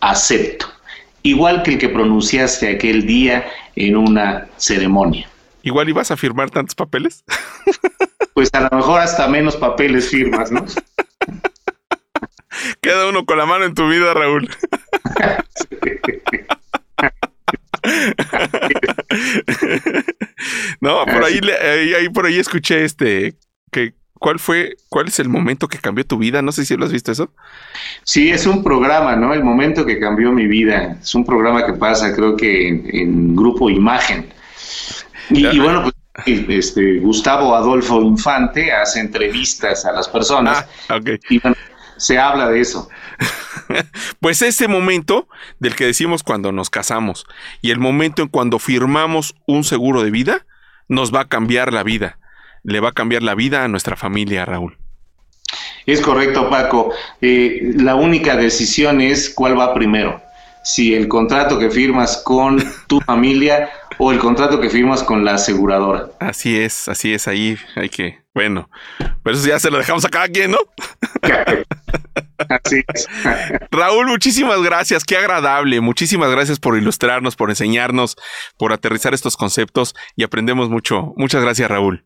acepto, 0.00 0.66
igual 1.22 1.62
que 1.62 1.72
el 1.72 1.78
que 1.78 1.88
pronunciaste 1.88 2.74
aquel 2.74 3.06
día 3.06 3.46
en 3.76 3.96
una 3.96 4.46
ceremonia. 4.56 5.28
Igual 5.62 5.88
ibas 5.88 6.10
a 6.10 6.16
firmar 6.16 6.50
tantos 6.50 6.74
papeles. 6.74 7.24
Pues 8.34 8.50
a 8.52 8.60
lo 8.62 8.70
mejor 8.76 9.00
hasta 9.00 9.28
menos 9.28 9.56
papeles 9.56 10.10
firmas, 10.10 10.50
¿no? 10.50 10.66
Queda 12.80 13.08
uno 13.08 13.24
con 13.24 13.38
la 13.38 13.46
mano 13.46 13.64
en 13.64 13.74
tu 13.74 13.88
vida, 13.88 14.12
Raúl. 14.12 14.50
no, 20.80 21.06
por 21.06 21.22
ahí, 21.22 21.38
ahí, 21.96 22.08
por 22.08 22.26
ahí 22.26 22.40
escuché 22.40 22.84
este 22.84 23.36
que 23.70 23.94
¿Cuál 24.24 24.38
fue, 24.38 24.78
cuál 24.88 25.08
es 25.08 25.18
el 25.18 25.28
momento 25.28 25.68
que 25.68 25.76
cambió 25.76 26.06
tu 26.06 26.16
vida? 26.16 26.40
No 26.40 26.50
sé 26.50 26.64
si 26.64 26.74
lo 26.78 26.86
has 26.86 26.92
visto 26.92 27.12
eso. 27.12 27.28
Sí, 28.04 28.30
es 28.30 28.46
un 28.46 28.64
programa, 28.64 29.16
¿no? 29.16 29.34
El 29.34 29.44
momento 29.44 29.84
que 29.84 30.00
cambió 30.00 30.32
mi 30.32 30.46
vida. 30.46 30.96
Es 31.02 31.14
un 31.14 31.26
programa 31.26 31.66
que 31.66 31.74
pasa, 31.74 32.14
creo 32.16 32.34
que 32.34 32.68
en, 32.68 33.36
Grupo 33.36 33.68
Imagen. 33.68 34.32
Y, 35.28 35.58
bueno, 35.58 35.82
pues 35.82 36.40
este, 36.48 37.00
Gustavo 37.00 37.54
Adolfo 37.54 38.00
Infante 38.00 38.72
hace 38.72 39.00
entrevistas 39.00 39.84
a 39.84 39.92
las 39.92 40.08
personas. 40.08 40.64
Ah, 40.88 40.98
y 41.28 41.42
se 41.98 42.18
habla 42.18 42.48
de 42.48 42.62
eso. 42.62 42.88
pues 44.20 44.40
ese 44.40 44.68
momento 44.68 45.28
del 45.58 45.76
que 45.76 45.84
decimos 45.84 46.22
cuando 46.22 46.50
nos 46.50 46.70
casamos 46.70 47.26
y 47.60 47.72
el 47.72 47.78
momento 47.78 48.22
en 48.22 48.28
cuando 48.28 48.58
firmamos 48.58 49.34
un 49.46 49.64
seguro 49.64 50.02
de 50.02 50.10
vida, 50.10 50.46
nos 50.88 51.14
va 51.14 51.20
a 51.20 51.28
cambiar 51.28 51.74
la 51.74 51.82
vida 51.82 52.16
le 52.64 52.80
va 52.80 52.88
a 52.88 52.92
cambiar 52.92 53.22
la 53.22 53.34
vida 53.34 53.62
a 53.62 53.68
nuestra 53.68 53.96
familia, 53.96 54.44
Raúl. 54.44 54.76
Es 55.86 56.00
correcto, 56.00 56.48
Paco. 56.48 56.92
Eh, 57.20 57.72
la 57.76 57.94
única 57.94 58.36
decisión 58.36 59.00
es 59.00 59.30
cuál 59.30 59.58
va 59.58 59.74
primero. 59.74 60.20
Si 60.64 60.94
el 60.94 61.08
contrato 61.08 61.58
que 61.58 61.70
firmas 61.70 62.22
con 62.24 62.62
tu 62.86 63.00
familia 63.06 63.68
o 63.98 64.10
el 64.10 64.18
contrato 64.18 64.60
que 64.60 64.70
firmas 64.70 65.02
con 65.02 65.24
la 65.24 65.34
aseguradora. 65.34 66.08
Así 66.20 66.58
es, 66.58 66.88
así 66.88 67.12
es. 67.12 67.28
Ahí 67.28 67.56
hay 67.76 67.90
que, 67.90 68.22
bueno, 68.34 68.70
pero 69.22 69.36
eso 69.36 69.46
ya 69.46 69.58
se 69.58 69.70
lo 69.70 69.78
dejamos 69.78 70.04
a 70.04 70.08
cada 70.08 70.28
quien, 70.28 70.52
¿no? 70.52 70.58
Así 72.48 72.82
es. 72.92 73.06
Raúl, 73.70 74.06
muchísimas 74.06 74.60
gracias, 74.62 75.04
qué 75.04 75.16
agradable. 75.16 75.80
Muchísimas 75.80 76.30
gracias 76.30 76.58
por 76.58 76.76
ilustrarnos, 76.76 77.36
por 77.36 77.50
enseñarnos, 77.50 78.16
por 78.58 78.72
aterrizar 78.72 79.14
estos 79.14 79.36
conceptos 79.36 79.94
y 80.16 80.24
aprendemos 80.24 80.68
mucho. 80.68 81.12
Muchas 81.16 81.42
gracias, 81.42 81.70
Raúl. 81.70 82.04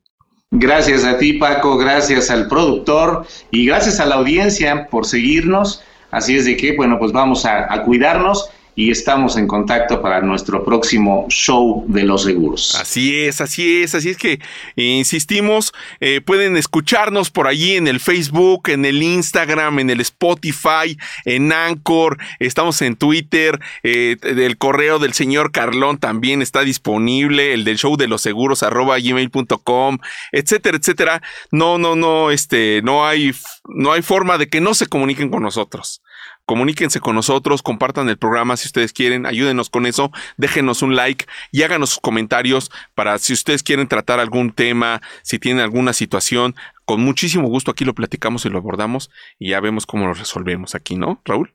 Gracias 0.51 1.05
a 1.05 1.19
ti, 1.19 1.35
Paco, 1.35 1.77
gracias 1.77 2.31
al 2.31 2.49
productor. 2.49 3.27
Y 3.51 3.67
gracias 3.67 4.01
a 4.01 4.07
la 4.07 4.17
audiencia 4.17 4.89
por 4.89 5.07
seguirnos. 5.07 5.83
Así 6.11 6.37
es 6.37 6.47
de 6.47 6.57
que, 6.57 6.75
bueno, 6.75 6.99
pues 6.99 7.13
vamos 7.13 7.45
a, 7.45 7.73
a 7.73 7.83
cuidarnos 7.83 8.51
y 8.79 8.93
estamos 8.93 9.37
en 9.37 9.49
contacto 9.49 10.01
para 10.01 10.21
nuestro 10.21 10.65
próximo 10.65 11.27
show 11.31 11.85
de 11.89 12.05
los 12.05 12.23
seguros. 12.23 12.77
Así 12.77 13.25
es, 13.25 13.41
así 13.41 13.83
es, 13.83 13.97
así 13.97 14.11
es 14.11 14.17
que 14.17 14.41
insistimos, 14.77 15.73
eh, 15.99 16.21
pueden 16.21 16.57
escucharnos 16.57 17.31
por 17.31 17.49
allí 17.49 17.75
en 17.75 17.89
el 17.89 17.99
Facebook, 17.99 18.69
en 18.69 18.85
el 18.85 19.03
Instagram, 19.03 19.81
en 19.81 19.91
el 19.91 20.01
Spotify, 20.01 20.97
en 21.25 21.53
Anchor, 21.53 22.19
estamos 22.39 22.81
en 22.81 22.95
Twitter, 22.95 23.59
eh, 23.83 24.17
el 24.23 24.57
correo 24.59 25.01
del 25.01 25.13
señor 25.13 25.51
Carlón 25.51 25.99
también 25.99 26.41
está 26.41 26.61
disponible, 26.61 27.55
el 27.55 27.65
del 27.65 27.79
show 27.79 27.97
de 27.97 28.07
los 28.07 28.23
seguros 28.23 28.63
arroba 28.63 29.01
gmail.com, 29.01 29.99
etcétera, 30.31 30.79
etcétera. 30.79 31.23
No, 31.51 31.79
no, 31.79 31.97
no, 31.97 32.31
este, 32.31 32.81
no 32.85 33.05
hay, 33.05 33.33
no 33.65 33.91
hay 33.91 34.03
forma 34.03 34.39
de 34.39 34.49
que 34.49 34.61
no 34.61 34.73
se 34.73 34.87
comuniquen 34.87 35.31
con 35.31 35.43
nosotros. 35.43 36.01
Comuníquense 36.49 36.99
con 36.99 37.15
nosotros, 37.15 37.61
compartan 37.61 38.09
el 38.09 38.17
programa 38.17 38.57
si 38.57 38.69
ustedes 38.69 38.95
quieren, 38.95 39.27
ayúdenos 39.27 39.69
con 39.69 39.85
eso, 39.85 40.11
déjenos 40.39 40.81
un 40.81 40.97
like 40.97 41.27
y 41.53 41.63
háganos 41.63 41.91
sus 41.91 41.99
comentarios 42.01 42.71
para 42.95 43.19
si 43.19 43.35
ustedes 43.35 43.63
quieren 43.63 43.87
tratar 43.87 44.19
algún 44.19 44.51
tema, 44.51 45.03
si 45.23 45.39
tienen 45.39 45.63
alguna 45.63 45.93
situación, 45.93 46.57
con 46.87 47.03
muchísimo 47.03 47.49
gusto 47.49 47.71
aquí 47.71 47.85
lo 47.85 47.95
platicamos 47.95 48.47
y 48.47 48.49
lo 48.49 48.57
abordamos 48.57 49.11
y 49.39 49.51
ya 49.51 49.61
vemos 49.61 49.85
cómo 49.85 50.07
lo 50.07 50.15
resolvemos 50.15 50.75
aquí, 50.75 50.97
¿no, 50.97 51.21
Raúl? 51.27 51.53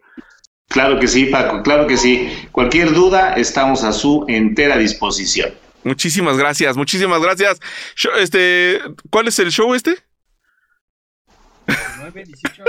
Claro 0.67 0.99
que 0.99 1.07
sí, 1.07 1.25
Paco, 1.25 1.63
claro 1.63 1.87
que 1.87 1.97
sí. 1.97 2.31
Cualquier 2.51 2.93
duda, 2.93 3.33
estamos 3.33 3.83
a 3.83 3.93
su 3.93 4.25
entera 4.27 4.77
disposición. 4.77 5.55
Muchísimas 5.83 6.37
gracias, 6.37 6.77
muchísimas 6.77 7.19
gracias. 7.19 7.59
Este, 8.19 8.79
¿cuál 9.09 9.27
es 9.27 9.39
el 9.39 9.49
show 9.51 9.73
este? 9.73 9.97
9, 11.97 12.25
18. 12.27 12.63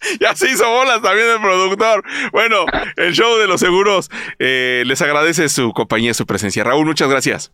ya 0.20 0.34
se 0.34 0.50
hizo 0.50 0.68
bolas 0.68 1.02
también 1.02 1.28
el 1.28 1.40
productor. 1.40 2.04
Bueno, 2.32 2.66
el 2.96 3.12
show 3.12 3.38
de 3.38 3.46
los 3.46 3.60
seguros 3.60 4.10
eh, 4.38 4.82
les 4.86 5.00
agradece 5.02 5.48
su 5.48 5.72
compañía, 5.72 6.14
su 6.14 6.26
presencia. 6.26 6.64
Raúl, 6.64 6.86
muchas 6.86 7.08
gracias. 7.08 7.52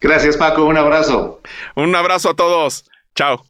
Gracias, 0.00 0.36
Paco. 0.36 0.64
Un 0.64 0.76
abrazo. 0.76 1.40
Un 1.76 1.94
abrazo 1.94 2.30
a 2.30 2.34
todos. 2.34 2.84
Chao. 3.14 3.44